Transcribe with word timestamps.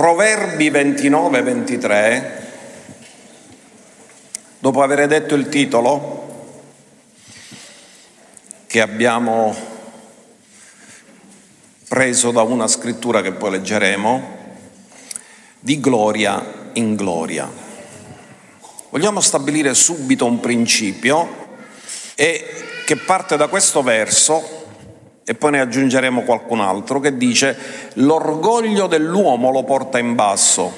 Proverbi 0.00 0.70
29-23, 0.70 2.30
dopo 4.58 4.82
aver 4.82 5.06
detto 5.06 5.34
il 5.34 5.50
titolo 5.50 6.54
che 8.66 8.80
abbiamo 8.80 9.54
preso 11.86 12.30
da 12.30 12.40
una 12.40 12.66
scrittura 12.66 13.20
che 13.20 13.32
poi 13.32 13.50
leggeremo, 13.50 14.38
di 15.58 15.78
gloria 15.80 16.70
in 16.72 16.96
gloria. 16.96 17.46
Vogliamo 18.88 19.20
stabilire 19.20 19.74
subito 19.74 20.24
un 20.24 20.40
principio 20.40 21.58
e 22.14 22.82
che 22.86 22.96
parte 22.96 23.36
da 23.36 23.48
questo 23.48 23.82
verso 23.82 24.59
e 25.30 25.34
poi 25.36 25.52
ne 25.52 25.60
aggiungeremo 25.60 26.22
qualcun 26.22 26.58
altro 26.58 26.98
che 26.98 27.16
dice 27.16 27.56
l'orgoglio 27.94 28.88
dell'uomo 28.88 29.52
lo 29.52 29.62
porta 29.62 30.00
in 30.00 30.16
basso, 30.16 30.72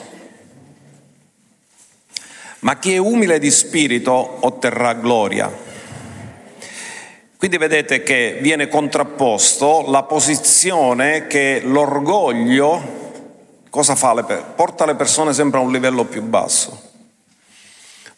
ma 2.59 2.77
chi 2.79 2.93
è 2.93 2.99
umile 2.99 3.39
di 3.39 3.51
spirito 3.51 4.13
otterrà 4.13 4.93
gloria. 4.93 5.51
Quindi 7.39 7.57
vedete 7.57 8.03
che 8.03 8.41
viene 8.43 8.69
contrapposto 8.69 9.87
la 9.89 10.03
posizione 10.03 11.27
che 11.29 11.63
l'orgoglio 11.65 13.63
cosa 13.71 13.95
fa? 13.95 14.13
Porta 14.55 14.85
le 14.85 14.97
persone 14.97 15.33
sempre 15.33 15.61
a 15.61 15.63
un 15.63 15.73
livello 15.73 16.05
più 16.05 16.21
basso. 16.21 16.91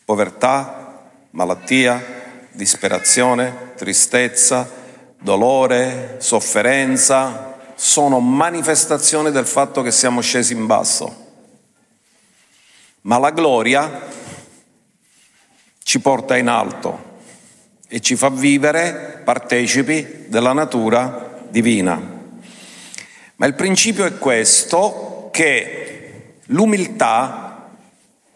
Povertà, 0.04 1.10
malattia, 1.30 2.04
disperazione, 2.50 3.70
tristezza, 3.76 4.82
dolore, 5.24 6.16
sofferenza, 6.18 7.56
sono 7.74 8.20
manifestazioni 8.20 9.30
del 9.30 9.46
fatto 9.46 9.80
che 9.80 9.90
siamo 9.90 10.20
scesi 10.20 10.52
in 10.52 10.66
basso. 10.66 11.22
Ma 13.00 13.18
la 13.18 13.30
gloria 13.30 14.02
ci 15.82 15.98
porta 16.00 16.36
in 16.36 16.48
alto 16.48 17.12
e 17.88 18.00
ci 18.00 18.16
fa 18.16 18.28
vivere 18.28 19.22
partecipi 19.24 20.26
della 20.28 20.52
natura 20.52 21.40
divina. 21.48 21.98
Ma 23.36 23.46
il 23.46 23.54
principio 23.54 24.04
è 24.04 24.18
questo, 24.18 25.30
che 25.32 26.34
l'umiltà 26.46 27.70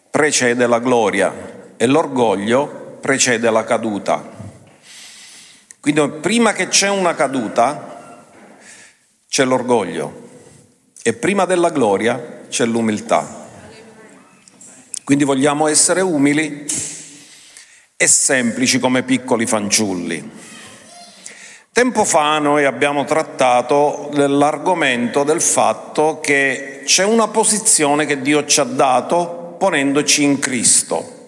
precede 0.09 0.65
la 0.65 0.79
gloria 0.79 1.75
e 1.77 1.85
l'orgoglio 1.85 2.97
precede 2.99 3.49
la 3.51 3.63
caduta. 3.63 4.38
Quindi 5.79 6.09
prima 6.19 6.51
che 6.51 6.67
c'è 6.67 6.89
una 6.89 7.15
caduta 7.15 8.25
c'è 9.29 9.45
l'orgoglio 9.45 10.27
e 11.01 11.13
prima 11.13 11.45
della 11.45 11.69
gloria 11.69 12.41
c'è 12.49 12.65
l'umiltà. 12.65 13.47
Quindi 15.05 15.23
vogliamo 15.23 15.67
essere 15.67 16.01
umili 16.01 16.65
e 17.95 18.07
semplici 18.07 18.79
come 18.79 19.03
piccoli 19.03 19.45
fanciulli. 19.45 20.31
Tempo 21.71 22.03
fa 22.03 22.39
noi 22.39 22.65
abbiamo 22.65 23.05
trattato 23.05 24.09
dell'argomento 24.13 25.23
del 25.23 25.41
fatto 25.41 26.19
che 26.19 26.81
c'è 26.83 27.05
una 27.05 27.29
posizione 27.29 28.05
che 28.05 28.21
Dio 28.21 28.45
ci 28.45 28.59
ha 28.59 28.65
dato 28.65 29.55
ponendoci 29.57 30.23
in 30.23 30.39
Cristo. 30.39 31.18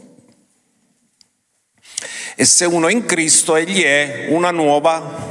E 2.41 2.45
se 2.45 2.65
uno 2.65 2.87
è 2.87 2.91
in 2.91 3.05
Cristo, 3.05 3.55
egli 3.55 3.83
è 3.83 4.25
una 4.29 4.49
nuova. 4.49 5.29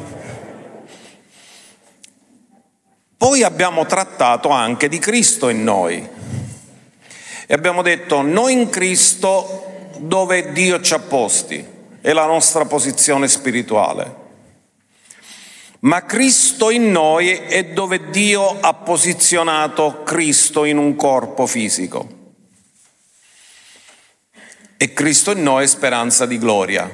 Poi 3.17 3.43
abbiamo 3.43 3.85
trattato 3.85 4.51
anche 4.51 4.89
di 4.89 5.01
Cristo 5.01 5.49
in 5.49 5.65
noi. 5.65 6.09
E 7.49 7.53
abbiamo 7.53 7.83
detto, 7.83 8.23
noi 8.23 8.53
in 8.53 8.71
Cristo 8.71 9.89
dove 9.99 10.53
Dio 10.53 10.81
ci 10.81 10.95
ha 10.95 11.01
posti, 11.01 11.67
è 12.01 12.13
la 12.13 12.27
nostra 12.27 12.65
posizione 12.67 13.27
spirituale. 13.27 14.15
Ma 15.81 16.05
Cristo 16.05 16.71
in 16.71 16.93
noi 16.93 17.31
è 17.31 17.65
dove 17.65 18.11
Dio 18.11 18.57
ha 18.61 18.73
posizionato 18.73 20.05
Cristo 20.05 20.65
in 20.65 20.79
un 20.79 20.95
corpo 20.95 21.47
fisico 21.47 22.19
e 24.83 24.95
Cristo 24.95 25.33
in 25.33 25.43
noi 25.43 25.69
speranza 25.69 26.25
di 26.25 26.39
gloria. 26.39 26.91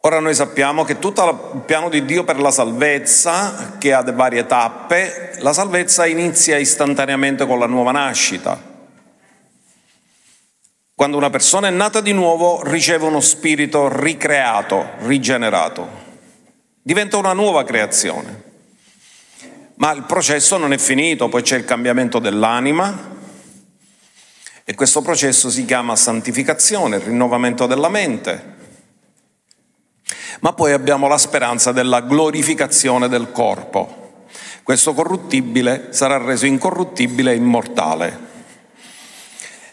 Ora 0.00 0.20
noi 0.20 0.34
sappiamo 0.34 0.84
che 0.84 0.98
tutto 0.98 1.52
il 1.54 1.62
piano 1.62 1.88
di 1.88 2.04
Dio 2.04 2.22
per 2.22 2.38
la 2.38 2.50
salvezza, 2.50 3.76
che 3.78 3.94
ha 3.94 4.02
varie 4.02 4.44
tappe, 4.44 5.36
la 5.38 5.54
salvezza 5.54 6.04
inizia 6.04 6.58
istantaneamente 6.58 7.46
con 7.46 7.58
la 7.58 7.64
nuova 7.64 7.92
nascita. 7.92 8.60
Quando 10.94 11.16
una 11.16 11.30
persona 11.30 11.68
è 11.68 11.70
nata 11.70 12.02
di 12.02 12.12
nuovo 12.12 12.62
riceve 12.64 13.06
uno 13.06 13.20
spirito 13.20 13.88
ricreato, 13.88 14.90
rigenerato, 14.98 15.88
diventa 16.82 17.16
una 17.16 17.32
nuova 17.32 17.64
creazione. 17.64 18.42
Ma 19.76 19.92
il 19.92 20.02
processo 20.02 20.58
non 20.58 20.74
è 20.74 20.78
finito, 20.78 21.30
poi 21.30 21.40
c'è 21.40 21.56
il 21.56 21.64
cambiamento 21.64 22.18
dell'anima, 22.18 23.12
e 24.64 24.74
questo 24.74 25.02
processo 25.02 25.50
si 25.50 25.64
chiama 25.64 25.96
santificazione, 25.96 26.98
rinnovamento 26.98 27.66
della 27.66 27.88
mente. 27.88 28.60
Ma 30.40 30.52
poi 30.52 30.72
abbiamo 30.72 31.08
la 31.08 31.18
speranza 31.18 31.72
della 31.72 32.00
glorificazione 32.00 33.08
del 33.08 33.32
corpo. 33.32 34.24
Questo 34.62 34.94
corruttibile 34.94 35.88
sarà 35.90 36.18
reso 36.18 36.46
incorruttibile 36.46 37.32
e 37.32 37.36
immortale. 37.36 38.30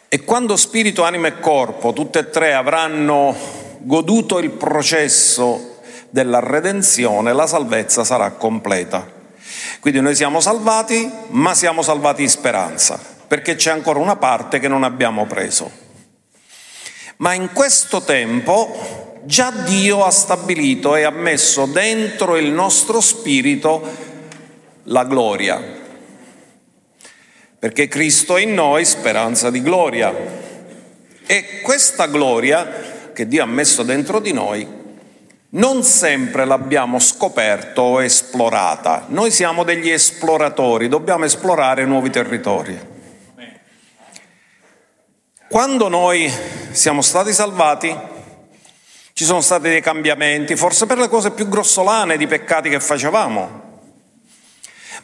E 0.09 0.23
quando 0.23 0.55
spirito, 0.55 1.03
anima 1.03 1.27
e 1.27 1.39
corpo, 1.39 1.93
tutte 1.93 2.19
e 2.19 2.29
tre, 2.31 2.53
avranno 2.55 3.35
goduto 3.79 4.39
il 4.39 4.49
processo 4.49 5.77
della 6.09 6.39
redenzione, 6.39 7.31
la 7.31 7.45
salvezza 7.45 8.03
sarà 8.03 8.31
completa. 8.31 9.17
Quindi 9.79 10.01
noi 10.01 10.15
siamo 10.15 10.39
salvati, 10.39 11.09
ma 11.29 11.53
siamo 11.53 11.83
salvati 11.83 12.23
in 12.23 12.29
speranza 12.29 13.17
perché 13.29 13.53
c'è 13.53 13.69
ancora 13.69 13.99
una 13.99 14.15
parte 14.15 14.57
che 14.57 14.67
non 14.67 14.83
abbiamo 14.83 15.27
preso. 15.27 15.71
Ma 17.17 17.35
in 17.35 17.51
questo 17.53 18.01
tempo 18.01 19.21
già 19.25 19.51
Dio 19.51 20.03
ha 20.03 20.09
stabilito 20.09 20.95
e 20.95 21.03
ha 21.03 21.11
messo 21.11 21.67
dentro 21.67 22.37
il 22.37 22.51
nostro 22.51 22.99
spirito 22.99 24.07
la 24.85 25.03
gloria, 25.03 25.61
perché 27.59 27.87
Cristo 27.87 28.35
è 28.35 28.41
in 28.41 28.55
noi 28.55 28.83
speranza 28.83 29.51
di 29.51 29.61
gloria. 29.61 30.11
E 31.27 31.61
questa 31.61 32.07
gloria 32.07 33.11
che 33.13 33.27
Dio 33.27 33.43
ha 33.43 33.45
messo 33.45 33.83
dentro 33.83 34.19
di 34.19 34.33
noi 34.33 34.67
non 35.51 35.83
sempre 35.83 36.45
l'abbiamo 36.45 36.97
scoperto 36.97 37.81
o 37.81 38.01
esplorata. 38.01 39.05
Noi 39.09 39.29
siamo 39.29 39.63
degli 39.63 39.89
esploratori, 39.89 40.87
dobbiamo 40.87 41.25
esplorare 41.25 41.85
nuovi 41.85 42.09
territori. 42.09 42.97
Quando 45.49 45.87
noi 45.87 46.31
siamo 46.69 47.01
stati 47.01 47.33
salvati, 47.33 47.97
ci 49.13 49.25
sono 49.25 49.41
stati 49.41 49.63
dei 49.63 49.81
cambiamenti, 49.81 50.55
forse 50.55 50.85
per 50.85 50.99
le 50.99 51.07
cose 51.07 51.31
più 51.31 51.49
grossolane 51.49 52.17
di 52.17 52.27
peccati 52.27 52.69
che 52.69 52.79
facevamo. 52.79 53.67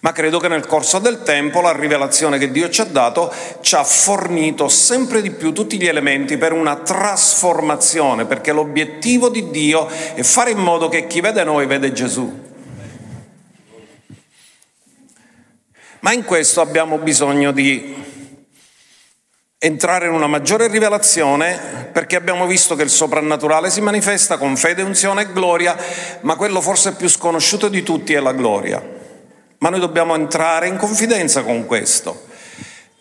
Ma 0.02 0.12
credo 0.12 0.38
che 0.38 0.48
nel 0.48 0.68
corso 0.68 1.00
del 1.00 1.24
tempo 1.24 1.62
la 1.62 1.76
rivelazione 1.76 2.38
che 2.38 2.52
Dio 2.52 2.70
ci 2.70 2.82
ha 2.82 2.86
dato 2.86 3.34
ci 3.62 3.74
ha 3.74 3.84
fornito 3.84 4.68
sempre 4.68 5.24
di 5.24 5.32
più 5.32 5.52
tutti 5.52 5.80
gli 5.80 5.88
elementi 5.88 6.38
per 6.38 6.54
una 6.54 6.76
trasformazione, 6.76 8.26
perché 8.26 8.52
l'obiettivo 8.52 9.30
di 9.30 9.50
Dio 9.50 9.88
è 9.88 10.22
fare 10.22 10.52
in 10.52 10.60
modo 10.60 10.90
che 10.90 11.08
chi 11.08 11.22
vede 11.22 11.44
noi 11.44 11.66
vede 11.66 11.92
Gesù. 11.92 12.44
Ma 16.02 16.14
in 16.14 16.24
questo 16.24 16.62
abbiamo 16.62 17.00
bisogno 17.00 17.52
di 17.52 18.05
entrare 19.58 20.08
in 20.08 20.14
una 20.14 20.28
maggiore 20.28 20.68
rivelazione 20.68 21.90
perché 21.92 22.16
abbiamo 22.16 22.46
visto 22.46 22.76
che 22.76 22.84
il 22.84 22.90
soprannaturale 22.90 23.70
si 23.70 23.82
manifesta 23.82 24.38
con 24.38 24.58
fede, 24.58 24.82
unzione 24.82 25.22
e 25.22 25.32
gloria, 25.32 25.76
ma 26.22 26.36
quello 26.36 26.62
forse 26.62 26.94
più 26.94 27.08
sconosciuto 27.08 27.70
di 27.70 27.82
tutti 27.82 28.14
è 28.14 28.20
la 28.20 28.34
gloria. 28.34 28.84
Ma 29.60 29.70
noi 29.70 29.80
dobbiamo 29.80 30.14
entrare 30.14 30.68
in 30.68 30.78
confidenza 30.78 31.44
con 31.44 31.66
questo 31.66 32.26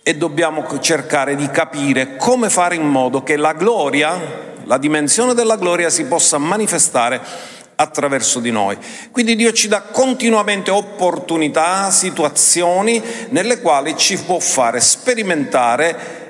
e 0.02 0.16
dobbiamo 0.16 0.64
cercare 0.80 1.34
di 1.34 1.48
capire 1.50 2.16
come 2.16 2.48
fare 2.48 2.76
in 2.76 2.86
modo 2.86 3.22
che 3.22 3.36
la 3.36 3.52
gloria, 3.52 4.52
la 4.64 4.78
dimensione 4.78 5.34
della 5.34 5.56
gloria 5.56 5.90
si 5.90 6.04
possa 6.04 6.38
manifestare 6.38 7.20
attraverso 7.76 8.38
di 8.38 8.52
noi. 8.52 8.78
Quindi 9.10 9.34
Dio 9.34 9.52
ci 9.52 9.66
dà 9.66 9.82
continuamente 9.82 10.70
opportunità, 10.70 11.90
situazioni 11.90 13.02
nelle 13.30 13.60
quali 13.60 13.96
ci 13.96 14.16
può 14.18 14.38
fare 14.38 14.80
sperimentare 14.80 16.23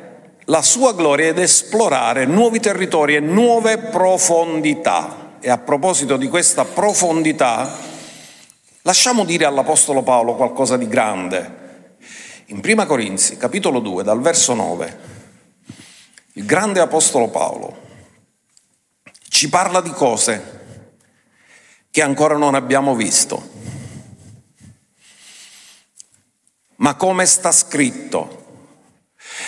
la 0.47 0.63
sua 0.63 0.93
gloria 0.93 1.29
ed 1.29 1.39
esplorare 1.39 2.27
nuovi 2.27 2.61
territori 2.61 3.15
e 3.15 3.21
nuove 3.21 3.79
profondità. 3.79 5.37
E 5.41 5.51
a 5.51 5.59
proposito 5.59 6.17
di 6.17 6.29
questa 6.29 6.65
profondità, 6.65 7.77
lasciamo 8.83 9.25
dire 9.25 9.45
all'Apostolo 9.45 10.03
Paolo 10.03 10.35
qualcosa 10.35 10.77
di 10.77 10.89
grande. 10.89 11.63
In 12.47 12.61
Prima 12.61 12.87
Corinzi, 12.87 13.37
capitolo 13.37 13.81
2, 13.81 14.03
dal 14.03 14.21
verso 14.21 14.55
9, 14.55 14.99
il 16.35 16.45
grande 16.45 16.81
apostolo 16.81 17.29
Paolo 17.29 17.83
ci 19.29 19.49
parla 19.49 19.81
di 19.81 19.91
cose 19.91 20.63
che 21.91 22.03
ancora 22.03 22.37
non 22.37 22.55
abbiamo 22.55 22.95
visto. 22.95 23.51
Ma 26.77 26.97
come 26.97 27.25
sta 27.25 27.53
scritto, 27.53 28.44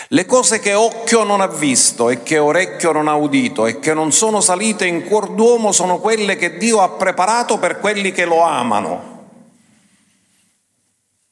le 0.09 0.25
cose 0.25 0.59
che 0.59 0.73
occhio 0.73 1.23
non 1.23 1.41
ha 1.41 1.47
visto 1.47 2.09
e 2.09 2.23
che 2.23 2.37
orecchio 2.37 2.91
non 2.91 3.07
ha 3.07 3.15
udito 3.15 3.65
e 3.65 3.79
che 3.79 3.93
non 3.93 4.11
sono 4.11 4.41
salite 4.41 4.85
in 4.85 5.05
cuor 5.05 5.29
d'uomo 5.29 5.71
sono 5.71 5.99
quelle 5.99 6.35
che 6.35 6.57
Dio 6.57 6.81
ha 6.81 6.89
preparato 6.89 7.57
per 7.57 7.79
quelli 7.79 8.11
che 8.11 8.25
lo 8.25 8.41
amano. 8.41 9.15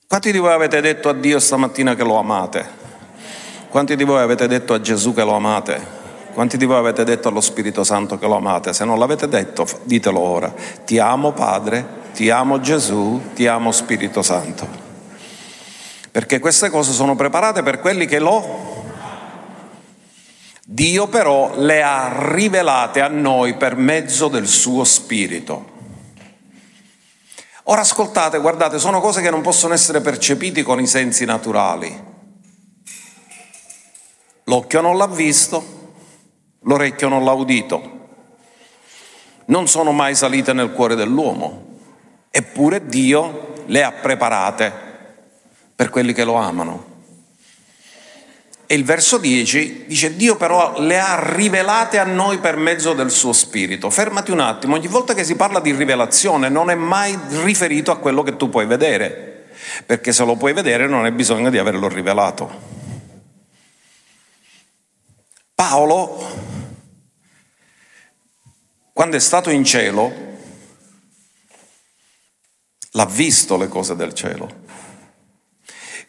Quanti 0.07 0.31
di 0.31 0.38
voi 0.38 0.54
avete 0.54 0.81
detto 0.81 1.10
a 1.10 1.13
Dio 1.13 1.40
stamattina 1.40 1.96
che 1.96 2.04
lo 2.04 2.16
amate? 2.18 2.84
Quanti 3.69 3.96
di 3.96 4.04
voi 4.04 4.22
avete 4.22 4.48
detto 4.48 4.74
a 4.74 4.81
Gesù 4.81 5.13
che 5.13 5.24
lo 5.24 5.34
amate? 5.34 6.04
Quanti 6.34 6.58
di 6.58 6.66
voi 6.66 6.78
avete 6.78 7.04
detto 7.04 7.30
allo 7.30 7.42
Spirito 7.42 7.84
Santo 7.84 8.18
che 8.18 8.28
lo 8.28 8.36
amate? 8.36 8.74
Se 8.74 8.86
non 8.86 9.00
l'avete 9.00 9.28
detto, 9.28 9.66
ditelo 9.84 10.19
ora. 10.19 10.54
Ti 10.86 11.00
amo 11.00 11.31
Padre, 11.31 11.86
ti 12.13 12.30
amo 12.30 12.60
Gesù, 12.60 13.22
ti 13.34 13.48
amo 13.48 13.72
Spirito 13.72 14.22
Santo 14.22 14.85
perché 16.16 16.40
queste 16.40 16.70
cose 16.70 16.94
sono 16.94 17.14
preparate 17.14 17.62
per 17.62 17.82
quelli 17.82 18.06
che 18.06 18.20
lo... 18.20 18.86
Dio 20.66 21.08
però 21.08 21.58
le 21.58 21.84
ha 21.84 22.32
rivelate 22.32 23.02
a 23.02 23.10
noi 23.10 23.58
per 23.58 23.76
mezzo 23.76 24.30
del 24.30 24.48
suo 24.48 24.86
Spirito. 24.86 25.72
Ora 27.64 27.82
ascoltate, 27.82 28.38
guardate, 28.38 28.80
sono 28.80 29.02
cose 29.02 29.22
che 29.22 29.30
non 29.30 29.42
possono 29.42 29.74
essere 29.74 30.00
percepite 30.00 30.64
con 30.64 30.80
i 30.80 30.88
sensi 30.88 31.26
naturali. 31.26 32.04
L'occhio 34.46 34.80
non 34.80 34.96
l'ha 34.96 35.08
visto, 35.08 35.96
l'orecchio 36.62 37.10
non 37.10 37.26
l'ha 37.26 37.34
udito, 37.34 38.08
non 39.48 39.68
sono 39.68 39.92
mai 39.92 40.16
salite 40.16 40.54
nel 40.54 40.72
cuore 40.72 40.96
dell'uomo, 40.96 41.80
eppure 42.32 42.86
Dio 42.86 43.64
le 43.66 43.84
ha 43.84 43.92
preparate 43.92 44.85
per 45.75 45.89
quelli 45.89 46.13
che 46.13 46.24
lo 46.24 46.36
amano. 46.36 46.94
E 48.68 48.74
il 48.74 48.83
verso 48.83 49.19
10 49.19 49.86
dice 49.86 50.16
Dio 50.16 50.38
però 50.38 50.80
le 50.80 51.00
ha 51.00 51.33
rivelate 51.36 52.00
a 52.00 52.04
noi 52.04 52.39
per 52.39 52.56
mezzo 52.56 52.94
del 52.94 53.12
suo 53.12 53.31
spirito. 53.31 53.92
Fermati 53.92 54.31
un 54.31 54.39
attimo, 54.39 54.75
ogni 54.75 54.88
volta 54.88 55.13
che 55.13 55.24
si 55.24 55.36
parla 55.36 55.60
di 55.60 55.72
rivelazione 55.72 56.50
non 56.50 56.72
è 56.72 56.75
mai 56.75 57.18
riferito 57.44 57.92
a 57.92 57.98
quello 57.98 58.24
che 58.24 58.38
tu 58.38 58.50
puoi 58.50 58.66
vedere, 58.66 59.50
perché 59.86 60.12
se 60.12 60.25
lo 60.25 60.36
puoi 60.36 60.54
vedere 60.54 60.88
non 60.88 61.04
hai 61.06 61.12
bisogno 61.12 61.51
di 61.51 61.60
averlo 61.60 61.88
rivelato. 61.88 62.74
Paolo, 65.54 66.24
quando 68.94 69.16
è 69.16 69.19
stato 69.19 69.51
in 69.51 69.63
cielo, 69.63 70.12
l'ha 72.92 73.06
visto 73.06 73.57
le 73.57 73.68
cose 73.68 73.95
del 73.95 74.13
cielo 74.13 74.63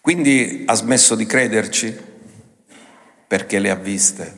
quindi 0.06 0.62
ha 0.67 0.75
smesso 0.75 1.17
di 1.17 1.26
crederci 1.26 1.93
perché 3.26 3.58
le 3.58 3.70
ha 3.70 3.75
viste, 3.75 4.32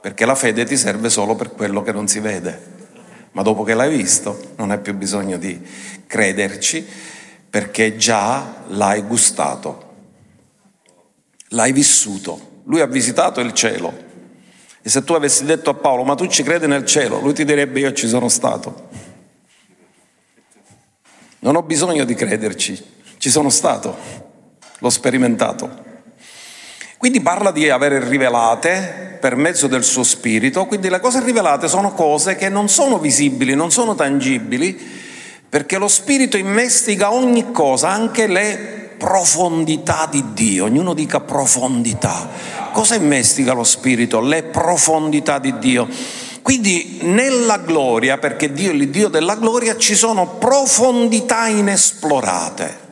perché 0.00 0.26
la 0.26 0.34
fede 0.34 0.64
ti 0.64 0.76
serve 0.76 1.10
solo 1.10 1.36
per 1.36 1.52
quello 1.52 1.80
che 1.82 1.92
non 1.92 2.08
si 2.08 2.18
vede, 2.18 2.60
ma 3.30 3.42
dopo 3.42 3.62
che 3.62 3.72
l'hai 3.72 3.96
visto 3.96 4.54
non 4.56 4.72
hai 4.72 4.80
più 4.80 4.96
bisogno 4.96 5.36
di 5.36 5.64
crederci 6.08 6.84
perché 7.48 7.94
già 7.94 8.64
l'hai 8.66 9.02
gustato, 9.02 9.94
l'hai 11.50 11.70
vissuto. 11.70 12.62
Lui 12.64 12.80
ha 12.80 12.86
visitato 12.86 13.38
il 13.38 13.52
cielo. 13.52 13.96
E 14.82 14.88
se 14.88 15.04
tu 15.04 15.12
avessi 15.12 15.44
detto 15.44 15.70
a 15.70 15.74
Paolo 15.74 16.02
ma 16.02 16.16
tu 16.16 16.26
ci 16.26 16.42
credi 16.42 16.66
nel 16.66 16.84
cielo, 16.84 17.20
lui 17.20 17.32
ti 17.32 17.44
direbbe 17.44 17.78
io 17.78 17.92
ci 17.92 18.08
sono 18.08 18.28
stato. 18.28 18.88
Non 21.38 21.54
ho 21.54 21.62
bisogno 21.62 22.02
di 22.02 22.14
crederci, 22.16 22.84
ci 23.18 23.30
sono 23.30 23.50
stato 23.50 24.32
l'ho 24.84 24.90
sperimentato. 24.90 25.82
Quindi 26.98 27.20
parla 27.22 27.50
di 27.50 27.68
avere 27.70 28.06
rivelate 28.06 29.16
per 29.18 29.34
mezzo 29.34 29.66
del 29.66 29.82
suo 29.82 30.02
spirito, 30.02 30.66
quindi 30.66 30.90
le 30.90 31.00
cose 31.00 31.22
rivelate 31.22 31.68
sono 31.68 31.92
cose 31.92 32.36
che 32.36 32.50
non 32.50 32.68
sono 32.68 32.98
visibili, 32.98 33.54
non 33.54 33.70
sono 33.70 33.94
tangibili, 33.94 34.78
perché 35.48 35.78
lo 35.78 35.88
spirito 35.88 36.36
investiga 36.36 37.12
ogni 37.12 37.50
cosa, 37.50 37.88
anche 37.88 38.26
le 38.26 38.92
profondità 38.98 40.06
di 40.10 40.22
Dio. 40.34 40.64
Ognuno 40.64 40.92
dica 40.92 41.20
profondità. 41.20 42.28
Cosa 42.72 42.94
investiga 42.94 43.52
lo 43.52 43.64
spirito? 43.64 44.20
Le 44.20 44.42
profondità 44.42 45.38
di 45.38 45.58
Dio. 45.58 45.88
Quindi 46.42 46.98
nella 47.02 47.58
gloria, 47.58 48.18
perché 48.18 48.52
Dio 48.52 48.70
è 48.70 48.74
il 48.74 48.90
Dio 48.90 49.08
della 49.08 49.36
gloria, 49.36 49.78
ci 49.78 49.94
sono 49.94 50.26
profondità 50.26 51.46
inesplorate. 51.46 52.83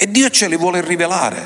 E 0.00 0.08
Dio 0.08 0.30
ce 0.30 0.46
le 0.46 0.54
vuole 0.54 0.80
rivelare. 0.80 1.44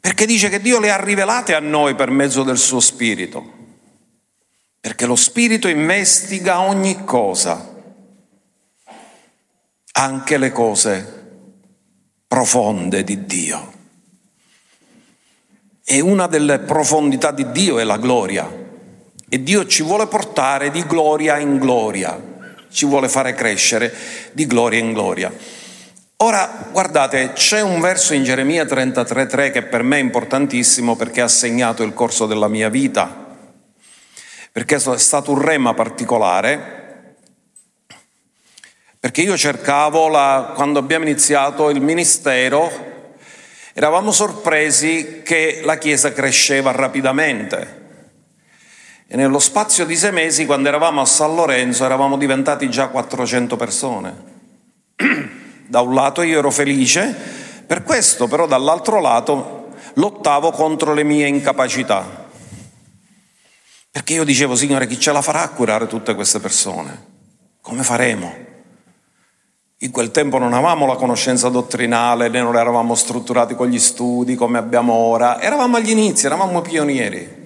Perché 0.00 0.26
dice 0.26 0.48
che 0.48 0.60
Dio 0.60 0.80
le 0.80 0.90
ha 0.90 1.00
rivelate 1.00 1.54
a 1.54 1.60
noi 1.60 1.94
per 1.94 2.10
mezzo 2.10 2.42
del 2.42 2.58
suo 2.58 2.80
Spirito. 2.80 3.58
Perché 4.80 5.06
lo 5.06 5.14
Spirito 5.14 5.68
investiga 5.68 6.62
ogni 6.62 7.04
cosa, 7.04 7.64
anche 9.92 10.36
le 10.36 10.50
cose 10.50 11.44
profonde 12.26 13.04
di 13.04 13.24
Dio. 13.24 13.72
E 15.84 16.00
una 16.00 16.26
delle 16.26 16.58
profondità 16.58 17.30
di 17.30 17.52
Dio 17.52 17.78
è 17.78 17.84
la 17.84 17.98
gloria. 17.98 18.52
E 19.28 19.42
Dio 19.44 19.64
ci 19.64 19.84
vuole 19.84 20.08
portare 20.08 20.72
di 20.72 20.84
gloria 20.86 21.38
in 21.38 21.58
gloria, 21.58 22.20
ci 22.68 22.84
vuole 22.84 23.08
fare 23.08 23.32
crescere 23.32 23.94
di 24.32 24.44
gloria 24.48 24.80
in 24.80 24.92
gloria. 24.92 25.59
Ora, 26.22 26.68
guardate, 26.70 27.32
c'è 27.32 27.62
un 27.62 27.80
verso 27.80 28.12
in 28.12 28.24
Geremia 28.24 28.64
33:3 28.64 29.50
che 29.50 29.62
per 29.62 29.82
me 29.82 29.96
è 29.96 30.00
importantissimo 30.00 30.94
perché 30.94 31.22
ha 31.22 31.28
segnato 31.28 31.82
il 31.82 31.94
corso 31.94 32.26
della 32.26 32.46
mia 32.46 32.68
vita, 32.68 33.34
perché 34.52 34.74
è 34.74 34.98
stato 34.98 35.32
un 35.32 35.40
rema 35.40 35.72
particolare, 35.72 37.16
perché 38.98 39.22
io 39.22 39.34
cercavo, 39.38 40.08
la, 40.08 40.52
quando 40.54 40.78
abbiamo 40.78 41.06
iniziato 41.06 41.70
il 41.70 41.80
ministero, 41.80 43.14
eravamo 43.72 44.12
sorpresi 44.12 45.22
che 45.24 45.62
la 45.64 45.78
Chiesa 45.78 46.12
cresceva 46.12 46.70
rapidamente. 46.70 47.78
E 49.06 49.16
nello 49.16 49.38
spazio 49.38 49.86
di 49.86 49.96
sei 49.96 50.12
mesi, 50.12 50.44
quando 50.44 50.68
eravamo 50.68 51.00
a 51.00 51.06
San 51.06 51.34
Lorenzo, 51.34 51.86
eravamo 51.86 52.18
diventati 52.18 52.68
già 52.68 52.88
400 52.88 53.56
persone. 53.56 54.38
Da 55.70 55.82
un 55.82 55.94
lato 55.94 56.22
io 56.22 56.40
ero 56.40 56.50
felice 56.50 57.14
per 57.64 57.84
questo, 57.84 58.26
però 58.26 58.48
dall'altro 58.48 59.00
lato 59.00 59.68
lottavo 59.94 60.50
contro 60.50 60.94
le 60.94 61.04
mie 61.04 61.28
incapacità. 61.28 62.26
Perché 63.88 64.14
io 64.14 64.24
dicevo, 64.24 64.56
Signore, 64.56 64.88
chi 64.88 64.98
ce 64.98 65.12
la 65.12 65.22
farà 65.22 65.42
a 65.42 65.48
curare 65.50 65.86
tutte 65.86 66.16
queste 66.16 66.40
persone? 66.40 67.06
Come 67.60 67.84
faremo? 67.84 68.34
In 69.78 69.92
quel 69.92 70.10
tempo 70.10 70.38
non 70.38 70.54
avevamo 70.54 70.86
la 70.86 70.96
conoscenza 70.96 71.48
dottrinale, 71.48 72.28
né 72.28 72.42
non 72.42 72.56
eravamo 72.56 72.96
strutturati 72.96 73.54
con 73.54 73.68
gli 73.68 73.78
studi 73.78 74.34
come 74.34 74.58
abbiamo 74.58 74.92
ora, 74.92 75.40
eravamo 75.40 75.76
agli 75.76 75.90
inizi, 75.90 76.26
eravamo 76.26 76.62
pionieri. 76.62 77.38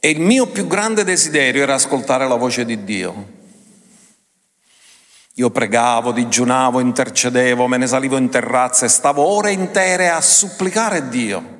E 0.00 0.08
il 0.08 0.20
mio 0.20 0.46
più 0.46 0.66
grande 0.66 1.04
desiderio 1.04 1.64
era 1.64 1.74
ascoltare 1.74 2.26
la 2.26 2.36
voce 2.36 2.64
di 2.64 2.82
Dio. 2.82 3.36
Io 5.38 5.50
pregavo, 5.50 6.10
digiunavo, 6.10 6.80
intercedevo, 6.80 7.68
me 7.68 7.76
ne 7.76 7.86
salivo 7.86 8.16
in 8.16 8.28
terrazza 8.28 8.86
e 8.86 8.88
stavo 8.88 9.22
ore 9.22 9.52
intere 9.52 10.08
a 10.08 10.20
supplicare 10.20 11.08
Dio. 11.08 11.56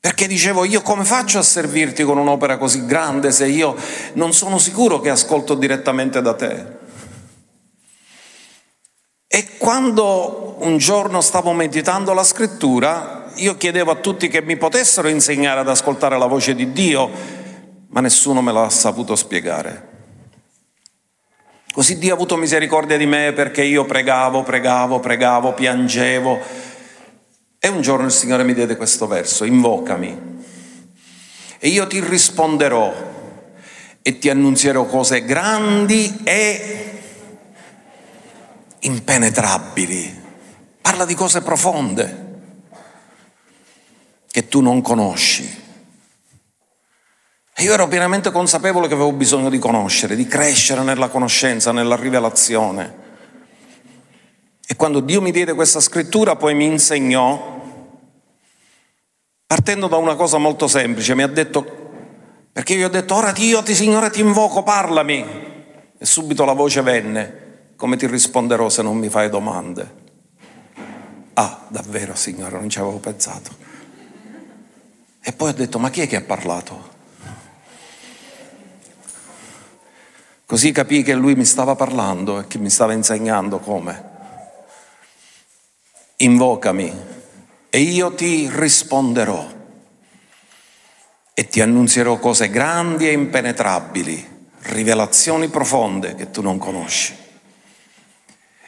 Perché 0.00 0.26
dicevo, 0.26 0.64
io 0.64 0.80
come 0.80 1.04
faccio 1.04 1.38
a 1.38 1.42
servirti 1.42 2.04
con 2.04 2.16
un'opera 2.16 2.56
così 2.56 2.86
grande 2.86 3.32
se 3.32 3.46
io 3.46 3.76
non 4.14 4.32
sono 4.32 4.56
sicuro 4.56 4.98
che 5.00 5.10
ascolto 5.10 5.54
direttamente 5.54 6.22
da 6.22 6.34
te? 6.34 6.66
E 9.26 9.58
quando 9.58 10.56
un 10.60 10.78
giorno 10.78 11.20
stavo 11.20 11.52
meditando 11.52 12.14
la 12.14 12.24
scrittura, 12.24 13.30
io 13.34 13.58
chiedevo 13.58 13.90
a 13.90 13.96
tutti 13.96 14.28
che 14.28 14.40
mi 14.40 14.56
potessero 14.56 15.08
insegnare 15.08 15.60
ad 15.60 15.68
ascoltare 15.68 16.16
la 16.16 16.26
voce 16.26 16.54
di 16.54 16.72
Dio, 16.72 17.10
ma 17.88 18.00
nessuno 18.00 18.40
me 18.40 18.52
l'ha 18.52 18.70
saputo 18.70 19.14
spiegare. 19.16 19.91
Così 21.72 21.98
Dio 21.98 22.12
ha 22.12 22.14
avuto 22.14 22.36
misericordia 22.36 22.96
di 22.96 23.06
me 23.06 23.32
perché 23.32 23.62
io 23.62 23.84
pregavo, 23.84 24.42
pregavo, 24.42 25.00
pregavo, 25.00 25.54
piangevo. 25.54 26.38
E 27.58 27.68
un 27.68 27.80
giorno 27.80 28.06
il 28.06 28.12
Signore 28.12 28.44
mi 28.44 28.54
diede 28.54 28.76
questo 28.76 29.06
verso, 29.06 29.44
invocami 29.44 30.30
e 31.64 31.68
io 31.68 31.86
ti 31.86 32.00
risponderò 32.00 32.92
e 34.02 34.18
ti 34.18 34.28
annunzierò 34.28 34.84
cose 34.86 35.24
grandi 35.24 36.22
e 36.24 37.00
impenetrabili, 38.80 40.22
parla 40.82 41.04
di 41.04 41.14
cose 41.14 41.40
profonde 41.40 42.30
che 44.28 44.48
tu 44.48 44.60
non 44.60 44.82
conosci. 44.82 45.61
Io 47.62 47.72
ero 47.72 47.86
pienamente 47.86 48.32
consapevole 48.32 48.88
che 48.88 48.94
avevo 48.94 49.12
bisogno 49.12 49.48
di 49.48 49.60
conoscere, 49.60 50.16
di 50.16 50.26
crescere 50.26 50.82
nella 50.82 51.08
conoscenza, 51.08 51.70
nella 51.70 51.94
rivelazione. 51.94 53.10
E 54.66 54.74
quando 54.74 54.98
Dio 54.98 55.22
mi 55.22 55.30
diede 55.30 55.54
questa 55.54 55.78
scrittura, 55.78 56.34
poi 56.34 56.54
mi 56.54 56.64
insegnò, 56.64 57.60
partendo 59.46 59.86
da 59.86 59.96
una 59.96 60.16
cosa 60.16 60.38
molto 60.38 60.66
semplice, 60.66 61.14
mi 61.14 61.22
ha 61.22 61.28
detto, 61.28 61.64
perché 62.52 62.74
io 62.74 62.86
ho 62.86 62.90
detto, 62.90 63.14
ora 63.14 63.30
Dio, 63.30 63.62
ti 63.62 63.76
Signore, 63.76 64.10
ti 64.10 64.22
invoco, 64.22 64.64
parlami. 64.64 65.24
E 65.96 66.04
subito 66.04 66.44
la 66.44 66.54
voce 66.54 66.82
venne, 66.82 67.74
come 67.76 67.96
ti 67.96 68.08
risponderò 68.08 68.68
se 68.70 68.82
non 68.82 68.96
mi 68.96 69.08
fai 69.08 69.30
domande? 69.30 70.00
Ah, 71.34 71.64
davvero, 71.68 72.16
Signore, 72.16 72.58
non 72.58 72.68
ci 72.68 72.80
avevo 72.80 72.98
pensato. 72.98 73.54
E 75.22 75.32
poi 75.32 75.50
ho 75.50 75.54
detto, 75.54 75.78
ma 75.78 75.90
chi 75.90 76.00
è 76.00 76.08
che 76.08 76.16
ha 76.16 76.22
parlato? 76.22 76.91
Così 80.52 80.70
capii 80.70 81.02
che 81.02 81.14
lui 81.14 81.34
mi 81.34 81.46
stava 81.46 81.74
parlando 81.76 82.38
e 82.38 82.46
che 82.46 82.58
mi 82.58 82.68
stava 82.68 82.92
insegnando 82.92 83.58
come 83.58 84.10
invocami 86.16 86.92
e 87.70 87.78
io 87.78 88.12
ti 88.12 88.50
risponderò 88.52 89.50
e 91.32 91.48
ti 91.48 91.62
annunzierò 91.62 92.18
cose 92.18 92.50
grandi 92.50 93.08
e 93.08 93.12
impenetrabili, 93.12 94.50
rivelazioni 94.64 95.48
profonde 95.48 96.14
che 96.16 96.30
tu 96.30 96.42
non 96.42 96.58
conosci. 96.58 97.16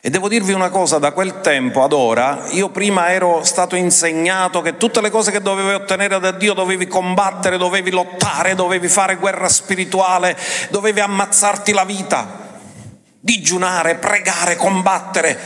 E 0.06 0.10
devo 0.10 0.28
dirvi 0.28 0.52
una 0.52 0.68
cosa, 0.68 0.98
da 0.98 1.12
quel 1.12 1.40
tempo 1.40 1.82
ad 1.82 1.94
ora, 1.94 2.44
io 2.50 2.68
prima 2.68 3.10
ero 3.10 3.42
stato 3.42 3.74
insegnato 3.74 4.60
che 4.60 4.76
tutte 4.76 5.00
le 5.00 5.08
cose 5.08 5.30
che 5.30 5.40
dovevi 5.40 5.72
ottenere 5.72 6.20
da 6.20 6.30
Dio 6.30 6.52
dovevi 6.52 6.86
combattere, 6.86 7.56
dovevi 7.56 7.90
lottare, 7.90 8.54
dovevi 8.54 8.86
fare 8.88 9.16
guerra 9.16 9.48
spirituale, 9.48 10.36
dovevi 10.68 11.00
ammazzarti 11.00 11.72
la 11.72 11.86
vita, 11.86 12.60
digiunare, 13.18 13.94
pregare, 13.94 14.56
combattere. 14.56 15.38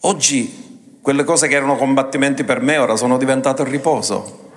Oggi 0.00 0.98
quelle 1.00 1.24
cose 1.24 1.48
che 1.48 1.54
erano 1.54 1.76
combattimenti 1.76 2.44
per 2.44 2.60
me 2.60 2.76
ora 2.76 2.96
sono 2.96 3.16
diventate 3.16 3.64
riposo, 3.64 4.50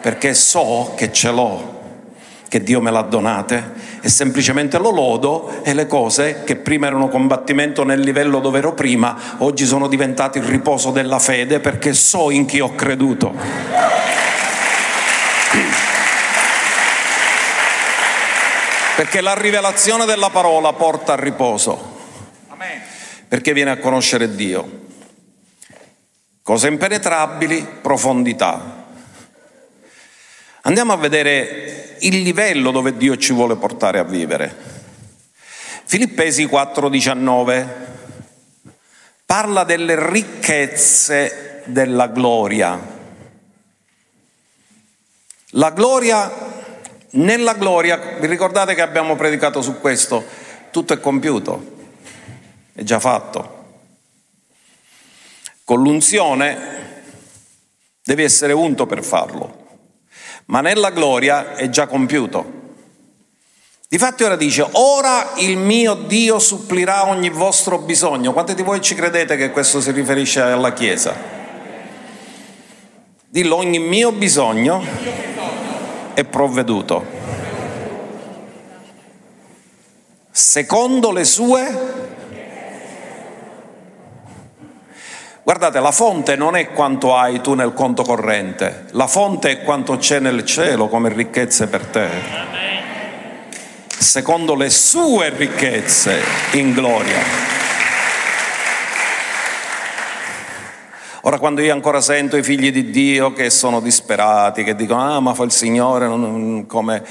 perché 0.00 0.34
so 0.34 0.94
che 0.96 1.12
ce 1.12 1.30
l'ho, 1.30 1.81
che 2.52 2.62
Dio 2.62 2.82
me 2.82 2.90
l'ha 2.90 3.00
donate 3.00 3.72
e 4.02 4.10
semplicemente 4.10 4.76
lo 4.76 4.90
lodo 4.90 5.62
e 5.62 5.72
le 5.72 5.86
cose 5.86 6.44
che 6.44 6.56
prima 6.56 6.86
erano 6.86 7.08
combattimento 7.08 7.82
nel 7.82 8.00
livello 8.00 8.40
dove 8.40 8.58
ero 8.58 8.74
prima, 8.74 9.16
oggi 9.38 9.64
sono 9.64 9.88
diventate 9.88 10.38
il 10.38 10.44
riposo 10.44 10.90
della 10.90 11.18
fede 11.18 11.60
perché 11.60 11.94
so 11.94 12.28
in 12.28 12.44
chi 12.44 12.60
ho 12.60 12.74
creduto. 12.74 13.32
Perché 18.96 19.22
la 19.22 19.32
rivelazione 19.32 20.04
della 20.04 20.28
parola 20.28 20.74
porta 20.74 21.14
al 21.14 21.20
riposo, 21.20 21.96
perché 23.28 23.54
viene 23.54 23.70
a 23.70 23.78
conoscere 23.78 24.34
Dio. 24.34 24.80
Cose 26.42 26.68
impenetrabili, 26.68 27.66
profondità. 27.80 28.81
Andiamo 30.64 30.92
a 30.92 30.96
vedere 30.96 31.96
il 32.00 32.22
livello 32.22 32.70
dove 32.70 32.96
Dio 32.96 33.16
ci 33.16 33.32
vuole 33.32 33.56
portare 33.56 33.98
a 33.98 34.04
vivere. 34.04 34.54
Filippesi 35.84 36.46
4:19 36.46 37.66
parla 39.26 39.64
delle 39.64 40.08
ricchezze 40.08 41.62
della 41.64 42.06
gloria. 42.06 42.78
La 45.54 45.70
gloria, 45.70 46.30
nella 47.10 47.54
gloria, 47.54 48.16
vi 48.20 48.26
ricordate 48.28 48.74
che 48.74 48.82
abbiamo 48.82 49.16
predicato 49.16 49.62
su 49.62 49.80
questo? 49.80 50.24
Tutto 50.70 50.92
è 50.92 51.00
compiuto, 51.00 51.90
è 52.72 52.82
già 52.84 53.00
fatto. 53.00 53.80
Con 55.64 55.82
l'unzione 55.82 56.58
devi 58.02 58.22
essere 58.22 58.52
unto 58.52 58.86
per 58.86 59.02
farlo, 59.02 59.61
ma 60.46 60.60
nella 60.60 60.90
gloria 60.90 61.54
è 61.54 61.68
già 61.68 61.86
compiuto. 61.86 62.60
Difatti 63.88 64.24
ora 64.24 64.36
dice, 64.36 64.66
ora 64.72 65.32
il 65.36 65.58
mio 65.58 65.94
Dio 65.94 66.38
supplirà 66.38 67.06
ogni 67.06 67.28
vostro 67.28 67.78
bisogno. 67.78 68.32
Quanti 68.32 68.54
di 68.54 68.62
voi 68.62 68.80
ci 68.80 68.94
credete 68.94 69.36
che 69.36 69.50
questo 69.50 69.82
si 69.82 69.90
riferisce 69.90 70.40
alla 70.40 70.72
Chiesa? 70.72 71.14
Dillo, 73.28 73.56
ogni 73.56 73.78
mio 73.78 74.12
bisogno 74.12 74.82
è 76.14 76.24
provveduto. 76.24 77.04
Secondo 80.30 81.12
le 81.12 81.24
sue 81.24 82.20
Guardate, 85.44 85.80
la 85.80 85.90
fonte 85.90 86.36
non 86.36 86.54
è 86.54 86.70
quanto 86.70 87.16
hai 87.16 87.40
tu 87.40 87.54
nel 87.54 87.72
conto 87.72 88.04
corrente, 88.04 88.84
la 88.92 89.08
fonte 89.08 89.50
è 89.50 89.62
quanto 89.62 89.96
c'è 89.96 90.20
nel 90.20 90.44
cielo 90.44 90.86
come 90.86 91.08
ricchezze 91.12 91.66
per 91.66 91.84
te. 91.86 92.08
Secondo 93.88 94.54
le 94.54 94.70
sue 94.70 95.30
ricchezze 95.30 96.20
in 96.52 96.72
gloria. 96.72 97.18
Ora 101.22 101.38
quando 101.38 101.60
io 101.60 101.72
ancora 101.72 102.00
sento 102.00 102.36
i 102.36 102.44
figli 102.44 102.70
di 102.70 102.90
Dio 102.90 103.32
che 103.32 103.50
sono 103.50 103.80
disperati, 103.80 104.62
che 104.62 104.76
dicono, 104.76 105.16
ah 105.16 105.18
ma 105.18 105.34
fa 105.34 105.42
il 105.42 105.50
Signore 105.50 106.06
non, 106.06 106.66
come 106.68 107.02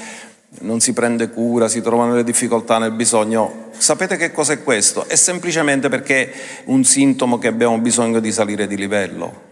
non 0.60 0.80
si 0.80 0.92
prende 0.92 1.30
cura, 1.30 1.68
si 1.68 1.80
trovano 1.80 2.10
nelle 2.10 2.24
difficoltà, 2.24 2.78
nel 2.78 2.92
bisogno. 2.92 3.70
Sapete 3.76 4.16
che 4.16 4.32
cos'è 4.32 4.62
questo? 4.62 5.08
È 5.08 5.16
semplicemente 5.16 5.88
perché 5.88 6.30
è 6.30 6.34
un 6.66 6.84
sintomo 6.84 7.38
che 7.38 7.48
abbiamo 7.48 7.78
bisogno 7.78 8.20
di 8.20 8.30
salire 8.30 8.66
di 8.66 8.76
livello. 8.76 9.50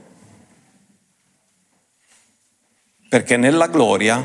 Perché 3.08 3.36
nella 3.36 3.66
gloria 3.66 4.22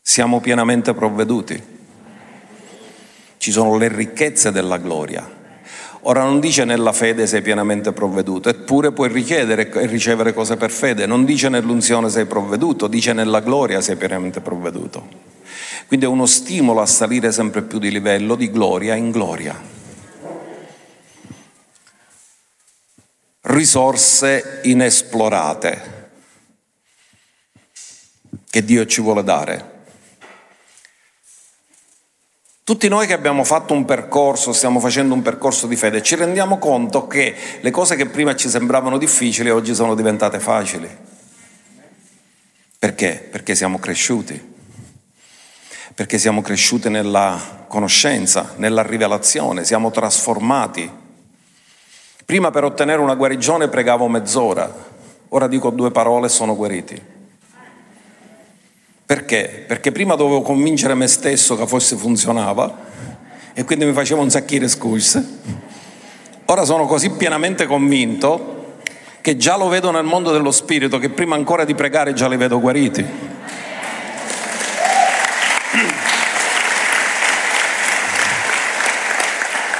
siamo 0.00 0.40
pienamente 0.40 0.94
provveduti. 0.94 1.74
Ci 3.36 3.50
sono 3.50 3.76
le 3.76 3.88
ricchezze 3.88 4.50
della 4.50 4.78
gloria. 4.78 5.35
Ora 6.08 6.22
non 6.22 6.38
dice 6.38 6.64
nella 6.64 6.92
fede 6.92 7.26
sei 7.26 7.42
pienamente 7.42 7.92
provveduto, 7.92 8.48
eppure 8.48 8.92
puoi 8.92 9.08
richiedere 9.08 9.68
e 9.68 9.86
ricevere 9.86 10.32
cose 10.32 10.56
per 10.56 10.70
fede, 10.70 11.04
non 11.04 11.24
dice 11.24 11.48
nell'unzione 11.48 12.08
sei 12.10 12.26
provveduto, 12.26 12.86
dice 12.86 13.12
nella 13.12 13.40
gloria 13.40 13.80
sei 13.80 13.96
pienamente 13.96 14.40
provveduto. 14.40 15.08
Quindi 15.88 16.06
è 16.06 16.08
uno 16.08 16.26
stimolo 16.26 16.80
a 16.80 16.86
salire 16.86 17.32
sempre 17.32 17.62
più 17.62 17.80
di 17.80 17.90
livello, 17.90 18.36
di 18.36 18.52
gloria 18.52 18.94
in 18.94 19.10
gloria. 19.10 19.60
Risorse 23.40 24.60
inesplorate 24.62 26.10
che 28.48 28.64
Dio 28.64 28.86
ci 28.86 29.00
vuole 29.00 29.24
dare. 29.24 29.75
Tutti 32.66 32.88
noi 32.88 33.06
che 33.06 33.12
abbiamo 33.12 33.44
fatto 33.44 33.74
un 33.74 33.84
percorso, 33.84 34.52
stiamo 34.52 34.80
facendo 34.80 35.14
un 35.14 35.22
percorso 35.22 35.68
di 35.68 35.76
fede, 35.76 36.02
ci 36.02 36.16
rendiamo 36.16 36.58
conto 36.58 37.06
che 37.06 37.32
le 37.60 37.70
cose 37.70 37.94
che 37.94 38.06
prima 38.06 38.34
ci 38.34 38.48
sembravano 38.48 38.98
difficili 38.98 39.50
oggi 39.50 39.72
sono 39.72 39.94
diventate 39.94 40.40
facili. 40.40 40.88
Perché? 42.76 43.28
Perché 43.30 43.54
siamo 43.54 43.78
cresciuti. 43.78 44.54
Perché 45.94 46.18
siamo 46.18 46.42
cresciuti 46.42 46.88
nella 46.88 47.66
conoscenza, 47.68 48.54
nella 48.56 48.82
rivelazione, 48.82 49.64
siamo 49.64 49.92
trasformati. 49.92 50.90
Prima 52.24 52.50
per 52.50 52.64
ottenere 52.64 53.00
una 53.00 53.14
guarigione 53.14 53.68
pregavo 53.68 54.08
mezz'ora, 54.08 54.74
ora 55.28 55.46
dico 55.46 55.70
due 55.70 55.92
parole 55.92 56.26
e 56.26 56.30
sono 56.30 56.56
guariti. 56.56 57.14
Perché? 59.06 59.64
Perché 59.68 59.92
prima 59.92 60.16
dovevo 60.16 60.42
convincere 60.42 60.94
me 60.94 61.06
stesso 61.06 61.56
che 61.56 61.64
forse 61.68 61.94
funzionava 61.94 62.76
e 63.54 63.62
quindi 63.62 63.84
mi 63.84 63.92
facevo 63.92 64.20
un 64.20 64.30
sacchino 64.30 64.64
di 64.64 64.68
scuse. 64.68 65.24
Ora 66.46 66.64
sono 66.64 66.86
così 66.86 67.10
pienamente 67.10 67.66
convinto 67.66 68.78
che 69.20 69.36
già 69.36 69.56
lo 69.56 69.68
vedo 69.68 69.92
nel 69.92 70.04
mondo 70.04 70.32
dello 70.32 70.50
spirito, 70.50 70.98
che 70.98 71.10
prima 71.10 71.36
ancora 71.36 71.64
di 71.64 71.74
pregare 71.76 72.14
già 72.14 72.28
li 72.28 72.36
vedo 72.36 72.60
guariti. 72.60 73.04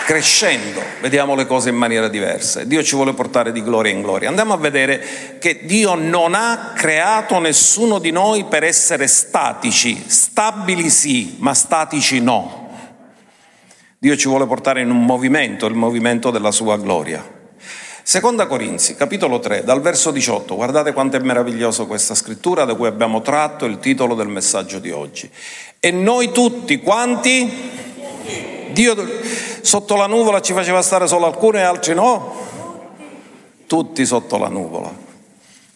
Crescendo, 0.07 0.81
vediamo 1.01 1.35
le 1.35 1.47
cose 1.47 1.71
in 1.71 1.75
maniera 1.75 2.07
diversa. 2.07 2.63
Dio 2.63 2.81
ci 2.85 2.95
vuole 2.95 3.13
portare 3.13 3.51
di 3.51 3.61
gloria 3.61 3.91
in 3.91 4.03
gloria. 4.03 4.29
Andiamo 4.29 4.53
a 4.53 4.57
vedere 4.57 5.37
che 5.41 5.63
Dio 5.65 5.97
non 5.97 6.33
ha 6.35 6.75
creato 6.77 7.41
nessuno 7.41 7.99
di 7.99 8.13
noi 8.13 8.45
per 8.45 8.63
essere 8.63 9.09
statici, 9.09 10.05
stabili 10.07 10.91
sì, 10.91 11.35
ma 11.41 11.55
statici 11.55 12.21
no. 12.21 12.71
Dio 13.99 14.17
ci 14.17 14.29
vuole 14.29 14.47
portare 14.47 14.81
in 14.81 14.91
un 14.91 15.05
movimento, 15.05 15.67
il 15.67 15.75
movimento 15.75 16.31
della 16.31 16.53
sua 16.53 16.77
gloria. 16.77 17.35
Seconda 18.05 18.47
Corinzi, 18.47 18.95
capitolo 18.95 19.41
3, 19.41 19.65
dal 19.65 19.81
verso 19.81 20.13
18, 20.13 20.55
guardate 20.55 20.93
quanto 20.93 21.17
è 21.17 21.19
meraviglioso 21.19 21.89
questa 21.89 22.15
scrittura 22.15 22.65
da 22.65 22.77
cui 22.77 22.87
abbiamo 22.87 23.23
tratto 23.23 23.65
il 23.65 23.81
titolo 23.81 24.15
del 24.15 24.29
messaggio 24.29 24.79
di 24.79 24.93
oggi. 24.93 25.29
E 25.81 25.91
noi 25.91 26.31
tutti 26.31 26.79
quanti? 26.79 27.95
Dio 28.71 28.95
sotto 29.67 29.97
la 29.97 30.07
nuvola 30.07 30.41
ci 30.41 30.53
faceva 30.53 30.81
stare 30.81 31.09
solo 31.09 31.27
alcuni 31.27 31.59
e 31.59 31.63
altri 31.63 31.93
no? 31.93 32.35
Tutti 33.67 34.07
sotto 34.07 34.39
la 34.39 34.49
nuvola, 34.49 34.95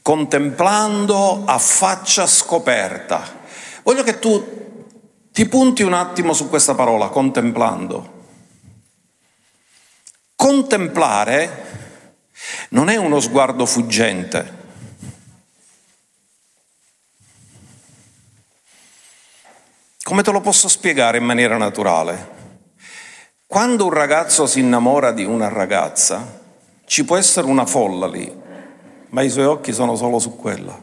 contemplando 0.00 1.42
a 1.44 1.59
faccia 1.59 2.25
scoperta. 2.28 3.38
Voglio 3.82 4.04
che 4.04 4.20
tu 4.20 4.59
ti 5.32 5.49
punti 5.49 5.82
un 5.82 5.92
attimo 5.92 6.32
su 6.32 6.49
questa 6.49 6.76
parola, 6.76 7.09
contemplando. 7.09 8.18
Contemplare 10.37 11.66
non 12.70 12.88
è 12.88 12.97
uno 12.97 13.18
sguardo 13.18 13.66
fuggente. 13.66 14.59
Come 20.04 20.23
te 20.23 20.30
lo 20.30 20.40
posso 20.40 20.68
spiegare 20.68 21.18
in 21.18 21.25
maniera 21.25 21.56
naturale? 21.56 22.39
Quando 23.50 23.87
un 23.87 23.90
ragazzo 23.90 24.47
si 24.47 24.61
innamora 24.61 25.11
di 25.11 25.25
una 25.25 25.49
ragazza, 25.49 26.40
ci 26.85 27.04
può 27.04 27.16
essere 27.16 27.49
una 27.49 27.66
folla 27.66 28.07
lì, 28.07 28.33
ma 29.09 29.23
i 29.23 29.28
suoi 29.28 29.47
occhi 29.47 29.73
sono 29.73 29.97
solo 29.97 30.21
su 30.21 30.37
quella. 30.37 30.80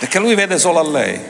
Perché 0.00 0.18
lui 0.18 0.34
vede 0.34 0.58
solo 0.58 0.80
a 0.80 0.82
lei. 0.82 1.20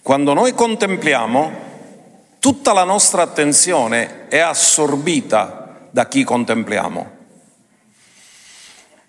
Quando 0.00 0.32
noi 0.32 0.54
contempliamo, 0.54 1.52
tutta 2.38 2.72
la 2.72 2.84
nostra 2.84 3.20
attenzione 3.20 4.28
è 4.28 4.38
assorbita 4.38 5.88
da 5.90 6.08
chi 6.08 6.24
contempliamo. 6.24 7.10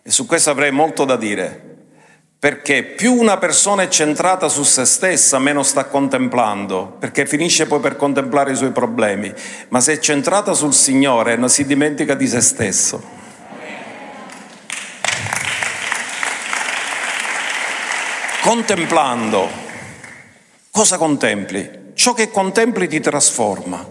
E 0.01 0.11
su 0.11 0.25
questo 0.25 0.49
avrei 0.49 0.71
molto 0.71 1.05
da 1.05 1.15
dire, 1.15 1.68
perché 2.39 2.83
più 2.83 3.13
una 3.13 3.37
persona 3.37 3.83
è 3.83 3.89
centrata 3.89 4.47
su 4.47 4.63
se 4.63 4.85
stessa, 4.85 5.39
meno 5.39 5.61
sta 5.61 5.85
contemplando, 5.85 6.95
perché 6.97 7.25
finisce 7.25 7.67
poi 7.67 7.79
per 7.81 7.97
contemplare 7.97 8.53
i 8.53 8.55
suoi 8.55 8.71
problemi, 8.71 9.33
ma 9.67 9.81
se 9.81 9.93
è 9.93 9.99
centrata 9.99 10.53
sul 10.53 10.73
Signore 10.73 11.35
non 11.35 11.49
si 11.49 11.65
dimentica 11.65 12.15
di 12.15 12.27
se 12.27 12.41
stesso. 12.41 13.17
Contemplando, 18.41 19.49
cosa 20.71 20.97
contempli? 20.97 21.79
ciò 21.99 22.13
che 22.13 22.31
contempli 22.31 22.87
ti 22.87 23.01
trasforma. 23.01 23.85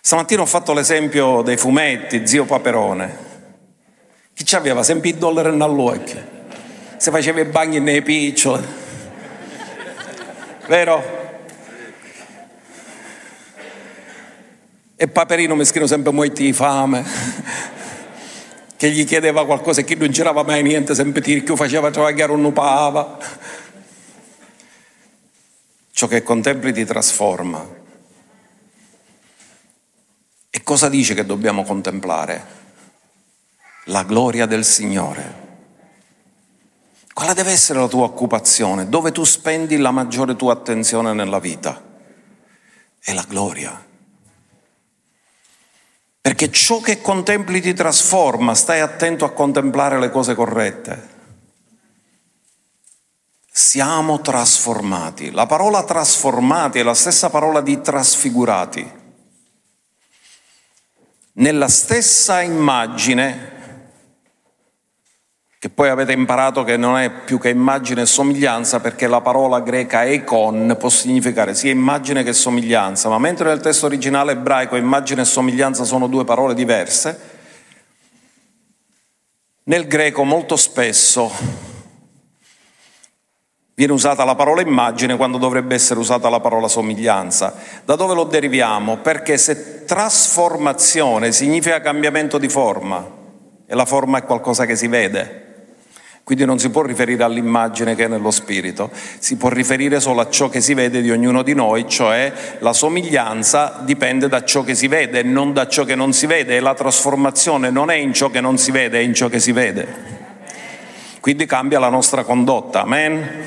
Stamattina 0.00 0.42
ho 0.42 0.46
fatto 0.46 0.72
l'esempio 0.72 1.42
dei 1.42 1.56
fumetti, 1.56 2.24
zio 2.24 2.44
Paperone. 2.44 3.30
Chi 4.32 4.44
ci 4.44 4.54
aveva 4.54 4.84
sempre 4.84 5.08
il 5.08 5.16
dollaro 5.16 5.50
nell'occhio? 5.50 6.41
Se 7.02 7.10
faceva 7.10 7.40
i 7.40 7.44
bagni 7.46 7.80
nei 7.80 8.00
piccioli. 8.00 8.64
Vero? 10.68 11.02
E 14.94 15.08
Paperino 15.08 15.56
meschino 15.56 15.88
sempre 15.88 16.12
molti 16.12 16.44
di 16.44 16.52
fame 16.52 17.04
che 18.76 18.88
gli 18.92 19.04
chiedeva 19.04 19.44
qualcosa 19.44 19.80
e 19.80 19.84
chi 19.84 19.96
non 19.96 20.12
girava 20.12 20.44
mai 20.44 20.62
niente, 20.62 20.94
sempre 20.94 21.20
tirchio 21.20 21.56
faceva 21.56 21.90
travagliare 21.90 22.30
un 22.30 22.52
pava. 22.52 23.18
Ciò 25.90 26.06
che 26.06 26.22
contempli 26.22 26.72
ti 26.72 26.84
trasforma. 26.84 27.68
E 30.50 30.62
cosa 30.62 30.88
dice 30.88 31.14
che 31.14 31.26
dobbiamo 31.26 31.64
contemplare? 31.64 32.46
La 33.86 34.04
gloria 34.04 34.46
del 34.46 34.64
Signore. 34.64 35.41
Quale 37.12 37.34
deve 37.34 37.52
essere 37.52 37.78
la 37.78 37.88
tua 37.88 38.04
occupazione? 38.04 38.88
Dove 38.88 39.12
tu 39.12 39.24
spendi 39.24 39.76
la 39.76 39.90
maggiore 39.90 40.36
tua 40.36 40.52
attenzione 40.52 41.12
nella 41.12 41.38
vita? 41.38 41.80
È 42.98 43.12
la 43.12 43.24
gloria. 43.28 43.86
Perché 46.20 46.50
ciò 46.50 46.80
che 46.80 47.00
contempli 47.00 47.60
ti 47.60 47.74
trasforma, 47.74 48.54
stai 48.54 48.80
attento 48.80 49.24
a 49.24 49.32
contemplare 49.32 49.98
le 49.98 50.10
cose 50.10 50.34
corrette 50.34 51.12
siamo 53.54 54.22
trasformati. 54.22 55.30
La 55.30 55.44
parola 55.44 55.84
trasformati 55.84 56.78
è 56.78 56.82
la 56.82 56.94
stessa 56.94 57.28
parola 57.28 57.60
di 57.60 57.82
trasfigurati. 57.82 59.00
Nella 61.34 61.68
stessa 61.68 62.40
immagine, 62.40 63.61
che 65.62 65.70
poi 65.70 65.90
avete 65.90 66.10
imparato 66.10 66.64
che 66.64 66.76
non 66.76 66.98
è 66.98 67.08
più 67.08 67.38
che 67.38 67.48
immagine 67.48 68.00
e 68.00 68.06
somiglianza, 68.06 68.80
perché 68.80 69.06
la 69.06 69.20
parola 69.20 69.60
greca 69.60 70.02
icon 70.02 70.74
può 70.76 70.88
significare 70.88 71.54
sia 71.54 71.70
immagine 71.70 72.24
che 72.24 72.32
somiglianza, 72.32 73.08
ma 73.08 73.16
mentre 73.20 73.46
nel 73.46 73.60
testo 73.60 73.86
originale 73.86 74.32
ebraico 74.32 74.74
immagine 74.74 75.20
e 75.20 75.24
somiglianza 75.24 75.84
sono 75.84 76.08
due 76.08 76.24
parole 76.24 76.54
diverse, 76.54 77.16
nel 79.62 79.86
greco 79.86 80.24
molto 80.24 80.56
spesso 80.56 81.30
Viene 83.74 83.92
usata 83.92 84.24
la 84.24 84.34
parola 84.34 84.62
immagine 84.62 85.16
quando 85.16 85.38
dovrebbe 85.38 85.76
essere 85.76 85.98
usata 85.98 86.28
la 86.28 86.40
parola 86.40 86.68
somiglianza. 86.68 87.54
Da 87.84 87.94
dove 87.94 88.14
lo 88.14 88.24
deriviamo? 88.24 88.98
Perché 88.98 89.38
se 89.38 89.84
trasformazione 89.84 91.30
significa 91.32 91.80
cambiamento 91.80 92.36
di 92.36 92.48
forma 92.48 93.08
e 93.64 93.74
la 93.74 93.86
forma 93.86 94.18
è 94.18 94.24
qualcosa 94.24 94.66
che 94.66 94.76
si 94.76 94.88
vede, 94.88 95.51
quindi 96.24 96.44
non 96.44 96.58
si 96.58 96.70
può 96.70 96.82
riferire 96.82 97.24
all'immagine 97.24 97.96
che 97.96 98.04
è 98.04 98.08
nello 98.08 98.30
spirito, 98.30 98.90
si 99.18 99.36
può 99.36 99.48
riferire 99.48 99.98
solo 99.98 100.20
a 100.20 100.30
ciò 100.30 100.48
che 100.48 100.60
si 100.60 100.72
vede 100.72 101.02
di 101.02 101.10
ognuno 101.10 101.42
di 101.42 101.52
noi, 101.52 101.88
cioè 101.88 102.32
la 102.60 102.72
somiglianza 102.72 103.80
dipende 103.82 104.28
da 104.28 104.44
ciò 104.44 104.62
che 104.62 104.76
si 104.76 104.86
vede 104.86 105.20
e 105.20 105.22
non 105.24 105.52
da 105.52 105.66
ciò 105.66 105.84
che 105.84 105.96
non 105.96 106.12
si 106.12 106.26
vede 106.26 106.56
e 106.56 106.60
la 106.60 106.74
trasformazione 106.74 107.70
non 107.70 107.90
è 107.90 107.96
in 107.96 108.14
ciò 108.14 108.30
che 108.30 108.40
non 108.40 108.56
si 108.56 108.70
vede, 108.70 109.00
è 109.00 109.02
in 109.02 109.14
ciò 109.14 109.28
che 109.28 109.40
si 109.40 109.50
vede. 109.50 110.20
Quindi 111.20 111.44
cambia 111.46 111.78
la 111.78 111.88
nostra 111.88 112.22
condotta, 112.22 112.82
amen? 112.82 113.44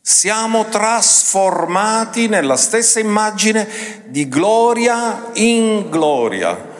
Siamo 0.00 0.66
trasformati 0.66 2.28
nella 2.28 2.56
stessa 2.56 3.00
immagine 3.00 3.66
di 4.06 4.28
gloria 4.28 5.30
in 5.34 5.88
gloria. 5.90 6.74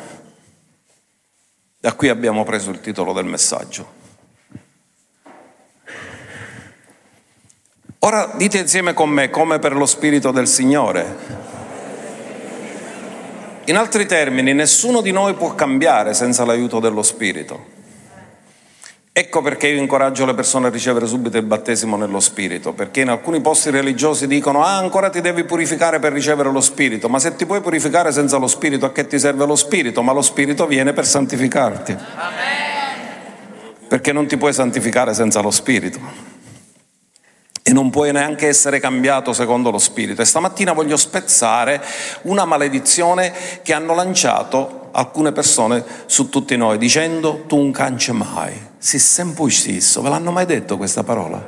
Da 1.79 1.93
qui 1.95 2.09
abbiamo 2.09 2.45
preso 2.45 2.71
il 2.71 2.81
titolo 2.81 3.13
del 3.13 3.25
messaggio. 3.25 3.96
Ora 8.01 8.33
dite 8.37 8.59
insieme 8.59 8.95
con 8.95 9.09
me 9.09 9.31
come 9.31 9.59
per 9.59 9.75
lo 9.75 9.87
Spirito 9.87 10.31
del 10.31 10.47
Signore. 10.47 11.55
In 13.65 13.77
altri 13.77 14.07
termini, 14.07 14.53
nessuno 14.53 15.01
di 15.01 15.11
noi 15.11 15.35
può 15.35 15.55
cambiare 15.55 16.15
senza 16.15 16.45
l'aiuto 16.45 16.79
dello 16.79 17.03
Spirito. 17.03 17.75
Ecco 19.13 19.41
perché 19.41 19.69
io 19.69 19.81
incoraggio 19.81 20.27
le 20.27 20.35
persone 20.35 20.67
a 20.67 20.71
ricevere 20.71 21.07
subito 21.07 21.39
il 21.39 21.43
battesimo 21.43 21.97
nello 21.97 22.21
Spirito, 22.21 22.75
perché 22.75 23.01
in 23.01 23.09
alcuni 23.09 23.41
posti 23.41 23.71
religiosi 23.71 24.27
dicono 24.27 24.63
ah 24.63 24.77
ancora 24.77 25.09
ti 25.09 25.23
devi 25.23 25.45
purificare 25.45 25.99
per 25.99 26.13
ricevere 26.13 26.51
lo 26.51 26.61
Spirito, 26.61 27.09
ma 27.09 27.19
se 27.19 27.35
ti 27.35 27.47
puoi 27.47 27.63
purificare 27.63 28.13
senza 28.13 28.37
lo 28.37 28.47
Spirito 28.47 28.85
a 28.85 28.93
che 28.93 29.07
ti 29.07 29.19
serve 29.19 29.47
lo 29.47 29.57
Spirito? 29.57 30.03
Ma 30.03 30.13
lo 30.13 30.21
Spirito 30.21 30.67
viene 30.67 30.93
per 30.93 31.07
santificarti. 31.07 31.93
Amen. 31.93 32.49
Perché 33.89 34.13
non 34.13 34.27
ti 34.27 34.37
puoi 34.37 34.53
santificare 34.53 35.15
senza 35.15 35.41
lo 35.41 35.51
Spirito 35.51 36.36
e 37.69 37.73
non 37.73 37.91
puoi 37.91 38.13
neanche 38.13 38.47
essere 38.47 38.79
cambiato 38.79 39.33
secondo 39.33 39.73
lo 39.73 39.79
Spirito. 39.79 40.23
E 40.23 40.25
stamattina 40.25 40.73
voglio 40.73 40.97
spezzare 40.97 41.83
una 42.23 42.45
maledizione 42.45 43.33
che 43.63 43.73
hanno 43.73 43.93
lanciato 43.93 44.91
alcune 44.93 45.33
persone 45.33 45.85
su 46.07 46.29
tutti 46.29 46.57
noi 46.57 46.79
dicendo 46.79 47.43
tu 47.49 47.57
non 47.57 47.73
canci 47.73 48.13
mai, 48.13 48.53
si 48.79 49.01
sempre 49.01 49.51
stesso, 49.51 50.01
ve 50.01 50.11
l'hanno 50.11 50.31
mai 50.31 50.47
detto 50.47 50.77
questa 50.77 51.03
parola? 51.03 51.45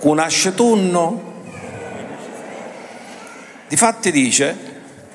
Conosce 0.00 0.54
tu 0.54 0.74
no? 0.74 1.22
Difatti 3.68 4.10
dice 4.10 4.56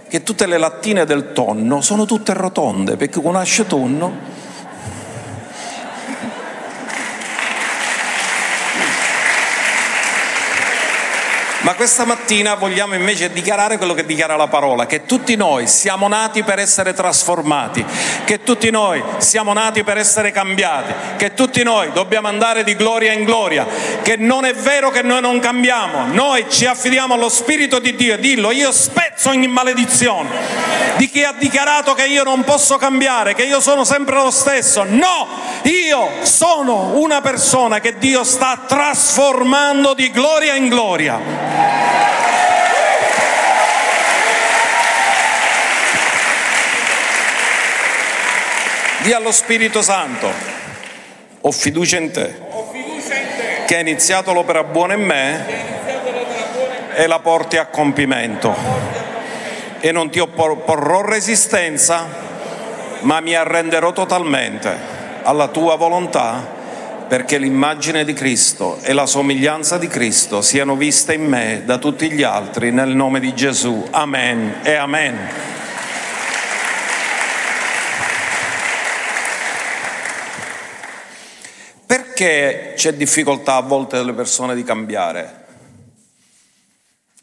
che 0.07 0.21
tutte 0.21 0.45
le 0.45 0.59
lattine 0.59 1.05
del 1.05 1.33
tonno 1.33 1.81
sono 1.81 2.05
tutte 2.05 2.35
rotonde 2.35 2.95
perché 2.95 3.19
conosce 3.23 3.65
tonno 3.65 4.36
Ma 11.61 11.73
questa 11.73 12.05
mattina 12.05 12.53
vogliamo 12.55 12.95
invece 12.95 13.31
dichiarare 13.31 13.77
quello 13.77 13.93
che 13.93 14.05
dichiara 14.05 14.35
la 14.35 14.47
parola, 14.47 14.85
che 14.85 15.05
tutti 15.05 15.35
noi 15.35 15.67
siamo 15.67 16.07
nati 16.07 16.43
per 16.43 16.59
essere 16.59 16.93
trasformati, 16.93 17.83
che 18.25 18.43
tutti 18.43 18.69
noi 18.69 19.03
siamo 19.17 19.53
nati 19.53 19.83
per 19.83 19.97
essere 19.97 20.31
cambiati, 20.31 20.93
che 21.17 21.33
tutti 21.33 21.63
noi 21.63 21.91
dobbiamo 21.91 22.27
andare 22.27 22.63
di 22.63 22.75
gloria 22.75 23.11
in 23.11 23.23
gloria, 23.23 23.65
che 24.01 24.15
non 24.17 24.45
è 24.45 24.53
vero 24.53 24.91
che 24.91 25.01
noi 25.01 25.21
non 25.21 25.39
cambiamo, 25.39 26.05
noi 26.13 26.45
ci 26.49 26.65
affidiamo 26.65 27.15
allo 27.15 27.29
Spirito 27.29 27.79
di 27.79 27.95
Dio, 27.95 28.17
dillo, 28.17 28.51
io 28.51 28.71
spezzo 28.71 29.29
ogni 29.29 29.47
maledizione 29.47 30.95
di 30.97 31.09
chi 31.09 31.23
ha 31.23 31.33
dichiarato 31.37 31.93
che 31.93 32.05
io 32.05 32.23
non 32.23 32.43
posso 32.43 32.77
cambiare, 32.77 33.33
che 33.33 33.43
io 33.43 33.59
sono 33.59 33.83
sempre 33.83 34.15
lo 34.15 34.31
stesso. 34.31 34.83
No, 34.83 35.27
io 35.63 36.09
sono 36.23 36.97
una 36.97 37.21
persona 37.21 37.79
che 37.79 37.97
Dio 37.97 38.23
sta 38.23 38.63
trasformando 38.67 39.93
di 39.93 40.11
gloria 40.11 40.55
in 40.55 40.67
gloria. 40.67 41.46
Dì 49.07 49.13
allo 49.13 49.31
Spirito 49.31 49.81
Santo, 49.81 50.29
ho 51.39 51.51
fiducia 51.51 51.97
in 51.97 52.11
te, 52.11 52.35
che 53.65 53.77
ha 53.77 53.79
iniziato 53.79 54.33
l'opera 54.33 54.63
buona 54.65 54.95
in 54.95 55.01
me 55.01 55.45
e 56.93 57.07
la 57.07 57.19
porti 57.19 57.55
a 57.55 57.67
compimento. 57.67 58.53
E 59.79 59.91
non 59.93 60.09
ti 60.09 60.19
opporrò 60.19 61.01
resistenza, 61.01 62.05
ma 63.01 63.21
mi 63.21 63.33
arrenderò 63.33 63.93
totalmente 63.93 64.75
alla 65.23 65.47
tua 65.47 65.75
volontà 65.75 66.56
perché 67.07 67.37
l'immagine 67.37 68.03
di 68.03 68.13
Cristo 68.13 68.79
e 68.81 68.91
la 68.91 69.05
somiglianza 69.05 69.77
di 69.77 69.87
Cristo 69.87 70.41
siano 70.41 70.75
viste 70.75 71.13
in 71.13 71.25
me 71.25 71.63
da 71.65 71.77
tutti 71.77 72.11
gli 72.11 72.23
altri 72.23 72.71
nel 72.71 72.95
nome 72.95 73.19
di 73.19 73.33
Gesù. 73.33 73.87
Amen 73.91 74.59
e 74.63 74.73
amen. 74.73 75.17
Perché 81.85 82.73
c'è 82.75 82.93
difficoltà 82.93 83.55
a 83.55 83.61
volte 83.61 83.95
delle 83.97 84.13
persone 84.13 84.53
di 84.53 84.63
cambiare? 84.63 85.45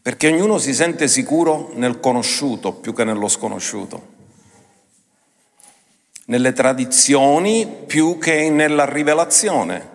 Perché 0.00 0.28
ognuno 0.28 0.58
si 0.58 0.72
sente 0.72 1.08
sicuro 1.08 1.72
nel 1.74 2.00
conosciuto 2.00 2.72
più 2.72 2.94
che 2.94 3.04
nello 3.04 3.28
sconosciuto 3.28 4.13
nelle 6.26 6.52
tradizioni 6.52 7.66
più 7.86 8.18
che 8.18 8.48
nella 8.50 8.84
rivelazione, 8.84 9.90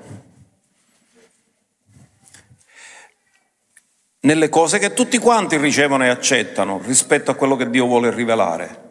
nelle 4.22 4.50
cose 4.50 4.80
che 4.80 4.94
tutti 4.94 5.18
quanti 5.18 5.58
ricevono 5.58 6.04
e 6.04 6.10
accettano 6.10 6.82
rispetto 6.86 7.32
a 7.32 7.36
quello 7.36 7.56
che 7.56 7.70
Dio 7.70 7.86
vuole 7.86 8.12
rivelare. 8.12 8.88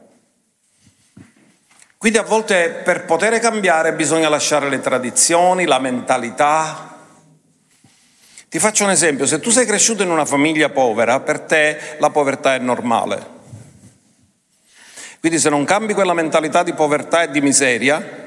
Quindi 1.96 2.18
a 2.18 2.22
volte 2.22 2.80
per 2.84 3.04
poter 3.04 3.38
cambiare 3.40 3.92
bisogna 3.92 4.28
lasciare 4.28 4.68
le 4.68 4.80
tradizioni, 4.80 5.64
la 5.64 5.80
mentalità. 5.80 6.96
Ti 8.48 8.58
faccio 8.58 8.84
un 8.84 8.90
esempio, 8.90 9.26
se 9.26 9.40
tu 9.40 9.50
sei 9.50 9.66
cresciuto 9.66 10.02
in 10.04 10.10
una 10.10 10.24
famiglia 10.24 10.70
povera, 10.70 11.20
per 11.20 11.40
te 11.40 11.96
la 11.98 12.10
povertà 12.10 12.54
è 12.54 12.58
normale. 12.58 13.37
Quindi 15.20 15.40
se 15.40 15.50
non 15.50 15.64
cambi 15.64 15.94
quella 15.94 16.14
mentalità 16.14 16.62
di 16.62 16.74
povertà 16.74 17.24
e 17.24 17.30
di 17.30 17.40
miseria, 17.40 18.26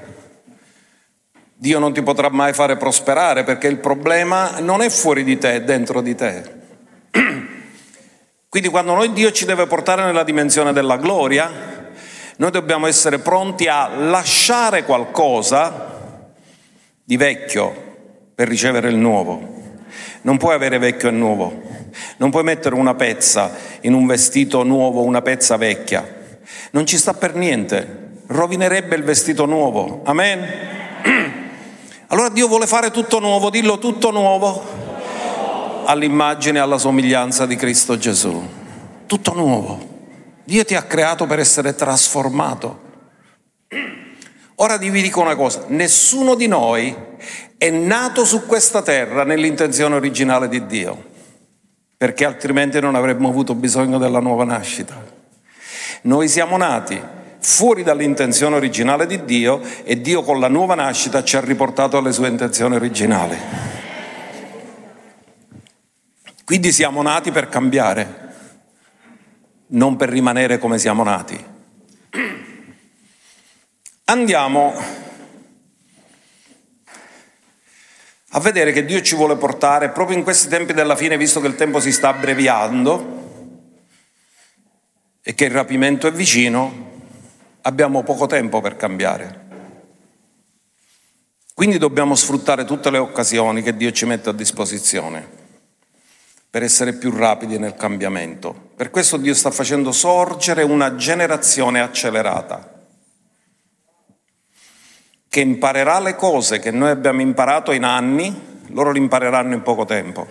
Dio 1.54 1.80
non 1.80 1.94
ti 1.94 2.02
potrà 2.02 2.30
mai 2.30 2.52
fare 2.52 2.76
prosperare 2.76 3.46
perché 3.46 3.68
il 3.68 3.78
problema 3.78 4.60
non 4.60 4.82
è 4.82 4.90
fuori 4.90 5.24
di 5.24 5.38
te, 5.38 5.54
è 5.54 5.62
dentro 5.62 6.02
di 6.02 6.16
te. 6.16 6.44
Quindi 8.50 8.68
quando 8.68 8.94
noi 8.94 9.14
Dio 9.14 9.32
ci 9.32 9.46
deve 9.46 9.68
portare 9.68 10.04
nella 10.04 10.24
dimensione 10.24 10.74
della 10.74 10.98
gloria, 10.98 11.50
noi 12.36 12.52
dobbiamo 12.52 12.88
essere 12.88 13.20
pronti 13.20 13.68
a 13.68 13.88
lasciare 13.88 14.84
qualcosa 14.84 16.18
di 17.02 17.16
vecchio 17.16 17.74
per 18.36 18.50
ricevere 18.50 18.90
il 18.90 18.98
nuovo. 18.98 19.60
Non 20.24 20.38
puoi 20.38 20.56
avere 20.56 20.78
vecchio 20.78 21.08
e 21.08 21.12
nuovo, 21.12 21.62
non 22.18 22.32
puoi 22.32 22.44
mettere 22.44 22.76
una 22.76 22.96
pezza 22.96 23.56
in 23.82 23.94
un 23.94 24.06
vestito 24.06 24.64
nuovo, 24.64 25.04
una 25.04 25.22
pezza 25.22 25.56
vecchia 25.56 26.20
non 26.72 26.86
ci 26.86 26.98
sta 26.98 27.14
per 27.14 27.36
niente, 27.36 28.10
rovinerebbe 28.28 28.96
il 28.96 29.04
vestito 29.04 29.46
nuovo. 29.46 30.02
Amen? 30.04 30.70
Allora 32.08 32.28
Dio 32.30 32.48
vuole 32.48 32.68
fare 32.68 32.92
tutto 32.92 33.20
nuovo, 33.20 33.50
dillo 33.50 33.78
tutto 33.78 34.12
nuovo, 34.12 34.62
all'immagine 35.86 36.58
e 36.58 36.62
alla 36.62 36.78
somiglianza 36.78 37.46
di 37.46 37.56
Cristo 37.56 37.98
Gesù. 37.98 38.42
Tutto 39.06 39.34
nuovo. 39.34 39.90
Dio 40.44 40.66
ti 40.66 40.76
ha 40.76 40.84
creato 40.84 41.26
per 41.26 41.40
essere 41.40 41.74
trasformato. 41.74 42.80
Ora 44.56 44.78
vi 44.78 44.92
dico 44.92 45.22
una 45.22 45.36
cosa, 45.36 45.64
nessuno 45.68 46.36
di 46.36 46.48
noi 46.48 46.96
è 47.58 47.70
nato 47.70 48.26
su 48.26 48.46
questa 48.46 48.82
terra 48.82 49.24
nell'intenzione 49.24 49.96
originale 49.96 50.48
di 50.48 50.66
Dio, 50.66 51.04
perché 51.96 52.26
altrimenti 52.26 52.80
non 52.80 52.96
avremmo 52.96 53.30
avuto 53.30 53.56
bisogno 53.56 53.98
della 53.98 54.20
nuova 54.20 54.44
nascita. 54.44 55.11
Noi 56.04 56.28
siamo 56.28 56.58
nati 56.58 57.00
fuori 57.40 57.84
dall'intenzione 57.84 58.56
originale 58.56 59.06
di 59.06 59.24
Dio 59.24 59.62
e 59.84 60.02
Dio 60.02 60.24
con 60.24 60.40
la 60.40 60.48
nuova 60.48 60.74
nascita 60.74 61.24
ci 61.24 61.38
ha 61.38 61.42
riportato 61.42 61.98
alle 61.98 62.12
sue 62.12 62.28
intenzioni 62.28 62.76
originali. 62.76 63.38
Quindi 66.44 66.72
siamo 66.72 67.02
nati 67.02 67.32
per 67.32 67.50
cambiare, 67.50 68.30
non 69.68 69.96
per 69.96 70.10
rimanere 70.10 70.58
come 70.58 70.80
siamo 70.80 71.04
nati. 71.04 71.46
Andiamo 74.06 74.74
a 78.34 78.40
vedere 78.40 78.72
che 78.72 78.86
Dio 78.86 79.02
ci 79.02 79.16
vuole 79.16 79.36
portare 79.36 79.90
proprio 79.90 80.18
in 80.18 80.24
questi 80.24 80.48
tempi 80.48 80.74
della 80.74 80.96
fine, 80.96 81.16
visto 81.16 81.40
che 81.40 81.48
il 81.48 81.56
tempo 81.56 81.80
si 81.80 81.92
sta 81.92 82.10
abbreviando, 82.10 83.21
e 85.24 85.36
che 85.36 85.46
il 85.46 85.52
rapimento 85.52 86.08
è 86.08 86.12
vicino, 86.12 86.90
abbiamo 87.62 88.04
poco 88.04 88.26
tempo 88.26 88.60
per 88.60 88.76
cambiare. 88.76 89.40
Quindi 91.54 91.78
dobbiamo 91.78 92.16
sfruttare 92.16 92.66
tutte 92.66 92.90
le 92.90 92.98
occasioni 92.98 93.62
che 93.62 93.76
Dio 93.76 93.92
ci 93.92 94.06
mette 94.06 94.30
a 94.30 94.34
disposizione 94.34 95.40
per 96.50 96.64
essere 96.64 96.94
più 96.94 97.16
rapidi 97.16 97.60
nel 97.60 97.76
cambiamento. 97.76 98.72
Per 98.76 98.90
questo 98.90 99.18
Dio 99.18 99.36
sta 99.36 99.52
facendo 99.52 99.92
sorgere 99.92 100.64
una 100.64 100.96
generazione 100.96 101.82
accelerata 101.82 102.80
che 105.30 105.40
imparerà 105.40 106.00
le 106.00 106.16
cose 106.16 106.60
che 106.60 106.72
noi 106.72 106.90
abbiamo 106.90 107.22
imparato 107.22 107.72
in 107.72 107.84
anni, 107.84 108.60
loro 108.70 108.92
le 108.92 108.98
impareranno 108.98 109.54
in 109.54 109.62
poco 109.62 109.86
tempo. 109.86 110.28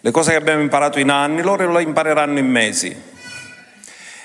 Le 0.00 0.10
cose 0.10 0.32
che 0.32 0.36
abbiamo 0.36 0.60
imparato 0.60 0.98
in 0.98 1.10
anni, 1.10 1.40
loro 1.40 1.72
le 1.72 1.82
impareranno 1.82 2.38
in 2.38 2.48
mesi 2.48 3.12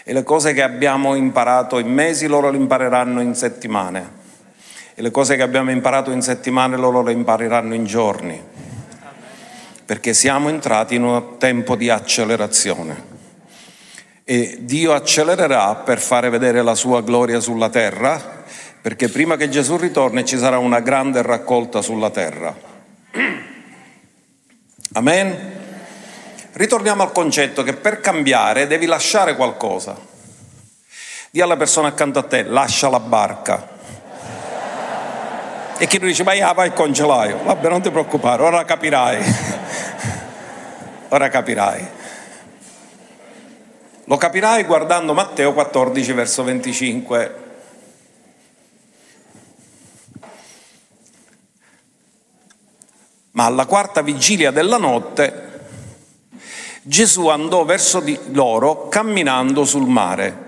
e 0.10 0.12
le 0.12 0.24
cose 0.24 0.54
che 0.54 0.64
abbiamo 0.64 1.14
imparato 1.14 1.78
in 1.78 1.94
mesi 1.94 2.26
loro 2.26 2.50
le 2.50 2.58
impareranno 2.58 3.22
in 3.22 3.36
settimane 3.36 4.10
e 4.96 5.04
le 5.04 5.12
cose 5.12 5.36
che 5.36 5.44
abbiamo 5.44 5.70
imparato 5.70 6.10
in 6.10 6.24
settimane 6.24 6.78
loro 6.78 7.04
le 7.04 7.12
impareranno 7.12 7.76
in 7.76 7.86
giorni, 7.86 8.42
perché 9.86 10.16
siamo 10.16 10.50
entrati 10.50 10.96
in 10.96 11.04
un 11.04 11.38
tempo 11.38 11.76
di 11.76 11.92
accelerazione 11.92 13.04
e 14.24 14.58
Dio 14.62 14.94
accelererà 14.94 15.76
per 15.76 16.00
fare 16.00 16.30
vedere 16.30 16.64
la 16.64 16.74
sua 16.74 17.04
gloria 17.04 17.40
sulla 17.40 17.70
terra, 17.70 18.44
perché 18.82 19.10
prima 19.10 19.36
che 19.36 19.48
Gesù 19.48 19.78
ritorni 19.78 20.26
ci 20.26 20.40
sarà 20.40 20.58
una 20.58 20.80
grande 20.80 21.22
raccolta 21.22 21.84
sulla 21.84 22.10
terra. 22.10 22.58
Amen. 24.94 25.59
Ritorniamo 26.60 27.04
al 27.04 27.14
concetto 27.14 27.64
che 27.64 27.72
per 27.72 28.02
cambiare 28.02 28.68
devi 28.68 28.86
lasciare 28.86 29.38
qualcosa. 29.38 29.96
Dì 31.32 31.40
alla 31.40 31.56
persona 31.56 31.88
accanto 31.88 32.20
a 32.20 32.24
te, 32.24 32.44
lascia 32.44 32.90
la 32.90 33.00
barca. 33.00 33.66
E 35.78 35.88
chi 35.88 36.00
lui 36.00 36.10
dice, 36.10 36.24
ma 36.24 36.34
io 36.34 36.54
vai 36.54 36.68
il 36.68 36.74
congelaio. 36.74 37.42
Vabbè, 37.46 37.70
non 37.70 37.82
ti 37.82 37.90
preoccupare, 37.90 38.44
ora 38.44 38.66
capirai. 38.66 39.24
ora 41.08 41.30
capirai. 41.30 41.88
Lo 44.04 44.18
capirai 44.18 44.66
guardando 44.66 45.14
Matteo 45.14 45.54
14, 45.54 46.12
verso 46.12 46.44
25. 46.44 47.36
Ma 53.32 53.46
alla 53.46 53.66
quarta 53.66 54.02
vigilia 54.02 54.52
della 54.52 54.76
notte 54.76 55.48
Gesù 56.82 57.28
andò 57.28 57.66
verso 57.66 58.00
di 58.00 58.18
loro 58.32 58.88
camminando 58.88 59.66
sul 59.66 59.88
mare. 59.88 60.48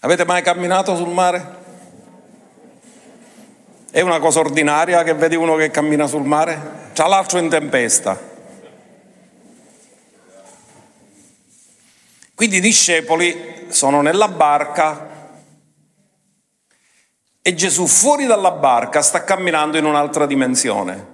Avete 0.00 0.24
mai 0.24 0.42
camminato 0.42 0.96
sul 0.96 1.08
mare? 1.08 1.60
È 3.90 4.00
una 4.00 4.20
cosa 4.20 4.40
ordinaria 4.40 5.02
che 5.02 5.14
vedi 5.14 5.36
uno 5.36 5.56
che 5.56 5.70
cammina 5.70 6.06
sul 6.06 6.24
mare? 6.24 6.90
Tra 6.92 7.06
l'altro 7.08 7.38
in 7.38 7.48
tempesta. 7.48 8.30
Quindi 12.34 12.56
i 12.56 12.60
discepoli 12.60 13.66
sono 13.68 14.02
nella 14.02 14.28
barca 14.28 15.10
e 17.42 17.54
Gesù 17.54 17.86
fuori 17.86 18.26
dalla 18.26 18.52
barca 18.52 19.02
sta 19.02 19.24
camminando 19.24 19.76
in 19.76 19.84
un'altra 19.84 20.26
dimensione. 20.26 21.11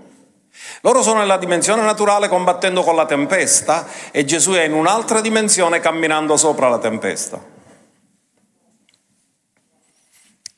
Loro 0.82 1.02
sono 1.02 1.18
nella 1.18 1.38
dimensione 1.38 1.82
naturale 1.82 2.28
combattendo 2.28 2.82
con 2.82 2.94
la 2.94 3.04
tempesta 3.04 3.86
e 4.12 4.24
Gesù 4.24 4.52
è 4.52 4.62
in 4.62 4.74
un'altra 4.74 5.20
dimensione 5.20 5.80
camminando 5.80 6.36
sopra 6.36 6.68
la 6.68 6.78
tempesta. 6.78 7.56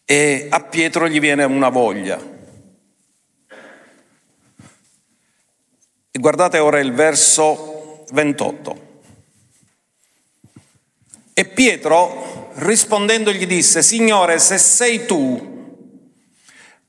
E 0.05 0.49
a 0.51 0.61
Pietro 0.61 1.09
gli 1.09 1.21
viene 1.21 1.45
una 1.45 1.71
voglia. 1.71 2.19
E 6.11 6.19
guardate 6.19 6.59
ora 6.59 6.81
il 6.81 6.93
verso 6.93 8.05
28. 8.11 8.89
E 11.33 11.45
Pietro 11.47 12.51
rispondendo 12.57 13.33
gli 13.33 13.47
disse, 13.47 13.83
Signore, 13.83 14.39
se 14.39 14.59
sei 14.59 15.07
tu, 15.07 15.49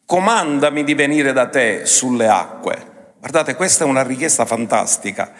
comandami 0.06 0.84
di 0.84 0.94
venire 0.94 1.32
da 1.32 1.48
te 1.48 1.86
sulle 1.86 2.28
acque. 2.28 2.91
Guardate, 3.22 3.54
questa 3.54 3.84
è 3.84 3.88
una 3.88 4.02
richiesta 4.02 4.46
fantastica, 4.46 5.32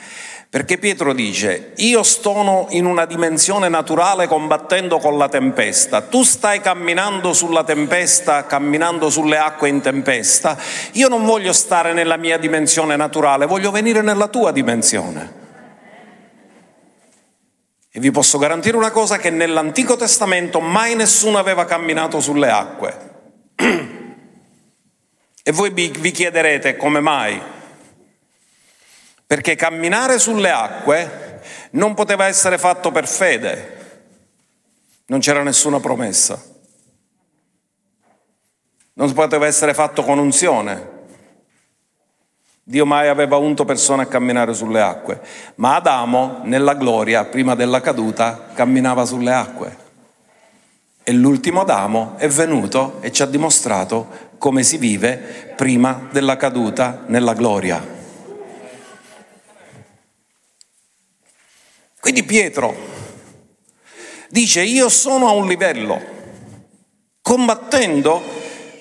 perché 0.48 0.78
Pietro 0.78 1.14
dice, 1.14 1.72
io 1.78 2.04
sto 2.04 2.68
in 2.70 2.86
una 2.86 3.06
dimensione 3.06 3.70
naturale 3.70 4.28
combattendo 4.28 5.00
con 5.00 5.18
la 5.18 5.28
tempesta, 5.28 6.02
tu 6.02 6.22
stai 6.22 6.62
camminando 6.62 7.34
sulla 7.34 7.64
tempesta, 7.64 8.46
camminando 8.46 9.10
sulle 9.10 9.40
acque 9.40 9.70
in 9.70 9.82
tempesta, 9.82 10.56
io 10.92 11.08
non 11.08 11.26
voglio 11.26 11.54
stare 11.54 11.92
nella 11.92 12.18
mia 12.18 12.38
dimensione 12.38 12.96
naturale, 12.96 13.48
voglio 13.48 13.72
venire 13.72 14.04
nella 14.04 14.28
tua 14.28 14.52
dimensione. 14.52 15.40
E 17.90 18.00
vi 18.00 18.12
posso 18.12 18.38
garantire 18.38 18.78
una 18.78 18.92
cosa, 18.92 19.18
che 19.18 19.32
nell'Antico 19.32 19.96
Testamento 19.96 20.60
mai 20.60 20.94
nessuno 20.94 21.40
aveva 21.40 21.66
camminato 21.66 22.20
sulle 22.20 22.52
acque. 22.52 23.10
E 25.44 25.52
voi 25.52 25.72
vi 25.72 26.12
chiederete 26.12 26.78
come 26.78 27.00
mai? 27.00 27.42
Perché 29.32 29.56
camminare 29.56 30.20
sulle 30.20 30.52
acque 30.52 31.40
non 31.72 31.94
poteva 31.94 32.28
essere 32.28 32.58
fatto 32.58 32.92
per 32.92 33.08
fede, 33.08 33.78
non 35.06 35.22
c'era 35.22 35.42
nessuna 35.42 35.80
promessa, 35.80 36.38
non 38.96 39.14
poteva 39.14 39.48
essere 39.48 39.74
fatto 39.74 40.04
con 40.04 40.20
unzione. 40.20 40.90
Dio 42.62 42.86
mai 42.86 43.08
aveva 43.08 43.38
unto 43.38 43.64
persone 43.64 44.02
a 44.02 44.08
camminare 44.08 44.54
sulle 44.54 44.82
acque, 44.82 45.22
ma 45.56 45.76
Adamo 45.76 46.42
nella 46.44 46.74
gloria, 46.74 47.24
prima 47.24 47.56
della 47.56 47.80
caduta, 47.80 48.50
camminava 48.54 49.06
sulle 49.06 49.32
acque. 49.32 49.78
E 51.04 51.14
l'ultimo 51.14 51.62
Adamo 51.62 52.16
è 52.18 52.28
venuto 52.28 52.98
e 53.00 53.14
ci 53.14 53.22
ha 53.22 53.28
dimostrato 53.28 54.10
come 54.38 54.64
si 54.64 54.76
vive 54.76 55.54
prima 55.56 56.10
della 56.12 56.36
caduta 56.36 57.06
nella 57.06 57.34
gloria. 57.34 58.00
Quindi 62.02 62.24
Pietro 62.24 62.76
dice 64.30 64.64
io 64.64 64.90
sono 64.90 65.28
a 65.28 65.32
un 65.32 65.48
livello, 65.48 66.02
combattendo 67.22 68.22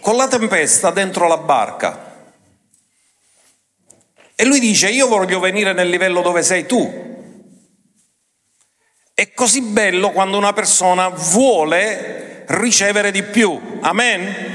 con 0.01 0.17
la 0.17 0.27
tempesta 0.27 0.91
dentro 0.91 1.29
la 1.29 1.37
barca. 1.37 2.33
E 4.35 4.45
lui 4.47 4.59
dice 4.59 4.89
io 4.89 5.07
voglio 5.07 5.39
venire 5.39 5.75
nel 5.75 5.91
livello 5.91 6.23
dove 6.23 6.43
sei 6.43 6.65
tu. 6.65 7.09
È 9.13 9.33
così 9.35 9.61
bello 9.61 10.13
quando 10.13 10.39
una 10.39 10.55
persona 10.55 11.11
vuole 11.11 12.45
ricevere 12.47 13.11
di 13.11 13.23
più. 13.23 13.79
Amen? 13.81 14.51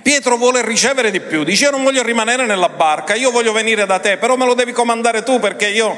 Pietro 0.00 0.36
vuole 0.36 0.64
ricevere 0.64 1.10
di 1.10 1.20
più, 1.20 1.44
dice 1.44 1.64
io 1.64 1.70
non 1.70 1.82
voglio 1.82 2.02
rimanere 2.02 2.44
nella 2.44 2.68
barca, 2.68 3.14
io 3.14 3.30
voglio 3.30 3.52
venire 3.52 3.86
da 3.86 3.98
te, 3.98 4.18
però 4.18 4.36
me 4.36 4.44
lo 4.44 4.52
devi 4.52 4.70
comandare 4.70 5.22
tu 5.22 5.40
perché 5.40 5.68
io, 5.68 5.96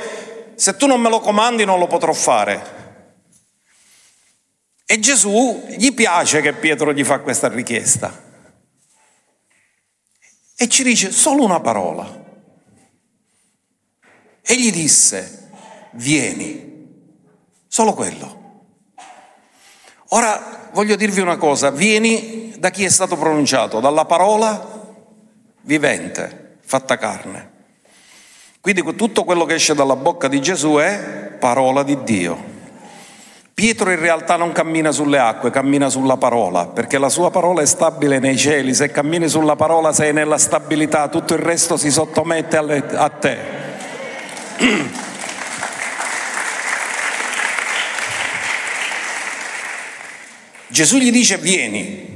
se 0.57 0.77
tu 0.77 0.87
non 0.87 1.01
me 1.01 1.09
lo 1.09 1.21
comandi, 1.21 1.64
non 1.64 1.79
lo 1.79 1.87
potrò 1.87 2.12
fare. 2.12 2.75
E 4.87 4.99
Gesù 4.99 5.66
gli 5.77 5.92
piace 5.92 6.40
che 6.40 6.55
Pietro 6.55 6.92
gli 6.92 7.05
fa 7.05 7.21
questa 7.21 7.49
richiesta. 7.49 8.25
E 10.57 10.69
ci 10.69 10.83
dice 10.83 11.12
solo 11.12 11.45
una 11.45 11.61
parola. 11.61 12.25
E 14.42 14.57
gli 14.59 14.71
disse, 14.71 15.51
vieni, 15.92 16.87
solo 17.66 17.95
quello. 17.95 18.45
Ora 20.11 20.71
voglio 20.73 20.95
dirvi 20.95 21.21
una 21.21 21.37
cosa, 21.37 21.71
vieni 21.71 22.55
da 22.59 22.71
chi 22.71 22.85
è 22.85 22.88
stato 22.88 23.16
pronunciato? 23.16 23.81
Dalla 23.81 24.05
parola 24.05 24.95
vivente, 25.62 26.59
fatta 26.61 26.97
carne. 26.97 27.56
Quindi 28.66 28.96
tutto 28.96 29.22
quello 29.22 29.44
che 29.44 29.55
esce 29.55 29.76
dalla 29.76 29.94
bocca 29.94 30.26
di 30.26 30.40
Gesù 30.40 30.74
è 30.74 31.31
parola 31.38 31.85
di 31.85 32.02
Dio. 32.02 32.37
Pietro 33.55 33.92
in 33.92 34.00
realtà 34.00 34.35
non 34.35 34.50
cammina 34.50 34.90
sulle 34.90 35.20
acque, 35.20 35.52
cammina 35.52 35.88
sulla 35.88 36.16
parola, 36.16 36.66
perché 36.66 36.98
la 36.98 37.09
sua 37.09 37.31
parola 37.31 37.62
è 37.62 37.64
stabile 37.64 38.18
nei 38.18 38.37
cieli, 38.37 38.74
se 38.74 38.90
cammini 38.90 39.29
sulla 39.29 39.55
parola 39.55 39.92
sei 39.92 40.12
nella 40.12 40.37
stabilità, 40.37 41.07
tutto 41.07 41.35
il 41.35 41.38
resto 41.38 41.76
si 41.76 41.92
sottomette 41.92 42.57
a 42.57 43.09
te. 43.09 43.38
Gesù 50.66 50.96
gli 50.96 51.12
dice 51.12 51.37
vieni, 51.37 52.15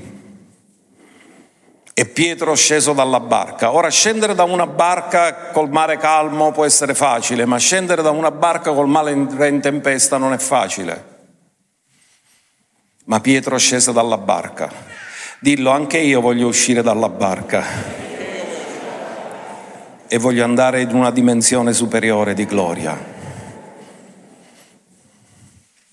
e 2.01 2.07
Pietro 2.07 2.55
sceso 2.55 2.95
dalla 2.95 3.21
barca. 3.21 3.75
Ora 3.75 3.91
scendere 3.91 4.35
da 4.35 4.45
una 4.45 4.67
barca 4.67 5.51
col 5.51 5.69
mare 5.69 5.99
calmo 5.99 6.51
può 6.51 6.65
essere 6.65 6.95
facile, 6.95 7.45
ma 7.45 7.59
scendere 7.59 8.01
da 8.01 8.09
una 8.09 8.31
barca 8.31 8.73
col 8.73 8.89
mare 8.89 9.11
in 9.13 9.61
tempesta 9.61 10.17
non 10.17 10.33
è 10.33 10.39
facile. 10.39 11.19
Ma 13.05 13.21
Pietro 13.21 13.59
scese 13.59 13.93
dalla 13.93 14.17
barca. 14.17 14.73
Dillo, 15.41 15.69
anche 15.69 15.99
io 15.99 16.23
voglio 16.23 16.47
uscire 16.47 16.81
dalla 16.81 17.11
barca 17.11 17.63
e 20.09 20.17
voglio 20.17 20.43
andare 20.43 20.81
in 20.81 20.95
una 20.95 21.11
dimensione 21.11 21.75
superiore 21.75 22.33
di 22.33 22.47
gloria. 22.47 22.99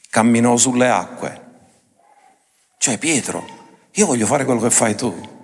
Camminò 0.10 0.56
sulle 0.56 0.90
acque. 0.90 1.42
Cioè 2.78 2.98
Pietro, 2.98 3.46
io 3.92 4.06
voglio 4.06 4.26
fare 4.26 4.46
quello 4.46 4.62
che 4.62 4.70
fai 4.70 4.96
tu. 4.96 5.36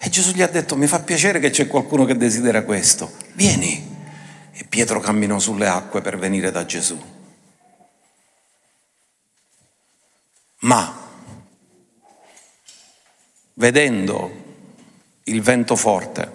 E 0.00 0.08
Gesù 0.10 0.30
gli 0.30 0.42
ha 0.42 0.46
detto, 0.46 0.76
mi 0.76 0.86
fa 0.86 1.00
piacere 1.00 1.40
che 1.40 1.50
c'è 1.50 1.66
qualcuno 1.66 2.04
che 2.04 2.16
desidera 2.16 2.62
questo, 2.62 3.10
vieni. 3.32 3.96
E 4.52 4.64
Pietro 4.64 5.00
camminò 5.00 5.40
sulle 5.40 5.66
acque 5.66 6.00
per 6.00 6.16
venire 6.16 6.52
da 6.52 6.64
Gesù. 6.64 6.96
Ma, 10.60 10.94
vedendo 13.54 14.30
il 15.24 15.42
vento 15.42 15.74
forte, 15.74 16.32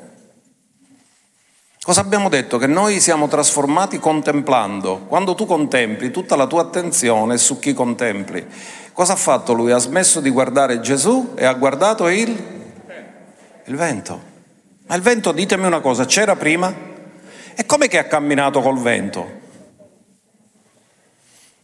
cosa 1.81 2.01
abbiamo 2.01 2.27
detto? 2.27 2.57
Che 2.57 2.67
noi 2.67 2.99
siamo 2.99 3.29
trasformati 3.29 3.97
contemplando. 3.97 5.05
Quando 5.07 5.35
tu 5.35 5.45
contempli, 5.45 6.11
tutta 6.11 6.35
la 6.35 6.47
tua 6.47 6.63
attenzione 6.63 7.35
è 7.35 7.37
su 7.37 7.59
chi 7.59 7.73
contempli. 7.73 8.45
Cosa 8.91 9.13
ha 9.13 9.17
fatto 9.17 9.53
lui? 9.53 9.71
Ha 9.71 9.77
smesso 9.77 10.19
di 10.19 10.29
guardare 10.29 10.81
Gesù 10.81 11.33
e 11.35 11.45
ha 11.45 11.53
guardato 11.53 12.09
il 12.09 12.61
il 13.65 13.75
vento. 13.75 14.31
Ma 14.87 14.95
il 14.95 15.01
vento, 15.01 15.31
ditemi 15.31 15.65
una 15.65 15.79
cosa, 15.79 16.05
c'era 16.05 16.35
prima? 16.35 16.73
E 17.55 17.65
come 17.65 17.87
che 17.87 17.97
ha 17.97 18.05
camminato 18.05 18.61
col 18.61 18.79
vento? 18.79 19.41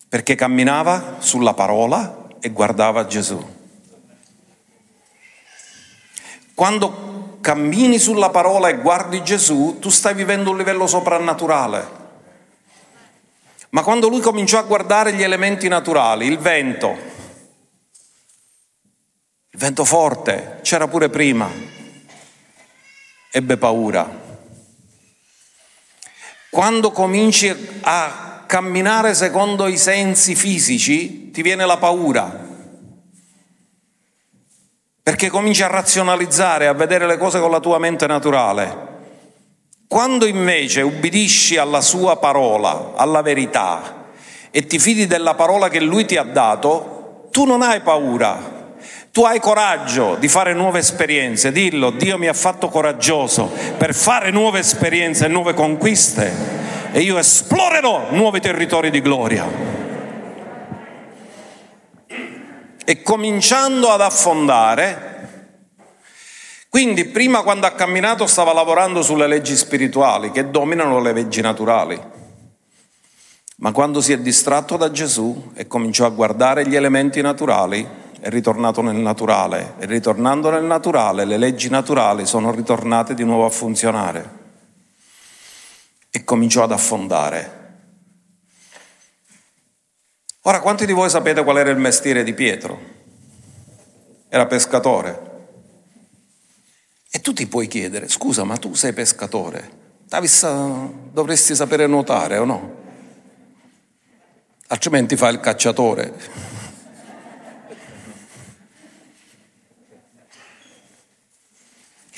Perché 0.07 0.35
camminava 0.35 1.17
sulla 1.19 1.53
parola 1.53 2.27
e 2.39 2.49
guardava 2.49 3.05
Gesù. 3.05 3.57
Quando 6.53 7.37
cammini 7.41 7.99
sulla 7.99 8.29
parola 8.29 8.69
e 8.69 8.77
guardi 8.77 9.23
Gesù, 9.23 9.77
tu 9.79 9.89
stai 9.89 10.13
vivendo 10.13 10.51
un 10.51 10.57
livello 10.57 10.87
soprannaturale. 10.87 11.97
Ma 13.71 13.83
quando 13.83 14.09
lui 14.09 14.19
cominciò 14.19 14.57
a 14.57 14.63
guardare 14.63 15.13
gli 15.13 15.21
elementi 15.21 15.67
naturali, 15.67 16.25
il 16.25 16.39
vento, 16.39 16.97
il 19.51 19.59
vento 19.59 19.85
forte, 19.85 20.59
c'era 20.63 20.87
pure 20.87 21.09
prima, 21.09 21.49
ebbe 23.31 23.57
paura. 23.57 24.27
Quando 26.49 26.91
cominci 26.91 27.79
a 27.81 28.43
camminare 28.47 29.13
secondo 29.13 29.67
i 29.67 29.77
sensi 29.77 30.33
fisici, 30.33 31.29
ti 31.29 31.41
viene 31.43 31.65
la 31.65 31.77
paura. 31.77 32.47
Perché 35.03 35.29
cominci 35.29 35.61
a 35.61 35.67
razionalizzare, 35.67 36.67
a 36.67 36.73
vedere 36.73 37.05
le 37.05 37.17
cose 37.17 37.39
con 37.39 37.51
la 37.51 37.59
tua 37.59 37.77
mente 37.77 38.07
naturale. 38.07 38.87
Quando 39.87 40.25
invece 40.25 40.81
ubbidisci 40.81 41.57
alla 41.57 41.81
sua 41.81 42.17
parola, 42.17 42.93
alla 42.95 43.21
verità, 43.21 44.07
e 44.51 44.65
ti 44.65 44.79
fidi 44.79 45.05
della 45.07 45.35
parola 45.35 45.69
che 45.69 45.79
Lui 45.79 46.05
ti 46.05 46.17
ha 46.17 46.23
dato, 46.23 47.27
tu 47.31 47.45
non 47.45 47.61
hai 47.61 47.81
paura, 47.81 48.58
tu 49.11 49.23
hai 49.23 49.39
coraggio 49.39 50.15
di 50.15 50.27
fare 50.27 50.53
nuove 50.53 50.79
esperienze, 50.79 51.51
dillo, 51.51 51.89
Dio 51.89 52.17
mi 52.17 52.27
ha 52.27 52.33
fatto 52.33 52.69
coraggioso 52.69 53.51
per 53.77 53.95
fare 53.95 54.29
nuove 54.29 54.59
esperienze 54.59 55.25
e 55.25 55.29
nuove 55.29 55.53
conquiste 55.53 56.59
e 56.91 57.01
io 57.01 57.17
esplorerò 57.17 58.11
nuovi 58.11 58.39
territori 58.39 58.91
di 58.91 59.01
gloria. 59.01 59.77
E 62.85 63.01
cominciando 63.01 63.89
ad 63.89 64.01
affondare, 64.01 65.07
quindi 66.69 67.05
prima 67.05 67.41
quando 67.41 67.67
ha 67.67 67.71
camminato 67.71 68.25
stava 68.25 68.53
lavorando 68.53 69.01
sulle 69.01 69.27
leggi 69.27 69.55
spirituali 69.55 70.31
che 70.31 70.49
dominano 70.49 70.99
le 70.99 71.13
leggi 71.13 71.41
naturali. 71.41 71.99
Ma 73.57 73.71
quando 73.71 74.01
si 74.01 74.13
è 74.13 74.19
distratto 74.19 74.77
da 74.77 74.89
Gesù 74.89 75.51
e 75.53 75.67
cominciò 75.67 76.05
a 76.05 76.09
guardare 76.09 76.67
gli 76.67 76.75
elementi 76.75 77.21
naturali, 77.21 77.85
è 78.19 78.29
ritornato 78.29 78.81
nel 78.81 78.95
naturale 78.95 79.75
e 79.79 79.85
ritornando 79.85 80.49
nel 80.49 80.63
naturale 80.63 81.25
le 81.25 81.37
leggi 81.37 81.69
naturali 81.69 82.25
sono 82.25 82.51
ritornate 82.51 83.13
di 83.13 83.23
nuovo 83.23 83.45
a 83.45 83.49
funzionare 83.49 84.37
e 86.09 86.23
cominciò 86.23 86.63
ad 86.63 86.71
affondare. 86.71 87.57
Ora, 90.43 90.59
quanti 90.61 90.85
di 90.85 90.93
voi 90.93 91.09
sapete 91.09 91.43
qual 91.43 91.57
era 91.57 91.69
il 91.69 91.77
mestiere 91.77 92.23
di 92.23 92.33
Pietro? 92.33 92.79
Era 94.29 94.47
pescatore. 94.47 95.27
E 97.11 97.21
tu 97.21 97.33
ti 97.33 97.47
puoi 97.47 97.67
chiedere, 97.67 98.07
scusa, 98.07 98.43
ma 98.43 98.57
tu 98.57 98.73
sei 98.73 98.93
pescatore, 98.93 99.69
dovresti 101.11 101.55
sapere 101.55 101.87
nuotare 101.87 102.37
o 102.37 102.45
no? 102.45 102.75
Altrimenti 104.67 105.15
fai 105.15 105.33
il 105.33 105.39
cacciatore. 105.39 106.57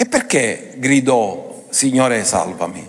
E 0.01 0.07
perché 0.07 0.73
gridò, 0.77 1.65
Signore 1.69 2.23
salvami? 2.23 2.83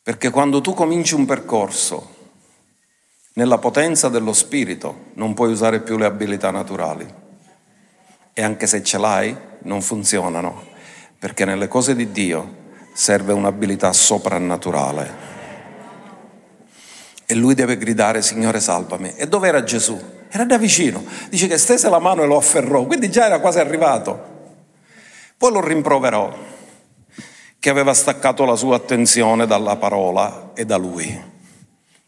Perché 0.00 0.30
quando 0.30 0.60
tu 0.60 0.72
cominci 0.72 1.16
un 1.16 1.26
percorso 1.26 2.14
nella 3.32 3.58
potenza 3.58 4.08
dello 4.08 4.32
Spirito 4.32 5.06
non 5.14 5.34
puoi 5.34 5.50
usare 5.50 5.80
più 5.80 5.96
le 5.96 6.04
abilità 6.04 6.52
naturali. 6.52 7.12
E 8.32 8.40
anche 8.40 8.68
se 8.68 8.84
ce 8.84 8.98
l'hai, 8.98 9.36
non 9.62 9.82
funzionano, 9.82 10.66
perché 11.18 11.44
nelle 11.44 11.66
cose 11.66 11.96
di 11.96 12.12
Dio 12.12 12.58
serve 12.92 13.32
un'abilità 13.32 13.92
soprannaturale. 13.92 15.14
E 17.26 17.34
lui 17.34 17.54
deve 17.54 17.76
gridare, 17.76 18.22
Signore 18.22 18.60
salvami. 18.60 19.12
E 19.16 19.26
dove 19.26 19.48
era 19.48 19.64
Gesù? 19.64 20.00
Era 20.28 20.44
da 20.44 20.56
vicino. 20.56 21.04
Dice 21.28 21.48
che 21.48 21.58
stese 21.58 21.88
la 21.88 21.98
mano 21.98 22.22
e 22.22 22.26
lo 22.26 22.36
afferrò, 22.36 22.84
quindi 22.84 23.10
già 23.10 23.24
era 23.26 23.40
quasi 23.40 23.58
arrivato. 23.58 24.38
Poi 25.40 25.52
lo 25.52 25.66
rimproverò, 25.66 26.36
che 27.58 27.70
aveva 27.70 27.94
staccato 27.94 28.44
la 28.44 28.56
sua 28.56 28.76
attenzione 28.76 29.46
dalla 29.46 29.76
parola 29.76 30.50
e 30.52 30.66
da 30.66 30.76
lui. 30.76 31.08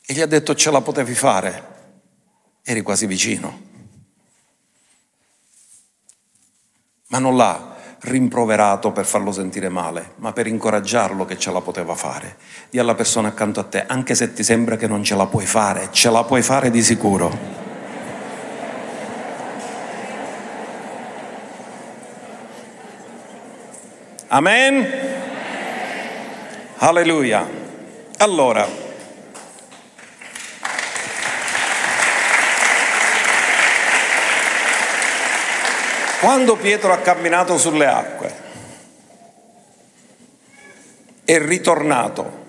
E 0.04 0.12
gli 0.12 0.20
ha 0.20 0.26
detto, 0.26 0.54
ce 0.54 0.70
la 0.70 0.82
potevi 0.82 1.14
fare. 1.14 1.68
Eri 2.62 2.82
quasi 2.82 3.06
vicino. 3.06 3.60
Ma 7.06 7.18
non 7.20 7.34
l'ha 7.34 7.74
rimproverato 8.00 8.92
per 8.92 9.06
farlo 9.06 9.32
sentire 9.32 9.70
male, 9.70 10.12
ma 10.16 10.34
per 10.34 10.46
incoraggiarlo 10.46 11.24
che 11.24 11.38
ce 11.38 11.50
la 11.50 11.62
poteva 11.62 11.94
fare. 11.94 12.36
Dì 12.68 12.78
alla 12.78 12.94
persona 12.94 13.28
accanto 13.28 13.60
a 13.60 13.64
te, 13.64 13.86
anche 13.86 14.14
se 14.14 14.34
ti 14.34 14.44
sembra 14.44 14.76
che 14.76 14.86
non 14.86 15.02
ce 15.02 15.14
la 15.14 15.24
puoi 15.24 15.46
fare, 15.46 15.88
ce 15.90 16.10
la 16.10 16.22
puoi 16.24 16.42
fare 16.42 16.70
di 16.70 16.82
sicuro. 16.82 17.61
Amen? 24.34 24.88
Alleluia. 26.78 27.46
Allora, 28.16 28.66
quando 36.18 36.56
Pietro 36.56 36.94
ha 36.94 36.96
camminato 37.00 37.58
sulle 37.58 37.86
acque, 37.86 38.34
è 41.26 41.38
ritornato 41.38 42.40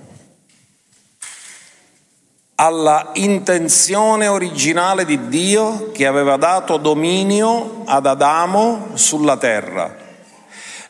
alla 2.56 3.10
intenzione 3.16 4.28
originale 4.28 5.04
di 5.04 5.28
Dio 5.28 5.92
che 5.92 6.08
aveva 6.08 6.38
dato 6.38 6.78
dominio 6.78 7.82
ad 7.84 8.06
Adamo 8.06 8.92
sulla 8.94 9.36
terra. 9.36 10.03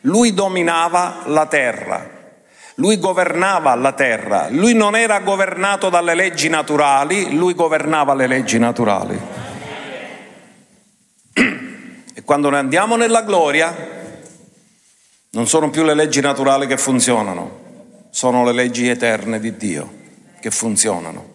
Lui 0.06 0.34
dominava 0.34 1.22
la 1.26 1.46
terra, 1.46 2.10
lui 2.74 2.98
governava 2.98 3.74
la 3.74 3.92
terra, 3.92 4.48
lui 4.50 4.74
non 4.74 4.96
era 4.96 5.20
governato 5.20 5.88
dalle 5.88 6.14
leggi 6.14 6.50
naturali, 6.50 7.34
lui 7.34 7.54
governava 7.54 8.12
le 8.14 8.26
leggi 8.26 8.58
naturali. 8.58 9.18
E 11.32 12.22
quando 12.22 12.50
noi 12.50 12.58
andiamo 12.58 12.96
nella 12.96 13.22
gloria, 13.22 13.74
non 15.30 15.48
sono 15.48 15.70
più 15.70 15.82
le 15.84 15.94
leggi 15.94 16.20
naturali 16.20 16.66
che 16.66 16.76
funzionano, 16.76 17.60
sono 18.10 18.44
le 18.44 18.52
leggi 18.52 18.88
eterne 18.88 19.40
di 19.40 19.56
Dio 19.56 19.92
che 20.38 20.50
funzionano. 20.50 21.32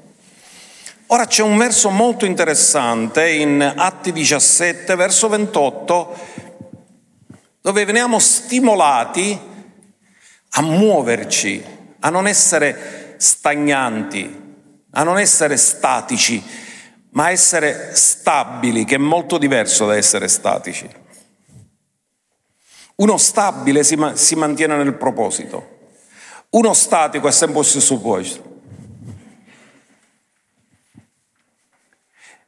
Ora 1.07 1.25
c'è 1.25 1.41
un 1.41 1.57
verso 1.57 1.89
molto 1.89 2.25
interessante 2.25 3.31
in 3.31 3.73
Atti 3.75 4.11
17, 4.11 4.93
verso 4.93 5.27
28, 5.27 6.15
dove 7.61 7.85
veniamo 7.85 8.19
stimolati 8.19 9.39
a 10.51 10.61
muoverci, 10.61 11.63
a 11.99 12.09
non 12.09 12.27
essere 12.27 13.15
stagnanti, 13.17 14.47
a 14.91 15.03
non 15.03 15.19
essere 15.19 15.57
statici, 15.57 16.41
ma 17.11 17.25
a 17.25 17.31
essere 17.31 17.95
stabili, 17.95 18.85
che 18.85 18.95
è 18.95 18.99
molto 18.99 19.37
diverso 19.37 19.85
da 19.85 19.95
essere 19.95 20.27
statici. 20.27 20.89
Uno 22.95 23.17
stabile 23.17 23.83
si, 23.83 23.95
ma- 23.95 24.15
si 24.15 24.35
mantiene 24.35 24.75
nel 24.75 24.95
proposito, 24.95 25.77
uno 26.51 26.73
statico 26.73 27.27
è 27.27 27.31
sempre 27.31 27.63
sul 27.63 27.81
suo 27.81 27.99
posto. 27.99 28.47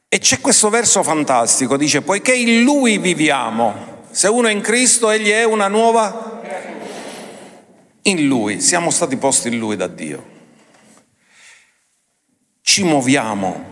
E 0.08 0.18
c'è 0.18 0.40
questo 0.40 0.68
verso 0.68 1.02
fantastico, 1.02 1.78
dice, 1.78 2.02
poiché 2.02 2.34
in 2.34 2.64
lui 2.64 2.98
viviamo, 2.98 3.91
se 4.12 4.28
uno 4.28 4.46
è 4.46 4.52
in 4.52 4.60
Cristo, 4.60 5.10
egli 5.10 5.30
è 5.30 5.42
una 5.44 5.68
nuova 5.68 6.40
in 8.02 8.26
Lui. 8.26 8.60
Siamo 8.60 8.90
stati 8.90 9.16
posti 9.16 9.48
in 9.48 9.58
Lui 9.58 9.74
da 9.74 9.86
Dio. 9.86 10.24
Ci 12.60 12.84
muoviamo. 12.84 13.70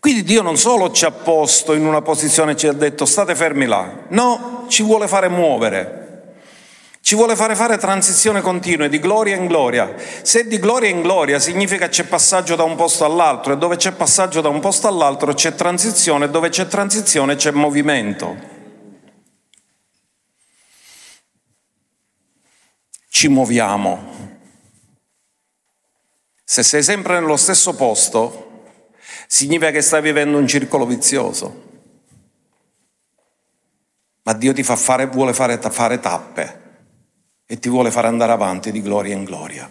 Quindi 0.00 0.24
Dio 0.24 0.42
non 0.42 0.58
solo 0.58 0.90
ci 0.90 1.04
ha 1.04 1.12
posto 1.12 1.74
in 1.74 1.86
una 1.86 2.02
posizione 2.02 2.52
e 2.52 2.56
ci 2.56 2.66
ha 2.66 2.72
detto 2.72 3.04
state 3.04 3.36
fermi 3.36 3.66
là, 3.66 4.06
no, 4.08 4.66
ci 4.68 4.82
vuole 4.82 5.06
fare 5.06 5.28
muovere. 5.28 6.01
Ci 7.02 7.16
vuole 7.16 7.34
fare 7.34 7.56
fare 7.56 7.78
transizione 7.78 8.40
continue 8.40 8.88
di 8.88 9.00
gloria 9.00 9.34
in 9.34 9.46
gloria. 9.46 9.92
Se 10.22 10.46
di 10.46 10.60
gloria 10.60 10.88
in 10.88 11.02
gloria 11.02 11.40
significa 11.40 11.88
c'è 11.88 12.04
passaggio 12.04 12.54
da 12.54 12.62
un 12.62 12.76
posto 12.76 13.04
all'altro 13.04 13.52
e 13.52 13.58
dove 13.58 13.74
c'è 13.74 13.90
passaggio 13.90 14.40
da 14.40 14.48
un 14.48 14.60
posto 14.60 14.86
all'altro 14.86 15.34
c'è 15.34 15.52
transizione, 15.56 16.30
dove 16.30 16.48
c'è 16.48 16.68
transizione 16.68 17.34
c'è 17.34 17.50
movimento. 17.50 18.36
Ci 23.08 23.26
muoviamo. 23.26 24.38
Se 26.44 26.62
sei 26.62 26.84
sempre 26.84 27.18
nello 27.18 27.36
stesso 27.36 27.74
posto, 27.74 28.62
significa 29.26 29.72
che 29.72 29.82
stai 29.82 30.02
vivendo 30.02 30.38
un 30.38 30.46
circolo 30.46 30.86
vizioso. 30.86 31.70
Ma 34.22 34.32
Dio 34.34 34.52
ti 34.52 34.62
fa 34.62 34.76
fare, 34.76 35.06
vuole 35.06 35.34
fare, 35.34 35.58
fare 35.58 35.98
tappe 35.98 36.60
e 37.52 37.58
ti 37.58 37.68
vuole 37.68 37.90
fare 37.90 38.06
andare 38.06 38.32
avanti 38.32 38.72
di 38.72 38.80
gloria 38.80 39.14
in 39.14 39.24
gloria. 39.24 39.70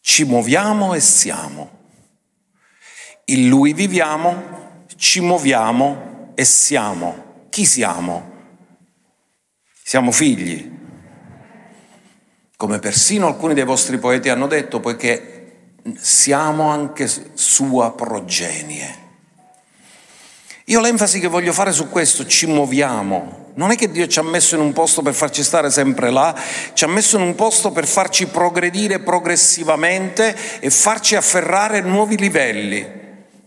Ci 0.00 0.24
muoviamo 0.24 0.94
e 0.94 1.00
siamo. 1.00 1.70
In 3.26 3.48
Lui 3.48 3.72
viviamo, 3.72 4.82
ci 4.96 5.20
muoviamo 5.20 6.32
e 6.34 6.44
siamo. 6.44 7.46
Chi 7.50 7.64
siamo? 7.64 8.32
Siamo 9.80 10.10
figli. 10.10 10.78
Come 12.56 12.80
persino 12.80 13.28
alcuni 13.28 13.54
dei 13.54 13.62
vostri 13.62 13.96
poeti 13.98 14.28
hanno 14.28 14.48
detto, 14.48 14.80
poiché 14.80 15.76
siamo 15.94 16.68
anche 16.68 17.08
sua 17.34 17.92
progenie. 17.92 19.09
Io 20.70 20.80
l'enfasi 20.80 21.18
che 21.18 21.26
voglio 21.26 21.52
fare 21.52 21.72
su 21.72 21.88
questo, 21.88 22.24
ci 22.24 22.46
muoviamo. 22.46 23.48
Non 23.54 23.72
è 23.72 23.74
che 23.74 23.90
Dio 23.90 24.06
ci 24.06 24.20
ha 24.20 24.22
messo 24.22 24.54
in 24.54 24.60
un 24.60 24.72
posto 24.72 25.02
per 25.02 25.14
farci 25.14 25.42
stare 25.42 25.68
sempre 25.68 26.12
là, 26.12 26.32
ci 26.74 26.84
ha 26.84 26.86
messo 26.86 27.16
in 27.16 27.22
un 27.22 27.34
posto 27.34 27.72
per 27.72 27.88
farci 27.88 28.26
progredire 28.26 29.00
progressivamente 29.00 30.32
e 30.60 30.70
farci 30.70 31.16
afferrare 31.16 31.80
nuovi 31.80 32.16
livelli. 32.16 32.86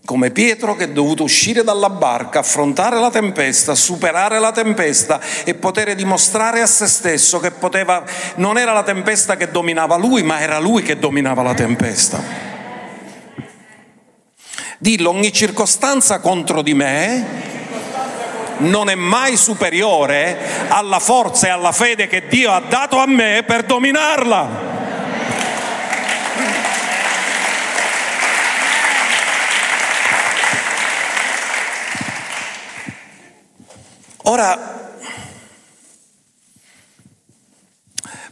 Come 0.04 0.32
Pietro 0.32 0.76
che 0.76 0.84
è 0.84 0.90
dovuto 0.90 1.22
uscire 1.22 1.64
dalla 1.64 1.88
barca, 1.88 2.40
affrontare 2.40 3.00
la 3.00 3.10
tempesta, 3.10 3.74
superare 3.74 4.38
la 4.38 4.52
tempesta 4.52 5.18
e 5.44 5.54
poter 5.54 5.94
dimostrare 5.94 6.60
a 6.60 6.66
se 6.66 6.86
stesso 6.86 7.40
che 7.40 7.52
poteva, 7.52 8.04
non 8.34 8.58
era 8.58 8.74
la 8.74 8.82
tempesta 8.82 9.36
che 9.36 9.50
dominava 9.50 9.96
lui, 9.96 10.22
ma 10.22 10.40
era 10.40 10.58
lui 10.58 10.82
che 10.82 10.98
dominava 10.98 11.40
la 11.42 11.54
tempesta. 11.54 12.53
Dillo, 14.84 15.08
ogni 15.08 15.32
circostanza 15.32 16.20
contro 16.20 16.60
di 16.60 16.74
me 16.74 17.26
non 18.58 18.90
è 18.90 18.94
mai 18.94 19.34
superiore 19.34 20.68
alla 20.68 20.98
forza 20.98 21.46
e 21.46 21.50
alla 21.50 21.72
fede 21.72 22.06
che 22.06 22.26
Dio 22.28 22.52
ha 22.52 22.60
dato 22.60 22.98
a 22.98 23.06
me 23.06 23.44
per 23.46 23.64
dominarla. 23.64 24.72
Ora, 34.24 34.92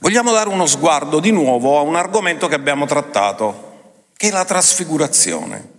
vogliamo 0.01 0.33
dare 0.33 0.51
uno 0.51 0.67
sguardo 0.67 1.19
di 1.19 1.31
nuovo 1.31 1.79
a 1.79 1.81
un 1.81 1.97
argomento 1.97 2.47
che 2.47 2.57
abbiamo 2.57 2.85
trattato, 2.85 3.95
che 4.15 4.29
è 4.29 4.31
la 4.31 4.45
trasfigurazione. 4.45 5.72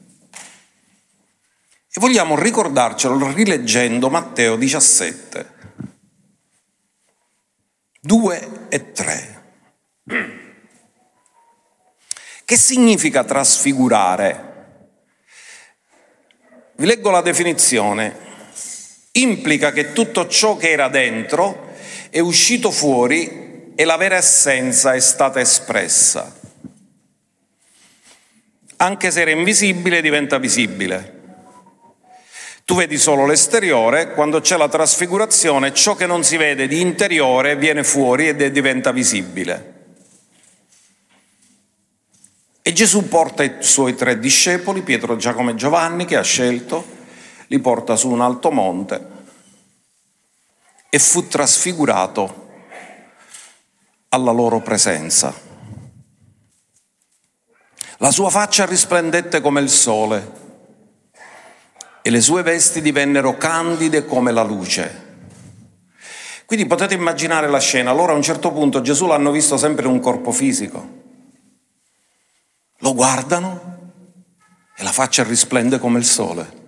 E 1.95 1.99
vogliamo 1.99 2.35
ricordarcelo 2.35 3.31
rileggendo 3.33 4.09
Matteo 4.09 4.55
17, 4.55 5.53
2 8.01 8.49
e 8.67 8.91
3. 8.91 9.43
Che 12.43 12.57
significa 12.57 13.23
trasfigurare? 13.23 14.53
Vi 16.77 16.85
leggo 16.87 17.11
la 17.11 17.21
definizione. 17.21 18.17
Implica 19.11 19.71
che 19.71 19.93
tutto 19.93 20.27
ciò 20.27 20.57
che 20.57 20.71
era 20.71 20.89
dentro 20.89 21.75
è 22.09 22.17
uscito 22.17 22.71
fuori 22.71 23.71
e 23.75 23.85
la 23.85 23.97
vera 23.97 24.15
essenza 24.15 24.95
è 24.95 24.99
stata 24.99 25.39
espressa. 25.39 26.35
Anche 28.77 29.11
se 29.11 29.21
era 29.21 29.29
invisibile 29.29 30.01
diventa 30.01 30.39
visibile. 30.39 31.12
Tu 32.73 32.79
vedi 32.79 32.97
solo 32.97 33.27
l'esteriore, 33.27 34.13
quando 34.13 34.41
c'è 34.41 34.57
la 34.57 34.67
trasfigurazione 34.67 35.75
ciò 35.75 35.93
che 35.93 36.07
non 36.07 36.23
si 36.23 36.37
vede 36.37 36.65
di 36.65 36.81
interiore 36.81 37.55
viene 37.55 37.83
fuori 37.83 38.27
ed 38.27 38.43
diventa 38.47 38.91
visibile. 38.91 39.73
E 42.63 42.73
Gesù 42.73 43.07
porta 43.07 43.43
i 43.43 43.57
suoi 43.59 43.93
tre 43.93 44.17
discepoli, 44.17 44.81
Pietro, 44.81 45.17
Giacomo 45.17 45.51
e 45.51 45.55
Giovanni, 45.55 46.05
che 46.05 46.17
ha 46.17 46.23
scelto, 46.23 46.83
li 47.45 47.59
porta 47.59 47.95
su 47.95 48.09
un 48.09 48.21
alto 48.21 48.49
monte 48.49 49.07
e 50.89 50.97
fu 50.97 51.27
trasfigurato 51.27 52.47
alla 54.09 54.31
loro 54.31 54.61
presenza. 54.61 55.31
La 57.97 58.09
sua 58.09 58.31
faccia 58.31 58.65
risplendette 58.65 59.41
come 59.41 59.61
il 59.61 59.69
sole 59.69 60.41
e 62.03 62.09
le 62.09 62.19
sue 62.19 62.43
vesti 62.43 62.81
divennero 62.81 63.37
candide 63.37 64.05
come 64.05 64.33
la 64.33 64.43
luce. 64.43 65.11
Quindi 66.45 66.67
potete 66.67 66.93
immaginare 66.93 67.47
la 67.47 67.59
scena, 67.59 67.89
allora 67.89 68.11
a 68.11 68.15
un 68.15 68.21
certo 68.21 68.51
punto 68.51 68.81
Gesù 68.81 69.07
l'hanno 69.07 69.31
visto 69.31 69.55
sempre 69.57 69.85
in 69.85 69.91
un 69.91 70.01
corpo 70.01 70.31
fisico, 70.31 71.01
lo 72.79 72.93
guardano 72.93 73.91
e 74.75 74.83
la 74.83 74.91
faccia 74.91 75.23
risplende 75.23 75.79
come 75.79 75.97
il 75.97 76.05
sole. 76.05 76.61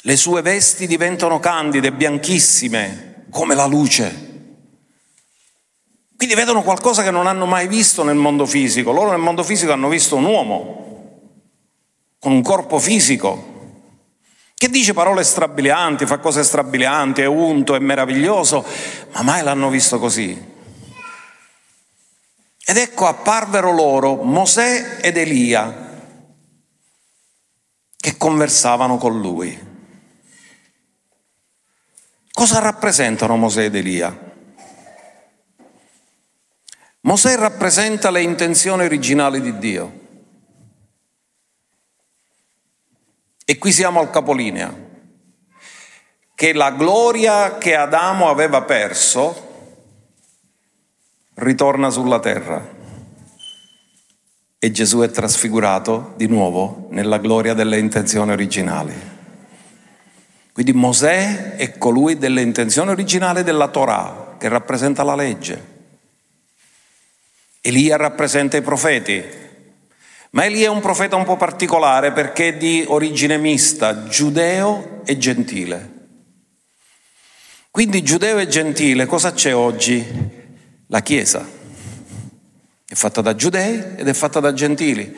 Le 0.00 0.16
sue 0.16 0.40
vesti 0.40 0.86
diventano 0.86 1.38
candide, 1.38 1.92
bianchissime, 1.92 3.26
come 3.30 3.54
la 3.54 3.66
luce. 3.66 4.24
Quindi 6.16 6.34
vedono 6.34 6.62
qualcosa 6.62 7.02
che 7.02 7.10
non 7.10 7.26
hanno 7.26 7.44
mai 7.44 7.68
visto 7.68 8.02
nel 8.02 8.16
mondo 8.16 8.46
fisico. 8.46 8.90
Loro 8.92 9.10
nel 9.10 9.20
mondo 9.20 9.42
fisico 9.42 9.72
hanno 9.72 9.90
visto 9.90 10.16
un 10.16 10.24
uomo 10.24 10.76
con 12.18 12.32
un 12.32 12.42
corpo 12.42 12.78
fisico, 12.78 13.55
che 14.58 14.68
dice 14.70 14.94
parole 14.94 15.22
strabilianti, 15.22 16.06
fa 16.06 16.18
cose 16.18 16.42
strabilianti, 16.42 17.20
è 17.20 17.26
unto, 17.26 17.74
è 17.74 17.78
meraviglioso, 17.78 18.64
ma 19.12 19.20
mai 19.20 19.42
l'hanno 19.42 19.68
visto 19.68 19.98
così. 19.98 20.54
Ed 22.68 22.76
ecco 22.78 23.06
apparvero 23.06 23.70
loro 23.70 24.22
Mosè 24.22 24.98
ed 25.02 25.18
Elia 25.18 25.84
che 27.96 28.16
conversavano 28.16 28.96
con 28.96 29.20
lui. 29.20 29.74
Cosa 32.32 32.58
rappresentano 32.58 33.36
Mosè 33.36 33.64
ed 33.64 33.74
Elia? 33.74 34.34
Mosè 37.02 37.36
rappresenta 37.36 38.10
le 38.10 38.22
intenzioni 38.22 38.84
originali 38.84 39.40
di 39.40 39.58
Dio. 39.58 40.05
E 43.48 43.58
qui 43.58 43.70
siamo 43.70 44.00
al 44.00 44.10
capolinea, 44.10 44.74
che 46.34 46.52
la 46.52 46.72
gloria 46.72 47.58
che 47.58 47.76
Adamo 47.76 48.28
aveva 48.28 48.62
perso 48.62 49.44
ritorna 51.34 51.90
sulla 51.90 52.18
terra 52.18 52.74
e 54.58 54.70
Gesù 54.72 54.98
è 54.98 55.10
trasfigurato 55.12 56.14
di 56.16 56.26
nuovo 56.26 56.88
nella 56.90 57.18
gloria 57.18 57.54
delle 57.54 57.78
intenzioni 57.78 58.32
originali. 58.32 58.94
Quindi 60.52 60.72
Mosè 60.72 61.54
è 61.54 61.78
colui 61.78 62.18
delle 62.18 62.42
intenzioni 62.42 62.90
originali 62.90 63.44
della 63.44 63.68
Torah, 63.68 64.34
che 64.40 64.48
rappresenta 64.48 65.04
la 65.04 65.14
legge. 65.14 65.74
Elia 67.60 67.96
rappresenta 67.96 68.56
i 68.56 68.62
profeti, 68.62 69.22
ma 70.36 70.44
Elia 70.44 70.66
è 70.66 70.68
un 70.68 70.82
profeta 70.82 71.16
un 71.16 71.24
po' 71.24 71.38
particolare 71.38 72.12
perché 72.12 72.48
è 72.48 72.56
di 72.58 72.84
origine 72.86 73.38
mista, 73.38 74.04
giudeo 74.04 75.00
e 75.06 75.16
gentile. 75.16 75.94
Quindi 77.70 78.02
giudeo 78.02 78.36
e 78.36 78.46
gentile, 78.46 79.06
cosa 79.06 79.32
c'è 79.32 79.54
oggi? 79.54 80.04
La 80.88 81.00
Chiesa. 81.00 81.48
È 82.86 82.94
fatta 82.94 83.22
da 83.22 83.34
giudei 83.34 83.82
ed 83.96 84.06
è 84.06 84.12
fatta 84.12 84.38
da 84.38 84.52
gentili. 84.52 85.16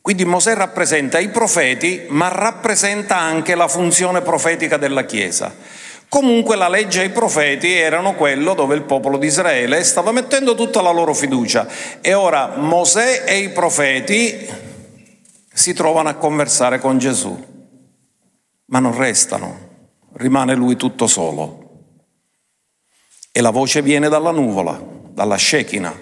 Quindi 0.00 0.24
Mosè 0.24 0.54
rappresenta 0.54 1.20
i 1.20 1.28
profeti, 1.28 2.06
ma 2.08 2.26
rappresenta 2.26 3.18
anche 3.18 3.54
la 3.54 3.68
funzione 3.68 4.20
profetica 4.20 4.78
della 4.78 5.04
Chiesa. 5.04 5.54
Comunque 6.10 6.56
la 6.56 6.68
legge 6.68 7.02
e 7.02 7.04
i 7.04 7.10
profeti 7.10 7.70
erano 7.70 8.16
quello 8.16 8.54
dove 8.54 8.74
il 8.74 8.82
popolo 8.82 9.16
di 9.16 9.28
Israele 9.28 9.84
stava 9.84 10.10
mettendo 10.10 10.56
tutta 10.56 10.82
la 10.82 10.90
loro 10.90 11.14
fiducia. 11.14 11.68
E 12.00 12.14
ora 12.14 12.56
Mosè 12.56 13.22
e 13.24 13.38
i 13.38 13.50
profeti 13.50 14.44
si 15.52 15.72
trovano 15.72 16.08
a 16.08 16.14
conversare 16.14 16.80
con 16.80 16.98
Gesù, 16.98 17.40
ma 18.64 18.80
non 18.80 18.96
restano, 18.96 19.68
rimane 20.14 20.56
lui 20.56 20.74
tutto 20.74 21.06
solo. 21.06 21.84
E 23.30 23.40
la 23.40 23.50
voce 23.50 23.80
viene 23.80 24.08
dalla 24.08 24.32
nuvola, 24.32 24.82
dalla 25.10 25.38
Shekinah, 25.38 25.96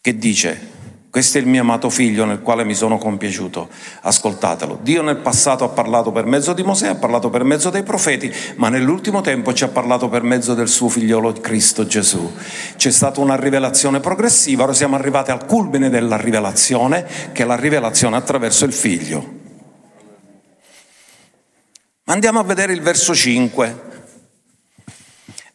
che 0.00 0.18
dice, 0.18 0.68
questo 1.12 1.36
è 1.36 1.42
il 1.42 1.46
mio 1.46 1.60
amato 1.60 1.90
figlio 1.90 2.24
nel 2.24 2.40
quale 2.40 2.64
mi 2.64 2.74
sono 2.74 2.96
compiaciuto. 2.96 3.68
Ascoltatelo. 4.00 4.78
Dio 4.80 5.02
nel 5.02 5.18
passato 5.18 5.62
ha 5.62 5.68
parlato 5.68 6.10
per 6.10 6.24
mezzo 6.24 6.54
di 6.54 6.62
Mosè, 6.62 6.86
ha 6.88 6.94
parlato 6.94 7.28
per 7.28 7.44
mezzo 7.44 7.68
dei 7.68 7.82
profeti, 7.82 8.32
ma 8.56 8.70
nell'ultimo 8.70 9.20
tempo 9.20 9.52
ci 9.52 9.62
ha 9.62 9.68
parlato 9.68 10.08
per 10.08 10.22
mezzo 10.22 10.54
del 10.54 10.68
suo 10.68 10.88
figliolo 10.88 11.34
Cristo 11.34 11.84
Gesù. 11.84 12.32
C'è 12.76 12.90
stata 12.90 13.20
una 13.20 13.36
rivelazione 13.36 14.00
progressiva, 14.00 14.62
ora 14.62 14.72
siamo 14.72 14.96
arrivati 14.96 15.30
al 15.30 15.44
culmine 15.44 15.90
della 15.90 16.16
rivelazione, 16.16 17.06
che 17.32 17.42
è 17.42 17.46
la 17.46 17.56
rivelazione 17.56 18.16
attraverso 18.16 18.64
il 18.64 18.72
figlio. 18.72 19.32
Andiamo 22.06 22.38
a 22.38 22.44
vedere 22.44 22.72
il 22.72 22.80
verso 22.80 23.14
5. 23.14 23.80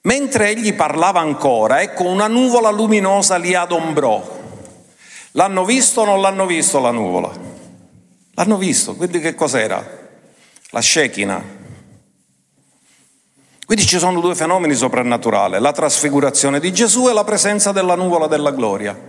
Mentre 0.01 0.49
egli 0.49 0.75
parlava 0.75 1.19
ancora, 1.19 1.81
ecco 1.81 2.03
una 2.03 2.27
nuvola 2.27 2.69
luminosa 2.69 3.37
li 3.37 3.55
adombrò 3.55 4.35
L'hanno 5.37 5.65
visto 5.65 6.01
o 6.01 6.05
non 6.05 6.19
l'hanno 6.19 6.47
visto 6.47 6.79
la 6.79 6.89
nuvola? 6.89 7.31
L'hanno 8.33 8.57
visto, 8.57 8.95
quindi 8.95 9.19
che 9.19 9.35
cos'era? 9.35 9.85
La 10.71 10.81
Shekinah. 10.81 11.43
Quindi 13.63 13.85
ci 13.85 13.99
sono 13.99 14.19
due 14.19 14.33
fenomeni 14.33 14.73
soprannaturali, 14.73 15.59
la 15.59 15.71
trasfigurazione 15.73 16.59
di 16.59 16.73
Gesù 16.73 17.07
e 17.07 17.13
la 17.13 17.23
presenza 17.23 17.71
della 17.71 17.93
nuvola 17.93 18.25
della 18.25 18.49
gloria. 18.49 18.99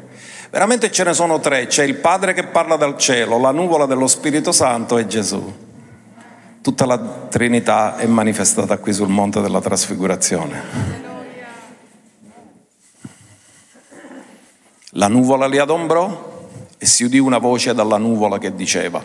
Veramente 0.50 0.90
ce 0.92 1.04
ne 1.04 1.14
sono 1.14 1.40
tre, 1.40 1.66
c'è 1.66 1.84
il 1.84 1.94
Padre 1.94 2.34
che 2.34 2.44
parla 2.44 2.76
dal 2.76 2.98
cielo, 2.98 3.38
la 3.38 3.50
nuvola 3.50 3.86
dello 3.86 4.06
Spirito 4.06 4.52
Santo 4.52 4.98
e 4.98 5.06
Gesù. 5.06 5.66
tutta 6.60 6.84
la 6.84 6.98
Trinità 6.98 7.96
è 7.96 8.06
manifestata 8.06 8.76
qui 8.76 8.92
sul 8.92 9.08
monte 9.08 9.40
della 9.40 9.62
trasfigurazione. 9.62 11.07
La 14.92 15.08
nuvola 15.08 15.46
li 15.46 15.58
adombrò 15.58 16.48
e 16.78 16.86
si 16.86 17.04
udì 17.04 17.18
una 17.18 17.38
voce 17.38 17.74
dalla 17.74 17.98
nuvola 17.98 18.38
che 18.38 18.54
diceva, 18.54 19.04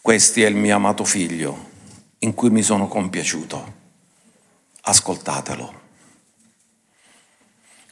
questo 0.00 0.40
è 0.40 0.46
il 0.46 0.54
mio 0.54 0.76
amato 0.76 1.04
figlio 1.04 1.66
in 2.20 2.32
cui 2.32 2.50
mi 2.50 2.62
sono 2.62 2.86
compiaciuto, 2.86 3.74
ascoltatelo. 4.82 5.80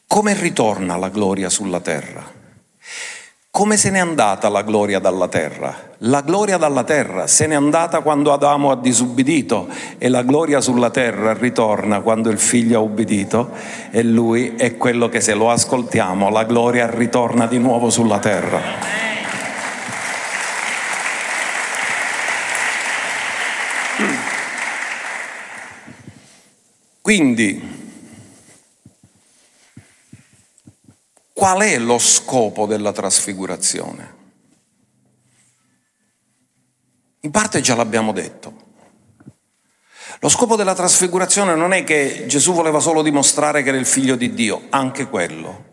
Come 0.07 0.34
ritorna 0.40 0.96
la 0.96 1.09
gloria 1.09 1.50
sulla 1.50 1.80
terra? 1.80 2.45
Come 3.57 3.78
se 3.78 3.88
n'è 3.88 3.98
andata 3.98 4.50
la 4.50 4.61
gloria 4.61 4.98
dalla 4.98 5.28
terra? 5.28 5.74
La 6.00 6.20
gloria 6.20 6.59
dalla 6.59 6.84
terra 6.84 7.26
se 7.26 7.46
n'è 7.46 7.54
andata 7.54 8.02
quando 8.02 8.34
Adamo 8.34 8.70
ha 8.70 8.76
disubbidito 8.76 9.66
e 9.96 10.11
la 10.11 10.20
gloria 10.20 10.61
sulla 10.61 10.90
terra 10.90 11.32
ritorna 11.32 12.02
quando 12.02 12.28
il 12.28 12.38
figlio 12.38 12.78
ha 12.78 12.82
ubbidito 12.82 13.52
e 13.90 14.02
lui 14.02 14.57
è 14.57 14.76
quello 14.76 15.09
che 15.09 15.22
se 15.22 15.32
lo 15.32 15.50
ascoltiamo 15.50 16.28
la 16.28 16.44
gloria 16.44 16.90
ritorna 16.90 17.46
di 17.46 17.57
nuovo 17.57 17.88
sulla 17.88 18.18
terra. 18.18 18.61
Quindi 27.00 27.76
Qual 31.37 31.61
è 31.61 31.78
lo 31.78 31.99
scopo 31.99 32.64
della 32.64 32.93
trasfigurazione? 32.93 34.14
In 37.20 37.30
parte 37.30 37.61
già 37.61 37.74
l'abbiamo 37.74 38.12
detto. 38.12 38.55
Lo 40.20 40.30
scopo 40.30 40.57
della 40.57 40.74
trasfigurazione 40.74 41.55
non 41.55 41.74
è 41.74 41.84
che 41.84 42.24
Gesù 42.26 42.55
voleva 42.55 42.80
solo 42.80 43.03
dimostrare 43.03 43.62
che 43.62 43.68
era 43.68 43.76
il 43.76 43.84
figlio 43.84 44.16
di 44.16 44.32
Dio, 44.32 44.62
anche 44.70 45.09
quello, 45.09 45.64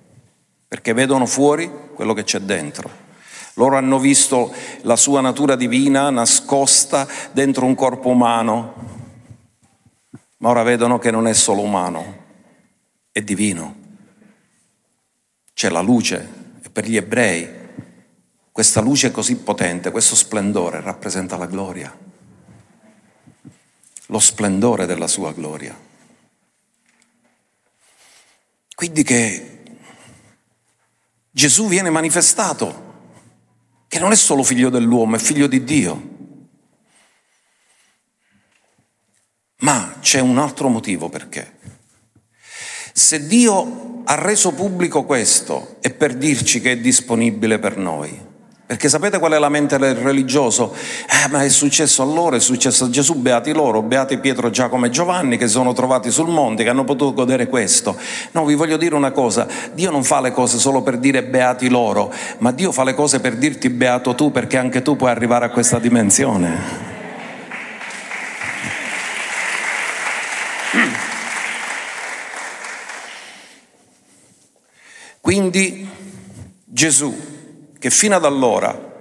perché 0.68 0.91
vedono 0.91 1.26
fuori 1.26 1.72
quello 1.95 2.11
che 2.11 2.26
c'è 2.26 2.39
dentro. 2.39 2.91
Loro 3.53 3.78
hanno 3.78 3.99
visto 3.99 4.53
la 4.82 4.97
sua 4.97 5.22
natura 5.22 5.55
divina 5.55 6.09
nascosta 6.09 7.07
dentro 7.32 7.66
un 7.66 7.76
corpo 7.76 8.09
umano, 8.09 8.74
ma 10.39 10.49
ora 10.49 10.64
vedono 10.64 10.99
che 10.99 11.09
non 11.09 11.26
è 11.26 11.34
solo 11.34 11.61
umano, 11.61 12.18
è 13.14 13.22
divino 13.22 13.80
c'è 15.54 15.70
la 15.70 15.82
luce 15.82 16.30
e 16.62 16.70
per 16.70 16.88
gli 16.88 16.97
ebrei 16.97 17.62
questa 18.51 18.82
luce 18.82 19.12
così 19.12 19.38
potente, 19.38 19.91
questo 19.91 20.16
splendore 20.16 20.80
rappresenta 20.82 21.38
la 21.38 21.47
gloria, 21.47 21.97
lo 24.08 24.20
splendore 24.20 24.86
della 24.86 25.08
sua 25.08 25.34
gloria. 25.34 25.76
Quindi 28.76 29.04
che 29.04 29.64
Gesù 31.32 31.68
viene 31.68 31.89
manifestato, 31.89 32.91
che 33.88 33.97
non 33.97 34.12
è 34.12 34.16
solo 34.16 34.43
figlio 34.43 34.70
dell'uomo, 34.70 35.16
è 35.16 35.20
figlio 35.20 35.47
di 35.47 35.64
Dio. 35.64 36.12
Ma 39.58 39.97
c'è 39.99 40.20
un 40.20 40.38
altro 40.38 40.68
motivo 40.68 41.10
perché. 41.10 41.72
Se 42.95 43.25
Dio 43.25 44.01
ha 44.03 44.13
reso 44.13 44.51
pubblico 44.51 45.03
questo 45.03 45.77
è 45.79 45.91
per 45.91 46.13
dirci 46.13 46.61
che 46.61 46.73
è 46.73 46.77
disponibile 46.77 47.57
per 47.57 47.75
noi. 47.75 48.31
Perché 48.67 48.87
sapete 48.87 49.17
qual 49.17 49.31
è 49.31 49.39
la 49.39 49.49
mente 49.49 49.79
del 49.79 49.95
religioso? 49.95 50.75
Eh, 50.75 51.27
ma 51.31 51.43
è 51.43 51.49
successo 51.49 52.03
a 52.03 52.05
loro, 52.05 52.35
è 52.35 52.39
successo 52.39 52.85
a 52.85 52.89
Gesù, 52.91 53.15
beati 53.15 53.51
loro, 53.51 53.81
beati 53.81 54.19
Pietro, 54.19 54.51
Giacomo 54.51 54.85
e 54.85 54.91
Giovanni 54.91 55.37
che 55.37 55.47
sono 55.47 55.73
trovati 55.73 56.11
sul 56.11 56.29
monte, 56.29 56.61
che 56.61 56.69
hanno 56.69 56.83
potuto 56.83 57.13
godere 57.13 57.47
questo. 57.47 57.97
No, 58.33 58.45
vi 58.45 58.53
voglio 58.53 58.77
dire 58.77 58.93
una 58.93 59.11
cosa, 59.11 59.47
Dio 59.73 59.89
non 59.89 60.03
fa 60.03 60.21
le 60.21 60.31
cose 60.31 60.59
solo 60.59 60.83
per 60.83 60.99
dire 60.99 61.23
beati 61.23 61.69
loro, 61.69 62.13
ma 62.37 62.51
Dio 62.51 62.71
fa 62.71 62.83
le 62.83 62.93
cose 62.93 63.19
per 63.19 63.37
dirti 63.37 63.71
beato 63.71 64.13
tu 64.13 64.31
perché 64.31 64.57
anche 64.57 64.83
tu 64.83 64.95
puoi 64.95 65.09
arrivare 65.09 65.45
a 65.45 65.49
questa 65.49 65.79
dimensione. 65.79 66.92
Quindi 75.54 75.88
Gesù, 76.66 77.16
che 77.78 77.91
fino 77.91 78.16
ad 78.16 78.26
allora 78.26 78.91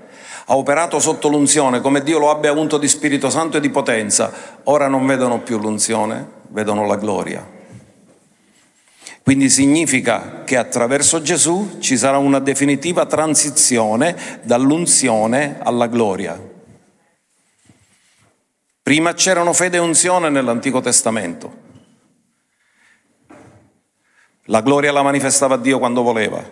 ha 0.45 0.55
operato 0.55 0.99
sotto 0.99 1.29
l'unzione 1.29 1.81
come 1.81 2.03
Dio 2.03 2.19
lo 2.19 2.29
abbia 2.29 2.51
avuto 2.51 2.77
di 2.77 2.89
Spirito 2.89 3.31
Santo 3.31 3.57
e 3.57 3.61
di 3.61 3.71
potenza, 3.71 4.31
ora 4.65 4.87
non 4.87 5.07
vedono 5.07 5.41
più 5.41 5.57
l'unzione, 5.59 6.29
vedono 6.49 6.85
la 6.85 6.97
gloria. 6.97 7.49
Quindi 9.23 9.49
significa 9.49 10.43
che 10.45 10.59
attraverso 10.59 11.23
Gesù 11.23 11.79
ci 11.79 11.97
sarà 11.97 12.19
una 12.19 12.39
definitiva 12.39 13.07
transizione 13.07 14.41
dall'unzione 14.43 15.57
alla 15.59 15.87
gloria. 15.87 16.39
Prima 18.83 19.15
c'erano 19.15 19.55
fede 19.55 19.79
e 19.79 19.81
unzione 19.81 20.29
nell'Antico 20.29 20.83
Testamento. 20.83 21.72
La 24.47 24.61
gloria 24.61 24.91
la 24.91 25.03
manifestava 25.03 25.57
Dio 25.57 25.79
quando 25.79 26.03
voleva, 26.03 26.43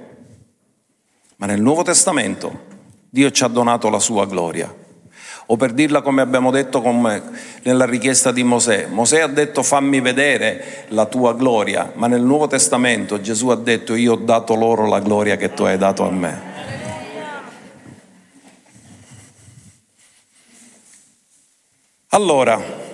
ma 1.37 1.47
nel 1.47 1.61
Nuovo 1.61 1.83
Testamento 1.83 2.69
Dio 3.09 3.33
ci 3.33 3.43
ha 3.43 3.49
donato 3.49 3.91
la 3.91 3.99
sua 3.99 4.27
gloria. 4.27 4.73
O 5.47 5.57
per 5.57 5.73
dirla 5.73 6.01
come 6.01 6.23
abbiamo 6.23 6.53
detto 6.53 6.81
nella 7.63 7.85
richiesta 7.85 8.31
di 8.31 8.45
Mosè, 8.45 8.87
Mosè 8.87 9.21
ha 9.21 9.27
detto 9.27 9.65
fammi 9.65 10.01
vedere 10.01 10.85
la 10.91 11.07
tua 11.07 11.35
gloria, 11.35 11.91
ma 11.97 12.07
nel 12.07 12.23
Nuovo 12.23 12.47
Testamento 12.47 13.21
Gesù 13.21 13.49
ha 13.49 13.57
detto 13.57 13.95
io 13.97 14.13
ho 14.13 14.17
dato 14.17 14.55
loro 14.55 14.87
la 14.87 15.01
gloria 15.01 15.37
che 15.37 15.53
tu 15.53 15.65
hai 15.65 15.77
dato 15.77 16.07
a 16.07 16.11
me. 16.13 16.49
Allora, 22.11 22.89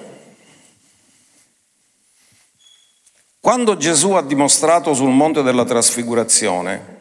Quando 3.46 3.76
Gesù 3.76 4.10
ha 4.10 4.22
dimostrato 4.22 4.92
sul 4.92 5.12
monte 5.12 5.44
della 5.44 5.64
trasfigurazione 5.64 6.96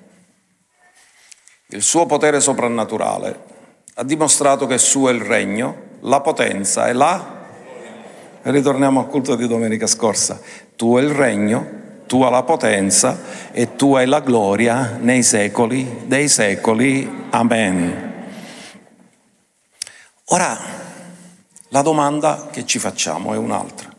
il 1.70 1.82
suo 1.82 2.06
potere 2.06 2.40
soprannaturale, 2.40 3.40
ha 3.96 4.04
dimostrato 4.04 4.68
che 4.68 4.78
suo 4.78 5.10
è 5.10 5.14
il 5.14 5.22
regno, 5.22 5.76
la 6.02 6.22
potenza 6.22 6.88
e 6.88 6.94
la... 6.94 7.48
Ritorniamo 8.44 9.00
al 9.00 9.08
culto 9.08 9.36
di 9.36 9.48
domenica 9.48 9.88
scorsa. 9.88 10.40
Tu 10.76 10.96
hai 10.98 11.06
il 11.06 11.10
regno, 11.10 11.68
tu 12.06 12.22
hai 12.22 12.30
la 12.30 12.44
potenza 12.44 13.22
e 13.52 13.76
tu 13.76 13.96
hai 13.96 14.06
la 14.06 14.20
gloria 14.20 15.00
nei 15.02 15.24
secoli 15.24 16.04
dei 16.06 16.30
secoli. 16.30 17.26
Amen. 17.32 18.14
Ora, 20.26 20.56
la 21.70 21.82
domanda 21.82 22.50
che 22.52 22.68
ci 22.68 22.78
facciamo 22.78 23.34
è 23.34 23.38
un'altra. 23.38 23.95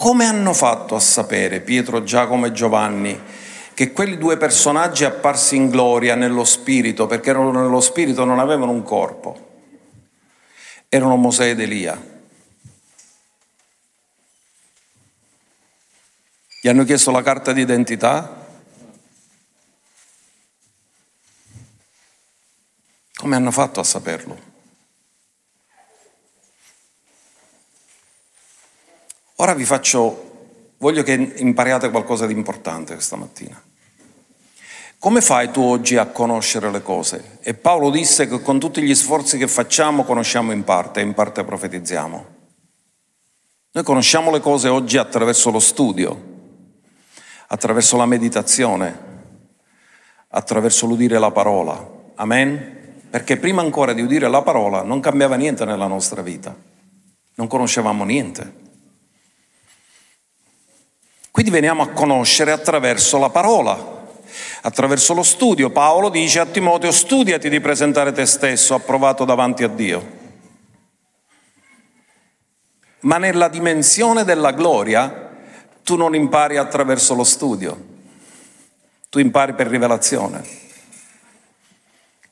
Come 0.00 0.24
hanno 0.24 0.54
fatto 0.54 0.94
a 0.94 0.98
sapere 0.98 1.60
Pietro, 1.60 2.02
Giacomo 2.02 2.46
e 2.46 2.52
Giovanni 2.52 3.20
che 3.74 3.92
quelli 3.92 4.16
due 4.16 4.38
personaggi 4.38 5.04
apparsi 5.04 5.56
in 5.56 5.68
gloria 5.68 6.14
nello 6.14 6.44
spirito, 6.44 7.06
perché 7.06 7.28
erano 7.28 7.50
nello 7.50 7.82
spirito, 7.82 8.24
non 8.24 8.38
avevano 8.38 8.72
un 8.72 8.82
corpo? 8.82 9.66
Erano 10.88 11.16
Mosè 11.16 11.50
ed 11.50 11.60
Elia. 11.60 12.02
Gli 16.62 16.68
hanno 16.68 16.84
chiesto 16.84 17.10
la 17.10 17.20
carta 17.20 17.52
d'identità? 17.52 18.46
Come 23.16 23.36
hanno 23.36 23.50
fatto 23.50 23.80
a 23.80 23.84
saperlo? 23.84 24.49
Ora 29.40 29.54
vi 29.54 29.64
faccio, 29.64 30.74
voglio 30.76 31.02
che 31.02 31.14
impariate 31.14 31.88
qualcosa 31.88 32.26
di 32.26 32.34
importante 32.34 32.92
questa 32.92 33.16
mattina. 33.16 33.58
Come 34.98 35.22
fai 35.22 35.50
tu 35.50 35.62
oggi 35.62 35.96
a 35.96 36.08
conoscere 36.08 36.70
le 36.70 36.82
cose? 36.82 37.38
E 37.40 37.54
Paolo 37.54 37.88
disse 37.88 38.28
che 38.28 38.42
con 38.42 38.58
tutti 38.58 38.82
gli 38.82 38.94
sforzi 38.94 39.38
che 39.38 39.48
facciamo 39.48 40.04
conosciamo 40.04 40.52
in 40.52 40.62
parte 40.62 41.00
e 41.00 41.04
in 41.04 41.14
parte 41.14 41.42
profetizziamo. 41.42 42.26
Noi 43.70 43.82
conosciamo 43.82 44.30
le 44.30 44.40
cose 44.40 44.68
oggi 44.68 44.98
attraverso 44.98 45.50
lo 45.50 45.58
studio, 45.58 46.22
attraverso 47.46 47.96
la 47.96 48.04
meditazione, 48.04 48.98
attraverso 50.28 50.84
l'udire 50.84 51.18
la 51.18 51.30
parola. 51.30 51.82
Amen? 52.16 53.06
Perché 53.08 53.38
prima 53.38 53.62
ancora 53.62 53.94
di 53.94 54.02
udire 54.02 54.28
la 54.28 54.42
parola 54.42 54.82
non 54.82 55.00
cambiava 55.00 55.36
niente 55.36 55.64
nella 55.64 55.86
nostra 55.86 56.20
vita, 56.20 56.54
non 57.36 57.46
conoscevamo 57.46 58.04
niente. 58.04 58.68
Quindi 61.40 61.58
veniamo 61.58 61.82
a 61.82 61.88
conoscere 61.88 62.50
attraverso 62.50 63.16
la 63.16 63.30
parola, 63.30 64.04
attraverso 64.60 65.14
lo 65.14 65.22
studio. 65.22 65.70
Paolo 65.70 66.10
dice 66.10 66.38
a 66.38 66.44
Timoteo, 66.44 66.92
studiati 66.92 67.48
di 67.48 67.60
presentare 67.60 68.12
te 68.12 68.26
stesso 68.26 68.74
approvato 68.74 69.24
davanti 69.24 69.64
a 69.64 69.68
Dio. 69.68 70.18
Ma 73.00 73.16
nella 73.16 73.48
dimensione 73.48 74.24
della 74.24 74.50
gloria 74.50 75.30
tu 75.82 75.96
non 75.96 76.14
impari 76.14 76.58
attraverso 76.58 77.14
lo 77.14 77.24
studio, 77.24 77.84
tu 79.08 79.18
impari 79.18 79.54
per 79.54 79.68
rivelazione. 79.68 80.59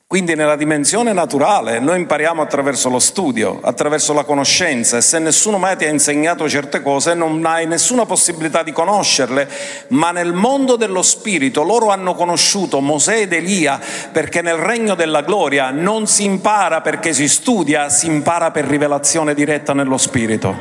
Quindi 0.08 0.34
nella 0.34 0.56
dimensione 0.56 1.12
naturale 1.12 1.80
noi 1.80 1.98
impariamo 1.98 2.40
attraverso 2.40 2.88
lo 2.88 2.98
studio, 2.98 3.60
attraverso 3.62 4.14
la 4.14 4.24
conoscenza 4.24 4.96
e 4.96 5.02
se 5.02 5.18
nessuno 5.18 5.58
mai 5.58 5.76
ti 5.76 5.84
ha 5.84 5.90
insegnato 5.90 6.48
certe 6.48 6.80
cose 6.80 7.12
non 7.12 7.44
hai 7.44 7.66
nessuna 7.66 8.06
possibilità 8.06 8.62
di 8.62 8.72
conoscerle, 8.72 9.46
ma 9.88 10.10
nel 10.10 10.32
mondo 10.32 10.76
dello 10.76 11.02
spirito 11.02 11.62
loro 11.62 11.90
hanno 11.90 12.14
conosciuto 12.14 12.80
Mosè 12.80 13.18
ed 13.18 13.34
Elia 13.34 13.78
perché 14.10 14.40
nel 14.40 14.56
regno 14.56 14.94
della 14.94 15.20
gloria 15.20 15.68
non 15.72 16.06
si 16.06 16.24
impara 16.24 16.80
perché 16.80 17.12
si 17.12 17.28
studia, 17.28 17.90
si 17.90 18.06
impara 18.06 18.50
per 18.50 18.64
rivelazione 18.64 19.34
diretta 19.34 19.74
nello 19.74 19.98
spirito. 19.98 20.56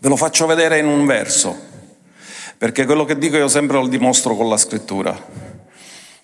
Ve 0.00 0.08
lo 0.10 0.16
faccio 0.16 0.44
vedere 0.44 0.80
in 0.80 0.86
un 0.86 1.06
verso, 1.06 1.58
perché 2.58 2.84
quello 2.84 3.06
che 3.06 3.16
dico 3.16 3.38
io 3.38 3.48
sempre 3.48 3.78
lo 3.78 3.86
dimostro 3.86 4.36
con 4.36 4.50
la 4.50 4.58
scrittura 4.58 5.46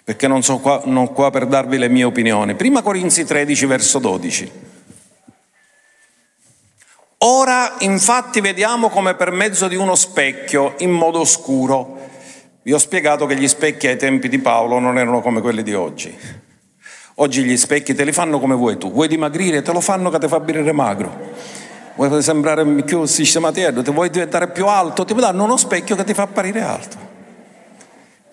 perché 0.05 0.29
non 0.29 0.43
sono 0.43 0.59
qua, 0.59 0.83
non 0.85 1.15
qua 1.15 1.31
per 1.31 1.47
darvi 1.47 1.79
le 1.79 1.89
mie 1.89 2.05
opinioni. 2.05 2.55
Prima 2.55 2.83
Corinzi 2.83 3.25
13, 3.25 3.65
verso 3.65 3.99
12. 3.99 4.53
Ora 7.19 7.77
infatti 7.79 8.43
vediamo 8.43 8.91
come 8.91 9.15
per 9.15 9.31
mezzo 9.31 9.67
di 9.67 9.77
uno 9.77 9.95
specchio, 9.95 10.75
in 10.79 10.91
modo 10.91 11.21
oscuro. 11.21 11.99
Vi 12.63 12.73
ho 12.75 12.79
spiegato 12.79 13.25
che 13.25 13.35
gli 13.35 13.49
specchi 13.49 13.87
ai 13.87 13.97
tempi 13.97 14.29
di 14.29 14.39
Paolo 14.39 14.79
non 14.79 14.99
erano 14.99 15.23
come 15.23 15.41
quelli 15.41 15.63
di 15.63 15.73
oggi. 15.73 16.15
Oggi 17.17 17.43
gli 17.43 17.57
specchi 17.57 17.95
te 17.95 18.05
li 18.05 18.13
fanno 18.13 18.39
come 18.39 18.55
vuoi 18.55 18.77
tu. 18.77 18.93
Vuoi 18.93 19.09
dimagrire? 19.09 19.63
Te 19.63 19.73
lo 19.73 19.81
fanno 19.81 20.11
che 20.11 20.19
ti 20.19 20.29
fa 20.29 20.39
birrere 20.39 20.73
magro. 20.73 21.33
Vuoi 21.95 22.23
sembrare 22.23 22.67
più 22.83 23.07
sistematico? 23.07 23.81
Ti 23.81 23.91
vuoi 23.91 24.11
diventare 24.11 24.49
più 24.49 24.67
alto? 24.67 25.07
Ti 25.07 25.15
danno 25.15 25.45
uno 25.45 25.57
specchio 25.57 25.97
che 25.97 26.05
ti 26.05 26.13
fa 26.13 26.23
apparire 26.23 26.61
alto 26.61 27.04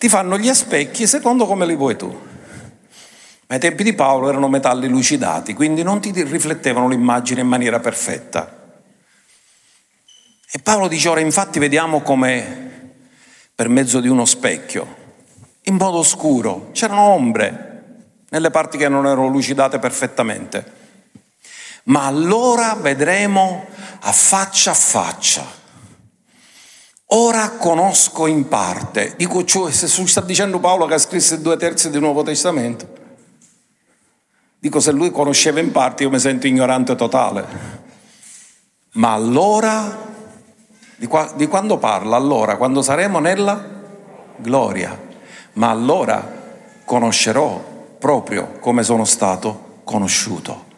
ti 0.02 0.08
fanno 0.08 0.36
gli 0.36 0.52
specchi 0.52 1.06
secondo 1.06 1.46
come 1.46 1.64
li 1.64 1.76
vuoi 1.76 1.96
tu. 1.96 2.08
Ma 2.08 3.54
ai 3.54 3.60
tempi 3.60 3.84
di 3.84 3.92
Paolo 3.92 4.28
erano 4.28 4.48
metalli 4.48 4.88
lucidati, 4.88 5.54
quindi 5.54 5.84
non 5.84 6.00
ti 6.00 6.10
riflettevano 6.10 6.88
l'immagine 6.88 7.42
in 7.42 7.46
maniera 7.46 7.78
perfetta. 7.78 8.80
E 10.50 10.58
Paolo 10.58 10.88
dice 10.88 11.08
ora 11.08 11.20
infatti 11.20 11.60
vediamo 11.60 12.00
come 12.00 12.94
per 13.54 13.68
mezzo 13.68 14.00
di 14.00 14.08
uno 14.08 14.24
specchio, 14.24 14.96
in 15.62 15.76
modo 15.76 16.02
scuro, 16.02 16.70
c'erano 16.72 17.02
ombre 17.02 17.84
nelle 18.30 18.50
parti 18.50 18.78
che 18.78 18.88
non 18.88 19.06
erano 19.06 19.28
lucidate 19.28 19.78
perfettamente. 19.78 20.64
Ma 21.84 22.06
allora 22.06 22.74
vedremo 22.74 23.66
a 24.00 24.10
faccia 24.10 24.72
a 24.72 24.74
faccia 24.74 25.60
Ora 27.14 27.50
conosco 27.50 28.26
in 28.26 28.48
parte. 28.48 29.14
Dico, 29.16 29.44
cioè, 29.44 29.70
se 29.70 29.86
sta 29.86 30.22
dicendo 30.22 30.60
Paolo 30.60 30.86
che 30.86 30.94
ha 30.94 30.98
scritto 30.98 31.36
due 31.36 31.58
terzi 31.58 31.90
del 31.90 32.00
Nuovo 32.00 32.22
Testamento. 32.22 32.88
Dico, 34.58 34.80
se 34.80 34.92
lui 34.92 35.10
conosceva 35.10 35.60
in 35.60 35.72
parte, 35.72 36.04
io 36.04 36.10
mi 36.10 36.18
sento 36.18 36.46
ignorante 36.46 36.94
totale. 36.94 37.80
Ma 38.92 39.12
allora, 39.12 39.98
di, 40.96 41.06
qua, 41.06 41.30
di 41.34 41.46
quando 41.48 41.76
parla? 41.76 42.16
Allora, 42.16 42.56
quando 42.56 42.80
saremo 42.80 43.18
nella 43.18 43.62
gloria. 44.36 44.98
Ma 45.54 45.68
allora 45.68 46.40
conoscerò 46.84 47.96
proprio 47.98 48.58
come 48.58 48.82
sono 48.82 49.04
stato 49.04 49.80
conosciuto. 49.84 50.71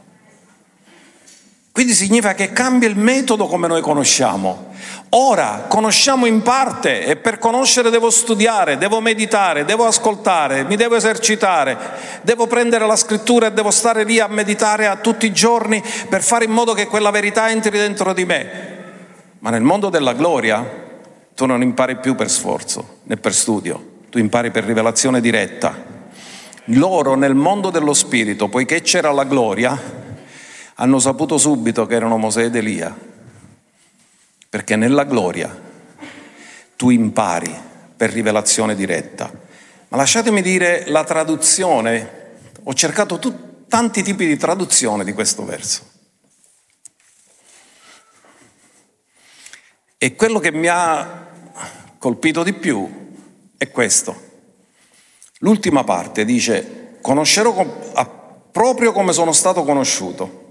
Quindi 1.75 1.95
significa 1.95 2.35
che 2.35 2.53
cambia 2.53 2.89
il 2.89 2.97
metodo 2.97 3.49
come 3.49 3.67
noi 3.67 3.81
conosciamo. 3.81 4.69
Ora 5.09 5.65
conosciamo 5.67 6.25
in 6.25 6.41
parte 6.41 7.05
e 7.05 7.17
per 7.17 7.39
conoscere 7.39 7.91
devo 7.91 8.11
studiare, 8.11 8.79
devo 8.79 9.01
meditare, 9.01 9.65
devo 9.65 9.85
ascoltare, 9.85 10.63
mi 10.63 10.77
devo 10.77 10.95
esercitare, 10.95 11.77
devo 12.23 12.47
prendere 12.47 12.87
la 12.87 12.95
scrittura 12.95 13.49
e 13.49 13.53
devo 13.53 13.73
stare 13.73 14.05
lì 14.05 14.21
a 14.21 14.29
meditare 14.29 14.87
a 14.87 14.99
tutti 14.99 15.27
i 15.27 15.33
giorni 15.33 15.83
per 16.09 16.23
fare 16.23 16.45
in 16.45 16.53
modo 16.53 16.75
che 16.75 16.87
quella 16.87 17.11
verità 17.11 17.51
entri 17.51 17.77
dentro 17.77 18.13
di 18.13 18.25
me. 18.25 18.51
Ma 19.41 19.51
nel 19.51 19.63
mondo 19.63 19.89
della 19.89 20.13
gloria 20.13 20.65
tu 21.35 21.45
non 21.45 21.61
impari 21.61 21.97
più 21.97 22.15
per 22.15 22.31
sforzo 22.31 22.99
né 23.03 23.17
per 23.17 23.35
studio, 23.35 24.03
tu 24.11 24.19
impari 24.19 24.53
per 24.53 24.63
rivelazione 24.63 25.21
diretta. 25.21 25.75
Loro 26.67 27.17
nel 27.17 27.35
mondo 27.35 27.71
dello 27.71 27.95
spirito, 27.95 28.47
poiché 28.47 28.81
c'era 28.81 29.11
la 29.11 29.25
gloria, 29.25 30.04
hanno 30.75 30.99
saputo 30.99 31.39
subito 31.39 31.87
che 31.87 31.95
erano 31.95 32.17
Mosè 32.17 32.45
ed 32.45 32.57
Elia, 32.57 32.97
perché 34.49 34.77
nella 34.77 35.05
gloria 35.05 35.63
tu 36.77 36.91
impari 36.91 37.55
per 37.97 38.11
rivelazione 38.11 38.75
diretta. 38.75 39.31
Ma 39.89 39.97
lasciatemi 39.97 40.43
dire 40.43 40.85
la 40.89 41.05
traduzione, 41.05 42.33
ho 42.63 42.75
cercato 42.75 43.19
tut- 43.19 43.69
tanti 43.69 44.03
tipi 44.03 44.27
di 44.27 44.37
traduzione 44.37 45.05
di 45.05 45.13
questo 45.13 45.45
verso. 45.45 45.93
E 49.97 50.15
quello 50.17 50.39
che 50.39 50.53
mi 50.53 50.67
ha 50.67 51.29
colpito 51.99 52.43
di 52.43 52.53
più 52.53 53.13
è 53.57 53.71
questo. 53.71 54.33
L'ultima 55.39 55.85
parte 55.85 56.25
dice, 56.25 56.99
conoscerò 57.01 57.55
proprio 58.51 58.93
come 58.93 59.13
sono 59.13 59.33
stato 59.33 59.65
conosciuto. 59.65 60.44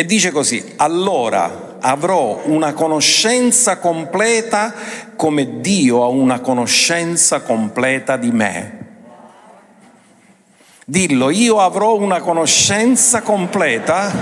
E 0.00 0.04
dice 0.04 0.30
così, 0.30 0.74
allora 0.76 1.78
avrò 1.80 2.42
una 2.44 2.72
conoscenza 2.72 3.78
completa 3.78 4.72
come 5.16 5.58
Dio 5.60 6.04
ha 6.04 6.06
una 6.06 6.38
conoscenza 6.38 7.40
completa 7.40 8.16
di 8.16 8.30
me. 8.30 8.86
Dillo, 10.84 11.30
io 11.30 11.58
avrò 11.58 11.96
una 11.96 12.20
conoscenza 12.20 13.22
completa 13.22 14.12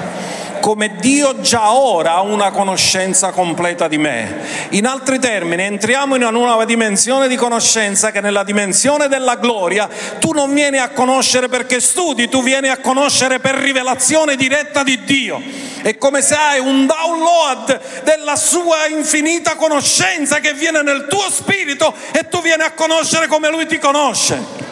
come 0.66 0.96
Dio 0.96 1.40
già 1.42 1.74
ora 1.74 2.14
ha 2.14 2.22
una 2.22 2.50
conoscenza 2.50 3.30
completa 3.30 3.86
di 3.86 3.98
me. 3.98 4.66
In 4.70 4.84
altri 4.84 5.20
termini, 5.20 5.62
entriamo 5.62 6.16
in 6.16 6.22
una 6.22 6.30
nuova 6.32 6.64
dimensione 6.64 7.28
di 7.28 7.36
conoscenza 7.36 8.10
che 8.10 8.20
nella 8.20 8.42
dimensione 8.42 9.06
della 9.06 9.36
gloria 9.36 9.88
tu 10.18 10.32
non 10.32 10.52
vieni 10.52 10.78
a 10.78 10.88
conoscere 10.88 11.46
perché 11.46 11.78
studi, 11.78 12.28
tu 12.28 12.42
vieni 12.42 12.66
a 12.66 12.78
conoscere 12.78 13.38
per 13.38 13.54
rivelazione 13.54 14.34
diretta 14.34 14.82
di 14.82 15.04
Dio. 15.04 15.40
È 15.82 15.96
come 15.98 16.20
se 16.20 16.34
hai 16.34 16.58
un 16.58 16.84
download 16.84 18.02
della 18.02 18.34
sua 18.34 18.88
infinita 18.88 19.54
conoscenza 19.54 20.40
che 20.40 20.52
viene 20.52 20.82
nel 20.82 21.06
tuo 21.08 21.30
spirito 21.30 21.94
e 22.10 22.28
tu 22.28 22.42
vieni 22.42 22.64
a 22.64 22.72
conoscere 22.72 23.28
come 23.28 23.50
lui 23.50 23.68
ti 23.68 23.78
conosce. 23.78 24.65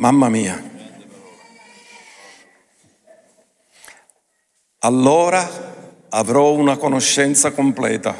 Mamma 0.00 0.30
mia. 0.30 0.58
Allora 4.78 5.46
avrò 6.08 6.54
una 6.54 6.78
conoscenza 6.78 7.52
completa, 7.52 8.16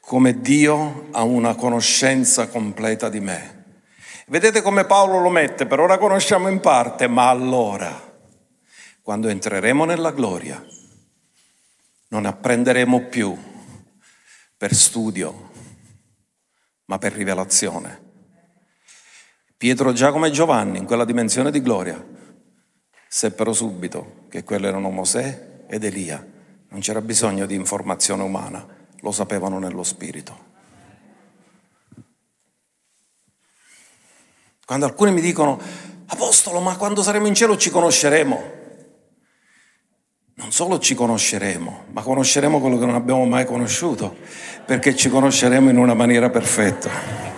come 0.00 0.40
Dio 0.40 1.08
ha 1.12 1.24
una 1.24 1.54
conoscenza 1.56 2.48
completa 2.48 3.10
di 3.10 3.20
me. 3.20 3.64
Vedete 4.28 4.62
come 4.62 4.86
Paolo 4.86 5.18
lo 5.18 5.28
mette? 5.28 5.66
Per 5.66 5.78
ora 5.78 5.98
conosciamo 5.98 6.48
in 6.48 6.60
parte, 6.60 7.06
ma 7.06 7.28
allora, 7.28 8.16
quando 9.02 9.28
entreremo 9.28 9.84
nella 9.84 10.10
gloria, 10.10 10.64
non 12.08 12.24
apprenderemo 12.24 13.08
più 13.08 13.36
per 14.56 14.72
studio, 14.74 15.50
ma 16.86 16.96
per 16.96 17.12
rivelazione. 17.12 18.05
Pietro, 19.58 19.94
Giacomo 19.94 20.26
e 20.26 20.30
Giovanni, 20.30 20.76
in 20.76 20.84
quella 20.84 21.06
dimensione 21.06 21.50
di 21.50 21.62
gloria, 21.62 22.04
seppero 23.08 23.54
subito 23.54 24.26
che 24.28 24.44
quelli 24.44 24.66
erano 24.66 24.90
Mosè 24.90 25.64
ed 25.66 25.82
Elia. 25.82 26.24
Non 26.68 26.80
c'era 26.80 27.00
bisogno 27.00 27.46
di 27.46 27.54
informazione 27.54 28.22
umana, 28.22 28.66
lo 29.00 29.12
sapevano 29.12 29.58
nello 29.58 29.82
spirito. 29.82 30.44
Quando 34.66 34.84
alcuni 34.84 35.12
mi 35.12 35.22
dicono, 35.22 35.58
Apostolo, 36.08 36.60
ma 36.60 36.76
quando 36.76 37.02
saremo 37.02 37.26
in 37.26 37.34
cielo 37.34 37.56
ci 37.56 37.70
conosceremo. 37.70 38.54
Non 40.34 40.52
solo 40.52 40.78
ci 40.78 40.94
conosceremo, 40.94 41.84
ma 41.92 42.02
conosceremo 42.02 42.60
quello 42.60 42.76
che 42.76 42.84
non 42.84 42.94
abbiamo 42.94 43.24
mai 43.24 43.46
conosciuto, 43.46 44.14
perché 44.66 44.94
ci 44.94 45.08
conosceremo 45.08 45.70
in 45.70 45.78
una 45.78 45.94
maniera 45.94 46.28
perfetta. 46.28 47.35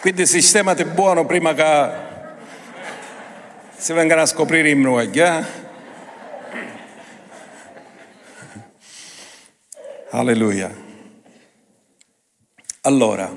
Quindi 0.00 0.24
sistemate 0.24 0.86
buono 0.86 1.26
prima 1.26 1.52
che 1.52 2.08
si 3.76 3.92
vengano 3.92 4.22
a 4.22 4.26
scoprire 4.26 4.70
i 4.70 4.74
noi. 4.74 5.10
Eh? 5.10 5.44
Alleluia. 10.12 10.74
Allora, 12.80 13.30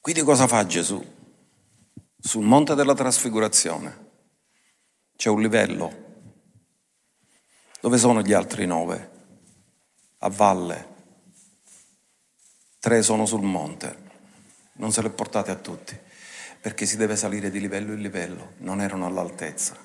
quindi 0.00 0.22
cosa 0.22 0.46
fa 0.46 0.64
Gesù? 0.64 1.04
Sul 2.20 2.44
monte 2.44 2.76
della 2.76 2.94
trasfigurazione 2.94 4.06
c'è 5.16 5.30
un 5.30 5.40
livello. 5.40 6.06
Dove 7.80 7.98
sono 7.98 8.22
gli 8.22 8.32
altri 8.32 8.66
nove? 8.66 9.10
A 10.18 10.28
valle. 10.28 10.86
Tre 12.78 13.02
sono 13.02 13.26
sul 13.26 13.42
monte. 13.42 14.06
Non 14.78 14.90
se 14.90 15.02
le 15.02 15.10
portate 15.10 15.52
a 15.52 15.56
tutti, 15.56 15.96
perché 16.60 16.86
si 16.86 16.96
deve 16.96 17.14
salire 17.14 17.50
di 17.50 17.60
livello 17.60 17.92
in 17.92 18.00
livello. 18.00 18.54
Non 18.58 18.80
erano 18.80 19.06
all'altezza. 19.06 19.76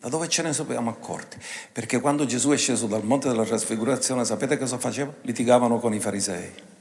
Da 0.00 0.08
dove 0.08 0.28
ce 0.28 0.42
ne 0.42 0.52
siamo 0.52 0.90
accorti? 0.90 1.38
Perché 1.72 2.00
quando 2.00 2.26
Gesù 2.26 2.50
è 2.50 2.56
sceso 2.56 2.86
dal 2.86 3.04
monte 3.04 3.28
della 3.28 3.44
trasfigurazione, 3.44 4.24
sapete 4.24 4.58
cosa 4.58 4.78
faceva? 4.78 5.14
Litigavano 5.22 5.78
con 5.78 5.94
i 5.94 6.00
farisei. 6.00 6.74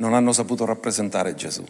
non 0.00 0.14
hanno 0.14 0.32
saputo 0.32 0.64
rappresentare 0.64 1.34
Gesù. 1.34 1.64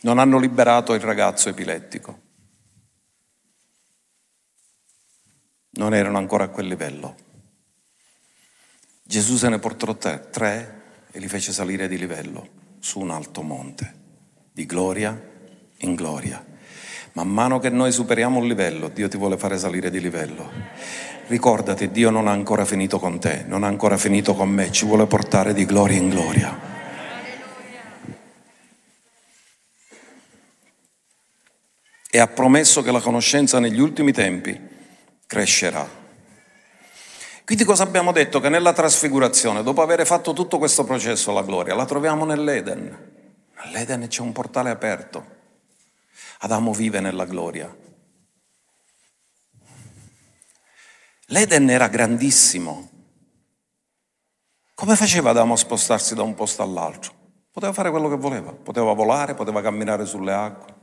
Non 0.00 0.18
hanno 0.18 0.38
liberato 0.38 0.94
il 0.94 1.00
ragazzo 1.00 1.48
epilettico. 1.48 2.20
Non 5.70 5.94
erano 5.94 6.18
ancora 6.18 6.44
a 6.44 6.48
quel 6.48 6.66
livello. 6.66 7.16
Gesù 9.06 9.36
se 9.36 9.48
ne 9.48 9.60
portò 9.60 9.96
tre, 9.96 10.28
tre 10.30 10.82
e 11.12 11.20
li 11.20 11.28
fece 11.28 11.52
salire 11.52 11.86
di 11.86 11.96
livello 11.96 12.48
su 12.80 12.98
un 12.98 13.10
alto 13.10 13.42
monte, 13.42 13.94
di 14.52 14.66
gloria 14.66 15.18
in 15.78 15.94
gloria. 15.94 16.44
Man 17.12 17.28
mano 17.28 17.60
che 17.60 17.70
noi 17.70 17.92
superiamo 17.92 18.40
un 18.40 18.48
livello, 18.48 18.88
Dio 18.88 19.06
ti 19.08 19.16
vuole 19.16 19.38
fare 19.38 19.58
salire 19.58 19.90
di 19.90 20.00
livello. 20.00 20.50
Ricordati, 21.28 21.90
Dio 21.92 22.10
non 22.10 22.26
ha 22.26 22.32
ancora 22.32 22.64
finito 22.64 22.98
con 22.98 23.20
te, 23.20 23.44
non 23.46 23.62
ha 23.62 23.68
ancora 23.68 23.96
finito 23.96 24.34
con 24.34 24.50
me, 24.50 24.72
ci 24.72 24.84
vuole 24.84 25.06
portare 25.06 25.54
di 25.54 25.64
gloria 25.64 25.96
in 25.96 26.08
gloria. 26.08 26.74
E 32.10 32.18
ha 32.18 32.26
promesso 32.26 32.82
che 32.82 32.90
la 32.90 33.00
conoscenza 33.00 33.60
negli 33.60 33.78
ultimi 33.78 34.12
tempi 34.12 34.58
crescerà. 35.26 36.04
Quindi 37.46 37.62
cosa 37.62 37.84
abbiamo 37.84 38.10
detto? 38.10 38.40
Che 38.40 38.48
nella 38.48 38.72
trasfigurazione, 38.72 39.62
dopo 39.62 39.80
aver 39.80 40.04
fatto 40.04 40.32
tutto 40.32 40.58
questo 40.58 40.82
processo 40.82 41.30
alla 41.30 41.44
gloria, 41.44 41.76
la 41.76 41.84
troviamo 41.84 42.24
nell'Eden. 42.24 43.34
Nell'Eden 43.62 44.08
c'è 44.08 44.20
un 44.20 44.32
portale 44.32 44.70
aperto. 44.70 45.24
Adamo 46.40 46.72
vive 46.72 46.98
nella 46.98 47.24
gloria. 47.24 47.72
L'Eden 51.26 51.70
era 51.70 51.86
grandissimo. 51.86 52.90
Come 54.74 54.96
faceva 54.96 55.30
Adamo 55.30 55.54
a 55.54 55.56
spostarsi 55.56 56.16
da 56.16 56.22
un 56.22 56.34
posto 56.34 56.64
all'altro? 56.64 57.14
Poteva 57.52 57.72
fare 57.72 57.90
quello 57.90 58.08
che 58.08 58.16
voleva, 58.16 58.52
poteva 58.52 58.92
volare, 58.92 59.34
poteva 59.36 59.62
camminare 59.62 60.04
sulle 60.04 60.32
acque. 60.32 60.74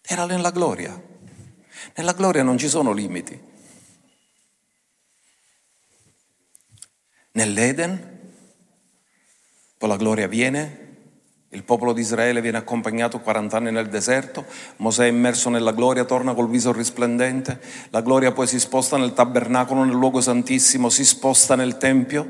Era 0.00 0.24
nella 0.24 0.50
gloria. 0.50 1.07
Nella 1.96 2.12
gloria 2.12 2.42
non 2.42 2.58
ci 2.58 2.68
sono 2.68 2.92
limiti. 2.92 3.40
Nell'Eden, 7.32 8.32
poi 9.76 9.88
la 9.88 9.96
gloria 9.96 10.26
viene, 10.26 10.86
il 11.50 11.64
popolo 11.64 11.92
di 11.92 12.00
Israele 12.00 12.40
viene 12.40 12.58
accompagnato 12.58 13.20
40 13.20 13.56
anni 13.56 13.70
nel 13.70 13.88
deserto, 13.88 14.44
Mosè 14.76 15.04
è 15.04 15.08
immerso 15.08 15.48
nella 15.48 15.72
gloria, 15.72 16.04
torna 16.04 16.34
col 16.34 16.50
viso 16.50 16.72
risplendente, 16.72 17.60
la 17.90 18.02
gloria 18.02 18.32
poi 18.32 18.46
si 18.46 18.58
sposta 18.60 18.96
nel 18.98 19.14
tabernacolo, 19.14 19.84
nel 19.84 19.94
luogo 19.94 20.20
santissimo, 20.20 20.90
si 20.90 21.04
sposta 21.04 21.54
nel 21.54 21.78
tempio, 21.78 22.28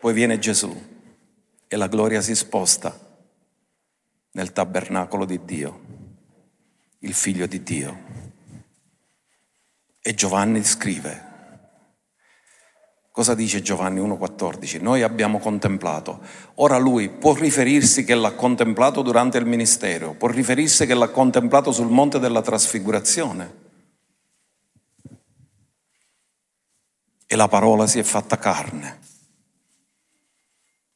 poi 0.00 0.12
viene 0.12 0.38
Gesù 0.38 0.74
e 1.66 1.76
la 1.76 1.88
gloria 1.88 2.20
si 2.20 2.34
sposta 2.34 2.96
nel 4.32 4.52
tabernacolo 4.52 5.24
di 5.24 5.40
Dio, 5.44 5.80
il 7.00 7.14
figlio 7.14 7.46
di 7.46 7.62
Dio. 7.62 7.98
E 10.00 10.14
Giovanni 10.14 10.62
scrive, 10.64 11.28
Cosa 13.18 13.34
dice 13.34 13.62
Giovanni 13.62 13.98
1,14? 13.98 14.80
Noi 14.80 15.02
abbiamo 15.02 15.40
contemplato. 15.40 16.20
Ora 16.56 16.78
lui 16.78 17.08
può 17.08 17.34
riferirsi 17.34 18.04
che 18.04 18.14
l'ha 18.14 18.30
contemplato 18.34 19.02
durante 19.02 19.38
il 19.38 19.44
ministero, 19.44 20.12
può 20.12 20.28
riferirsi 20.28 20.86
che 20.86 20.94
l'ha 20.94 21.08
contemplato 21.08 21.72
sul 21.72 21.90
monte 21.90 22.20
della 22.20 22.42
trasfigurazione. 22.42 23.54
E 27.26 27.34
la 27.34 27.48
parola 27.48 27.88
si 27.88 27.98
è 27.98 28.04
fatta 28.04 28.38
carne 28.38 29.00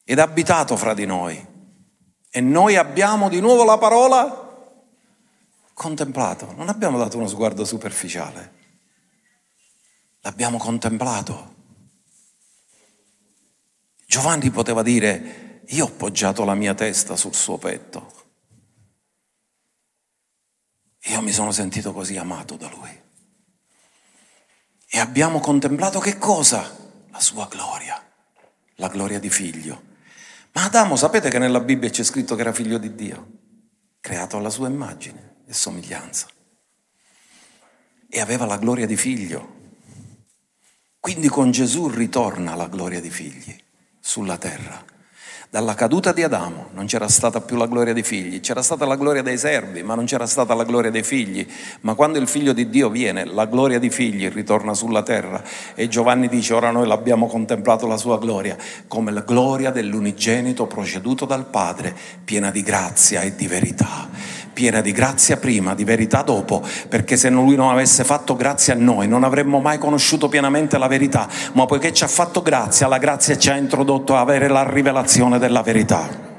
ed 0.05 0.21
ha 0.21 0.23
abitato 0.23 0.77
fra 0.77 0.95
di 0.95 1.07
noi. 1.07 1.45
E 2.31 2.41
noi 2.41 2.77
abbiamo 2.77 3.29
di 3.29 3.41
nuovo 3.41 3.65
la 3.65 3.79
parola 3.79 4.52
contemplato. 5.75 6.53
Non 6.53 6.69
abbiamo 6.69 6.99
dato 6.99 7.17
uno 7.17 7.27
sguardo 7.27 7.65
superficiale, 7.65 8.53
l'abbiamo 10.21 10.59
contemplato. 10.59 11.51
Giovanni 14.07 14.51
poteva 14.51 14.83
dire, 14.83 15.63
io 15.67 15.87
ho 15.87 15.91
poggiato 15.91 16.45
la 16.45 16.55
mia 16.55 16.75
testa 16.75 17.17
sul 17.17 17.35
suo 17.35 17.57
petto. 17.57 18.21
Io 21.07 21.21
mi 21.21 21.33
sono 21.33 21.51
sentito 21.51 21.93
così 21.93 22.17
amato 22.17 22.57
da 22.57 22.69
lui. 22.69 23.01
E 24.95 24.99
abbiamo 24.99 25.41
contemplato 25.41 25.99
che 25.99 26.19
cosa? 26.19 26.79
La 27.11 27.21
sua 27.21 27.47
gloria, 27.47 28.01
la 28.77 28.89
gloria 28.89 29.19
di 29.19 29.31
figlio. 29.31 29.91
Ma 30.53 30.65
Adamo, 30.65 30.97
sapete 30.97 31.31
che 31.31 31.39
nella 31.39 31.61
Bibbia 31.61 31.89
c'è 31.89 32.03
scritto 32.05 32.35
che 32.35 32.43
era 32.43 32.53
figlio 32.53 32.77
di 32.77 32.95
Dio, 32.95 33.31
creato 34.01 34.37
alla 34.37 34.51
sua 34.51 34.69
immagine 34.69 35.32
e 35.53 35.55
somiglianza. 35.55 36.27
E 38.09 38.21
aveva 38.21 38.47
la 38.47 38.57
gloria 38.57 38.87
di 38.87 38.97
figlio. 38.97 39.61
Quindi 40.99 41.29
con 41.29 41.51
Gesù 41.51 41.89
ritorna 41.89 42.55
la 42.55 42.69
gloria 42.69 43.01
di 43.01 43.11
figli 43.11 43.55
sulla 44.01 44.39
terra. 44.39 44.83
Dalla 45.51 45.75
caduta 45.75 46.13
di 46.13 46.23
Adamo 46.23 46.71
non 46.73 46.87
c'era 46.87 47.09
stata 47.09 47.43
più 47.43 47.57
la 47.57 47.67
gloria 47.67 47.93
dei 47.93 48.03
figli, 48.03 48.41
c'era 48.41 48.63
stata 48.63 48.87
la 48.87 48.97
gloria 48.97 49.21
dei 49.21 49.37
servi, 49.37 49.83
ma 49.83 49.95
non 49.95 50.07
c'era 50.07 50.25
stata 50.25 50.55
la 50.55 50.65
gloria 50.65 50.91
dei 50.91 51.03
figli. 51.03 51.47
Ma 51.81 51.95
quando 51.95 52.19
il 52.19 52.27
figlio 52.27 52.55
di 52.55 52.71
Dio 52.71 52.89
viene, 52.89 53.27
la 53.27 53.45
gloria 53.45 53.79
dei 53.79 53.91
figli 53.91 54.31
ritorna 54.31 54.73
sulla 54.73 55.03
terra. 55.03 55.45
E 55.75 55.89
Giovanni 55.89 56.29
dice, 56.29 56.55
ora 56.55 56.71
noi 56.71 56.87
l'abbiamo 56.87 57.27
contemplato 57.27 57.87
la 57.87 57.99
sua 57.99 58.19
gloria, 58.19 58.57
come 58.89 59.13
la 59.13 59.21
gloria 59.21 59.71
dell'unigenito 59.71 60.67
proceduto 60.67 61.27
dal 61.27 61.45
Padre, 61.45 61.95
piena 62.25 62.51
di 62.51 62.63
grazia 62.63 63.21
e 63.21 63.35
di 63.35 63.47
verità 63.47 64.32
piena 64.53 64.81
di 64.81 64.93
grazia 64.93 65.37
prima, 65.37 65.75
di 65.75 65.85
verità 65.85 66.23
dopo, 66.23 66.63
perché 66.89 67.17
se 67.17 67.31
lui 67.31 67.57
non 67.57 67.71
avesse 67.71 68.05
fatto 68.05 68.37
grazia 68.37 68.75
a 68.75 68.77
noi 68.77 69.09
non 69.09 69.25
avremmo 69.25 69.61
mai 69.61 69.79
conosciuto 69.79 70.29
pienamente 70.29 70.79
la 70.79 70.89
verità, 70.89 71.29
ma 71.55 71.67
poiché 71.67 71.93
ci 71.93 72.05
ha 72.05 72.09
fatto 72.09 72.43
grazia, 72.43 72.87
la 72.87 72.99
grazia 72.99 73.37
ci 73.37 73.51
ha 73.51 73.57
introdotto 73.57 74.15
a 74.15 74.21
avere 74.21 74.49
la 74.49 74.69
rivelazione 74.69 75.39
della 75.39 75.63
verità. 75.63 76.31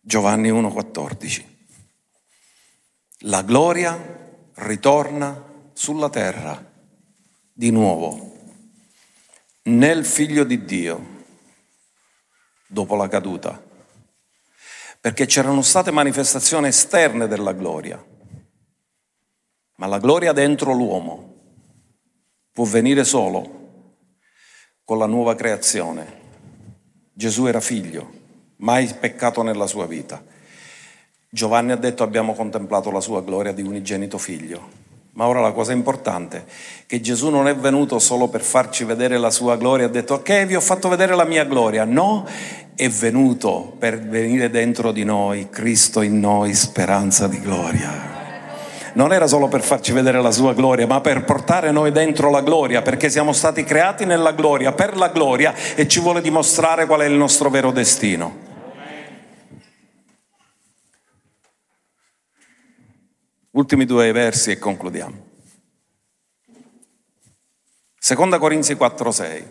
Giovanni 0.00 0.50
1,14 0.50 1.42
La 3.20 3.42
gloria 3.42 3.98
ritorna 4.56 5.42
sulla 5.72 6.10
terra 6.10 6.72
di 7.52 7.70
nuovo. 7.70 8.32
Nel 9.62 10.04
figlio 10.04 10.44
di 10.44 10.64
Dio 10.64 11.13
dopo 12.74 12.96
la 12.96 13.08
caduta, 13.08 13.62
perché 15.00 15.26
c'erano 15.26 15.62
state 15.62 15.92
manifestazioni 15.92 16.66
esterne 16.66 17.28
della 17.28 17.52
gloria, 17.52 18.04
ma 19.76 19.86
la 19.86 19.98
gloria 19.98 20.32
dentro 20.32 20.72
l'uomo 20.72 21.34
può 22.52 22.64
venire 22.64 23.04
solo 23.04 23.62
con 24.84 24.98
la 24.98 25.06
nuova 25.06 25.36
creazione. 25.36 26.22
Gesù 27.12 27.46
era 27.46 27.60
figlio, 27.60 28.10
mai 28.56 28.92
peccato 28.92 29.42
nella 29.42 29.68
sua 29.68 29.86
vita. 29.86 30.22
Giovanni 31.30 31.70
ha 31.70 31.76
detto 31.76 32.02
abbiamo 32.02 32.34
contemplato 32.34 32.90
la 32.90 33.00
sua 33.00 33.22
gloria 33.22 33.52
di 33.52 33.62
unigenito 33.62 34.18
figlio. 34.18 34.82
Ma 35.16 35.28
ora 35.28 35.40
la 35.40 35.52
cosa 35.52 35.70
importante 35.70 36.38
è 36.38 36.42
che 36.86 37.00
Gesù 37.00 37.30
non 37.30 37.46
è 37.46 37.54
venuto 37.54 38.00
solo 38.00 38.26
per 38.26 38.40
farci 38.40 38.82
vedere 38.82 39.16
la 39.16 39.30
sua 39.30 39.56
gloria, 39.56 39.86
ha 39.86 39.88
detto 39.88 40.14
ok 40.14 40.44
vi 40.44 40.56
ho 40.56 40.60
fatto 40.60 40.88
vedere 40.88 41.14
la 41.14 41.24
mia 41.24 41.44
gloria, 41.44 41.84
no, 41.84 42.26
è 42.74 42.88
venuto 42.88 43.76
per 43.78 44.00
venire 44.00 44.50
dentro 44.50 44.90
di 44.90 45.04
noi, 45.04 45.48
Cristo 45.50 46.02
in 46.02 46.18
noi, 46.18 46.52
speranza 46.54 47.28
di 47.28 47.40
gloria. 47.40 48.12
non 48.94 49.12
era 49.12 49.28
solo 49.28 49.46
per 49.46 49.62
farci 49.62 49.92
vedere 49.92 50.20
la 50.20 50.32
sua 50.32 50.52
gloria, 50.52 50.86
ma 50.88 51.00
per 51.00 51.22
portare 51.22 51.70
noi 51.70 51.92
dentro 51.92 52.28
la 52.28 52.42
gloria, 52.42 52.82
perché 52.82 53.08
siamo 53.08 53.32
stati 53.32 53.62
creati 53.62 54.04
nella 54.04 54.32
gloria, 54.32 54.72
per 54.72 54.96
la 54.96 55.08
gloria 55.10 55.54
e 55.76 55.86
ci 55.86 56.00
vuole 56.00 56.22
dimostrare 56.22 56.86
qual 56.86 57.02
è 57.02 57.06
il 57.06 57.14
nostro 57.14 57.50
vero 57.50 57.70
destino. 57.70 58.53
Ultimi 63.54 63.84
due 63.84 64.10
versi 64.10 64.50
e 64.50 64.58
concludiamo. 64.58 65.32
Seconda 67.96 68.38
Corinzi 68.38 68.74
4:6. 68.74 69.46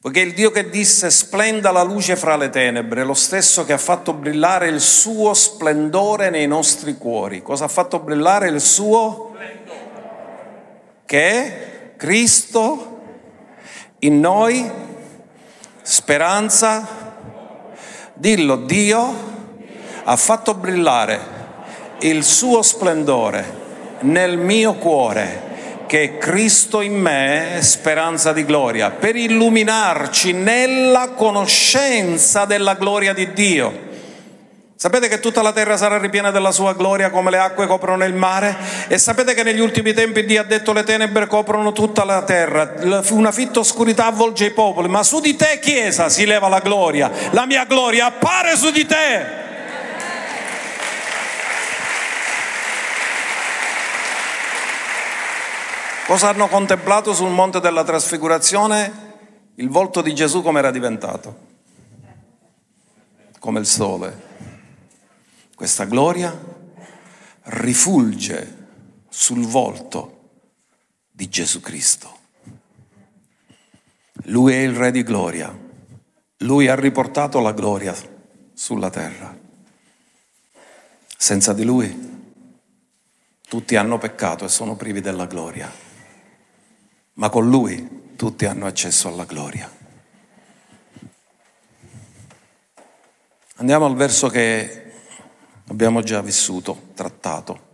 Poiché 0.00 0.20
il 0.20 0.34
Dio 0.34 0.50
che 0.50 0.68
disse 0.68 1.08
splenda 1.08 1.70
la 1.70 1.84
luce 1.84 2.16
fra 2.16 2.34
le 2.34 2.50
tenebre, 2.50 3.04
lo 3.04 3.14
stesso 3.14 3.64
che 3.64 3.72
ha 3.72 3.78
fatto 3.78 4.12
brillare 4.12 4.66
il 4.66 4.80
suo 4.80 5.34
splendore 5.34 6.30
nei 6.30 6.48
nostri 6.48 6.98
cuori. 6.98 7.42
Cosa 7.42 7.66
ha 7.66 7.68
fatto 7.68 8.00
brillare 8.00 8.48
il 8.48 8.60
suo? 8.60 9.30
Splendore. 9.34 9.90
Che 11.04 11.30
è 11.30 11.94
Cristo 11.96 13.02
in 14.00 14.18
noi, 14.18 14.68
speranza. 15.80 17.20
Dillo, 18.14 18.56
Dio 18.56 19.14
ha 20.02 20.16
fatto 20.16 20.54
brillare 20.54 21.41
il 22.02 22.24
suo 22.24 22.62
splendore 22.62 23.60
nel 24.00 24.36
mio 24.36 24.74
cuore 24.74 25.50
che 25.86 26.02
è 26.02 26.18
Cristo 26.18 26.80
in 26.80 26.94
me, 26.94 27.58
speranza 27.60 28.32
di 28.32 28.46
gloria, 28.46 28.90
per 28.90 29.14
illuminarci 29.14 30.32
nella 30.32 31.10
conoscenza 31.10 32.46
della 32.46 32.74
gloria 32.74 33.12
di 33.12 33.32
Dio. 33.34 33.90
Sapete 34.74 35.06
che 35.06 35.20
tutta 35.20 35.42
la 35.42 35.52
terra 35.52 35.76
sarà 35.76 35.98
ripiena 35.98 36.30
della 36.30 36.50
sua 36.50 36.72
gloria 36.72 37.10
come 37.10 37.30
le 37.30 37.38
acque 37.38 37.66
coprono 37.66 38.04
il 38.04 38.14
mare? 38.14 38.56
E 38.88 38.96
sapete 38.96 39.34
che 39.34 39.42
negli 39.42 39.60
ultimi 39.60 39.92
tempi 39.92 40.24
Dio 40.24 40.40
ha 40.40 40.44
detto 40.44 40.72
le 40.72 40.82
tenebre 40.82 41.26
coprono 41.26 41.72
tutta 41.72 42.04
la 42.04 42.22
terra, 42.22 42.74
una 43.10 43.30
fitta 43.30 43.60
oscurità 43.60 44.06
avvolge 44.06 44.46
i 44.46 44.50
popoli, 44.50 44.88
ma 44.88 45.02
su 45.02 45.20
di 45.20 45.36
te 45.36 45.60
Chiesa 45.60 46.08
si 46.08 46.24
leva 46.24 46.48
la 46.48 46.60
gloria, 46.60 47.10
la 47.30 47.44
mia 47.44 47.64
gloria 47.66 48.06
appare 48.06 48.56
su 48.56 48.70
di 48.70 48.86
te. 48.86 49.42
Cosa 56.12 56.28
hanno 56.28 56.46
contemplato 56.46 57.14
sul 57.14 57.30
monte 57.30 57.58
della 57.58 57.84
trasfigurazione? 57.84 59.50
Il 59.54 59.70
volto 59.70 60.02
di 60.02 60.14
Gesù 60.14 60.42
come 60.42 60.58
era 60.58 60.70
diventato? 60.70 61.38
Come 63.38 63.60
il 63.60 63.64
sole. 63.64 64.22
Questa 65.54 65.84
gloria 65.84 66.38
rifulge 67.44 68.66
sul 69.08 69.46
volto 69.46 70.28
di 71.10 71.30
Gesù 71.30 71.62
Cristo. 71.62 72.18
Lui 74.24 74.52
è 74.52 74.58
il 74.58 74.76
Re 74.76 74.90
di 74.90 75.02
gloria. 75.04 75.50
Lui 76.40 76.68
ha 76.68 76.74
riportato 76.74 77.40
la 77.40 77.52
gloria 77.52 77.94
sulla 78.52 78.90
terra. 78.90 79.34
Senza 81.16 81.54
di 81.54 81.64
Lui 81.64 82.34
tutti 83.48 83.76
hanno 83.76 83.96
peccato 83.96 84.44
e 84.44 84.50
sono 84.50 84.76
privi 84.76 85.00
della 85.00 85.24
gloria 85.24 85.81
ma 87.14 87.28
con 87.28 87.48
lui 87.48 88.14
tutti 88.16 88.44
hanno 88.46 88.66
accesso 88.66 89.08
alla 89.08 89.24
gloria. 89.24 89.70
Andiamo 93.56 93.86
al 93.86 93.94
verso 93.94 94.28
che 94.28 94.92
abbiamo 95.68 96.02
già 96.02 96.20
vissuto, 96.20 96.90
trattato. 96.94 97.70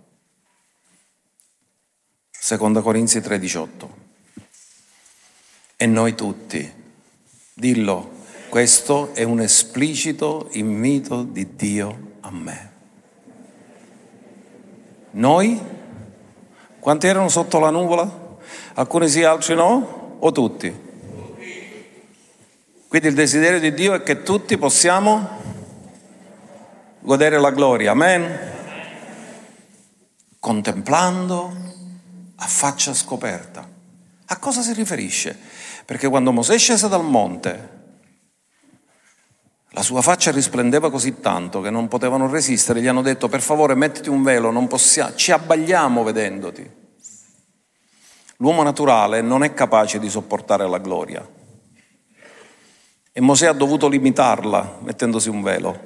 Seconda 2.30 2.82
Corinzi 2.82 3.20
3:18. 3.20 4.06
E 5.76 5.86
noi 5.86 6.14
tutti, 6.14 6.72
dillo, 7.54 8.10
questo 8.48 9.14
è 9.14 9.22
un 9.22 9.40
esplicito 9.40 10.48
invito 10.52 11.22
di 11.22 11.54
Dio 11.54 12.16
a 12.20 12.30
me. 12.30 12.72
Noi? 15.12 15.60
Quanti 16.80 17.06
erano 17.06 17.28
sotto 17.28 17.58
la 17.58 17.70
nuvola? 17.70 18.27
Alcuni 18.78 19.08
sì, 19.08 19.24
altri 19.24 19.56
no? 19.56 20.18
O 20.20 20.30
tutti? 20.30 20.72
Quindi 22.86 23.08
il 23.08 23.14
desiderio 23.14 23.58
di 23.58 23.74
Dio 23.74 23.92
è 23.92 24.04
che 24.04 24.22
tutti 24.22 24.56
possiamo 24.56 25.28
godere 27.00 27.40
la 27.40 27.50
gloria, 27.50 27.90
amen? 27.90 28.38
Contemplando 30.38 31.52
a 32.36 32.46
faccia 32.46 32.94
scoperta. 32.94 33.68
A 34.26 34.36
cosa 34.38 34.62
si 34.62 34.72
riferisce? 34.74 35.36
Perché 35.84 36.08
quando 36.08 36.30
Mosè 36.30 36.56
scese 36.56 36.88
dal 36.88 37.04
monte, 37.04 37.76
la 39.70 39.82
sua 39.82 40.02
faccia 40.02 40.30
risplendeva 40.30 40.88
così 40.88 41.18
tanto 41.18 41.60
che 41.60 41.70
non 41.70 41.88
potevano 41.88 42.30
resistere, 42.30 42.80
gli 42.80 42.86
hanno 42.86 43.02
detto 43.02 43.28
per 43.28 43.40
favore 43.40 43.74
mettiti 43.74 44.08
un 44.08 44.22
velo, 44.22 44.52
non 44.52 44.68
possiamo, 44.68 45.16
ci 45.16 45.32
abbagliamo 45.32 46.04
vedendoti. 46.04 46.77
L'uomo 48.40 48.62
naturale 48.62 49.20
non 49.20 49.42
è 49.42 49.52
capace 49.52 49.98
di 49.98 50.08
sopportare 50.08 50.68
la 50.68 50.78
gloria. 50.78 51.26
E 53.12 53.20
Mosè 53.20 53.46
ha 53.46 53.52
dovuto 53.52 53.88
limitarla 53.88 54.78
mettendosi 54.82 55.28
un 55.28 55.42
velo. 55.42 55.80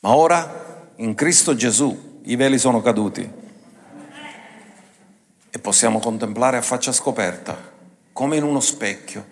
Ma 0.00 0.14
ora, 0.14 0.90
in 0.96 1.14
Cristo 1.14 1.54
Gesù, 1.54 2.20
i 2.24 2.36
veli 2.36 2.58
sono 2.58 2.82
caduti 2.82 3.32
e 5.48 5.58
possiamo 5.58 6.00
contemplare 6.00 6.58
a 6.58 6.62
faccia 6.62 6.92
scoperta, 6.92 7.56
come 8.12 8.36
in 8.36 8.42
uno 8.42 8.60
specchio, 8.60 9.26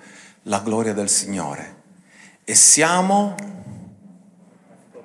la 0.44 0.60
gloria 0.60 0.94
del 0.94 1.10
Signore. 1.10 1.82
E 2.44 2.54
siamo 2.54 3.34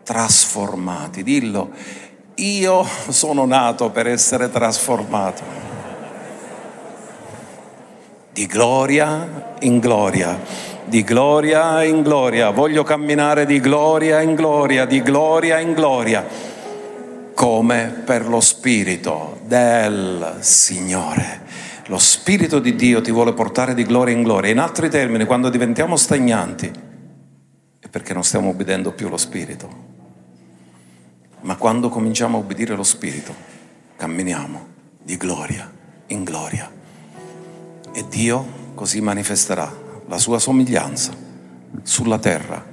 trasformati. 0.04 1.24
Dillo, 1.24 1.74
io 2.36 2.86
sono 3.10 3.46
nato 3.46 3.92
per 3.92 4.08
essere 4.08 4.50
trasformato 4.50 5.71
di 8.34 8.46
gloria 8.46 9.56
in 9.60 9.80
gloria, 9.80 10.40
di 10.86 11.04
gloria 11.04 11.84
in 11.84 12.02
gloria. 12.02 12.50
Voglio 12.52 12.84
camminare 12.84 13.46
di 13.46 13.60
gloria 13.60 14.22
in 14.22 14.36
gloria, 14.36 14.86
di 14.86 15.02
gloria 15.02 15.60
in 15.60 15.74
gloria, 15.74 16.26
come 17.34 18.02
per 18.06 18.28
lo 18.28 18.40
Spirito 18.40 19.40
del 19.44 20.38
Signore. 20.40 21.40
Lo 21.88 21.98
Spirito 21.98 22.60
di 22.60 22.76
Dio 22.76 23.02
ti 23.02 23.12
vuole 23.12 23.34
portare 23.34 23.74
di 23.74 23.84
gloria 23.84 24.16
in 24.16 24.24
gloria. 24.24 24.52
In 24.52 24.60
altri 24.60 24.90
termini, 24.90 25.26
quando 25.26 25.50
diventiamo 25.50 25.98
stagnanti, 25.98 26.72
è 27.80 27.88
perché 27.90 28.14
non 28.14 28.24
stiamo 28.24 28.50
obbedendo 28.50 28.94
più 28.94 29.10
lo 29.10 29.18
Spirito. 29.18 29.90
Ma 31.42 31.58
quando 31.58 31.90
cominciamo 31.90 32.38
a 32.38 32.40
obbedire 32.40 32.76
lo 32.76 32.84
Spirito, 32.84 33.36
camminiamo 33.98 34.68
di 35.04 35.18
gloria 35.18 35.70
in 36.08 36.24
gloria 36.24 36.80
e 37.94 38.08
Dio 38.08 38.60
così 38.74 39.02
manifesterà 39.02 39.72
la 40.08 40.18
sua 40.18 40.40
somiglianza 40.40 41.14
sulla 41.84 42.20
terra. 42.20 42.70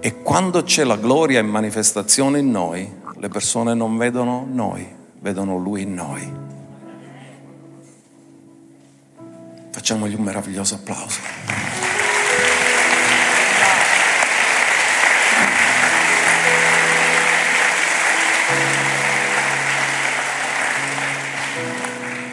E 0.00 0.22
quando 0.22 0.62
c'è 0.62 0.84
la 0.84 0.96
gloria 0.96 1.40
in 1.40 1.46
manifestazione 1.46 2.38
in 2.38 2.50
noi, 2.50 2.90
le 3.16 3.28
persone 3.28 3.74
non 3.74 3.96
vedono 3.96 4.46
noi, 4.50 4.86
vedono 5.20 5.56
Lui 5.56 5.82
in 5.82 5.94
noi. 5.94 6.32
Facciamogli 9.70 10.14
un 10.14 10.22
meraviglioso 10.22 10.74
applauso. 10.74 11.20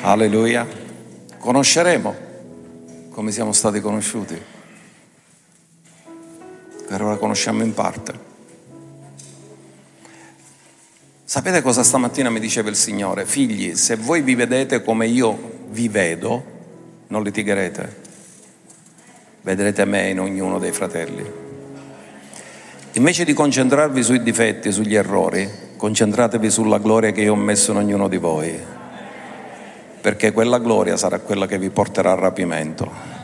Alleluia 0.03 0.67
conosceremo 1.41 2.15
come 3.09 3.31
siamo 3.31 3.51
stati 3.51 3.81
conosciuti. 3.81 4.39
Per 6.87 7.01
ora 7.01 7.17
conosciamo 7.17 7.63
in 7.63 7.73
parte. 7.73 8.29
Sapete 11.25 11.61
cosa 11.61 11.83
stamattina 11.83 12.29
mi 12.29 12.39
diceva 12.39 12.69
il 12.69 12.75
Signore? 12.75 13.25
Figli, 13.25 13.75
se 13.75 13.95
voi 13.95 14.21
vi 14.21 14.35
vedete 14.35 14.83
come 14.83 15.07
io 15.07 15.65
vi 15.69 15.87
vedo, 15.87 16.43
non 17.07 17.23
litigherete. 17.23 17.99
Vedrete 19.41 19.85
me 19.85 20.09
in 20.09 20.19
ognuno 20.19 20.59
dei 20.59 20.71
fratelli. 20.71 21.39
Invece 22.93 23.23
di 23.23 23.33
concentrarvi 23.33 24.03
sui 24.03 24.21
difetti, 24.21 24.71
sugli 24.71 24.95
errori, 24.95 25.49
concentratevi 25.77 26.51
sulla 26.51 26.77
gloria 26.77 27.11
che 27.11 27.21
io 27.21 27.31
ho 27.31 27.37
messo 27.37 27.71
in 27.71 27.77
ognuno 27.77 28.07
di 28.07 28.17
voi 28.17 28.79
perché 30.01 30.31
quella 30.31 30.57
gloria 30.57 30.97
sarà 30.97 31.19
quella 31.19 31.45
che 31.45 31.59
vi 31.59 31.69
porterà 31.69 32.11
al 32.11 32.17
rapimento. 32.17 33.19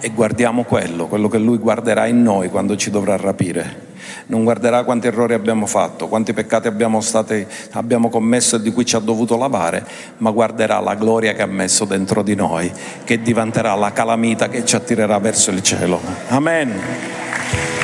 E 0.00 0.10
guardiamo 0.10 0.64
quello, 0.64 1.06
quello 1.06 1.28
che 1.28 1.38
Lui 1.38 1.58
guarderà 1.58 2.06
in 2.06 2.22
noi 2.22 2.48
quando 2.48 2.76
ci 2.76 2.90
dovrà 2.90 3.16
rapire. 3.16 3.88
non 4.26 4.44
guarderà 4.44 4.84
quanti 4.84 5.08
errori 5.08 5.34
abbiamo 5.34 5.66
fatto, 5.66 6.08
quanti 6.08 6.32
peccati 6.32 6.68
abbiamo, 6.68 7.00
state, 7.00 7.46
abbiamo 7.72 8.08
commesso 8.08 8.56
e 8.56 8.62
di 8.62 8.72
cui 8.72 8.84
ci 8.84 8.96
ha 8.96 9.00
dovuto 9.00 9.36
lavare, 9.36 9.84
ma 10.18 10.30
guarderà 10.30 10.80
la 10.80 10.94
gloria 10.94 11.32
che 11.34 11.42
ha 11.42 11.46
messo 11.46 11.84
dentro 11.84 12.22
di 12.22 12.34
noi, 12.34 12.70
che 13.04 13.20
diventerà 13.20 13.74
la 13.74 13.92
calamita 13.92 14.48
che 14.48 14.64
ci 14.64 14.76
attirerà 14.76 15.18
verso 15.18 15.50
il 15.50 15.62
cielo. 15.62 16.00
Amen. 16.28 17.79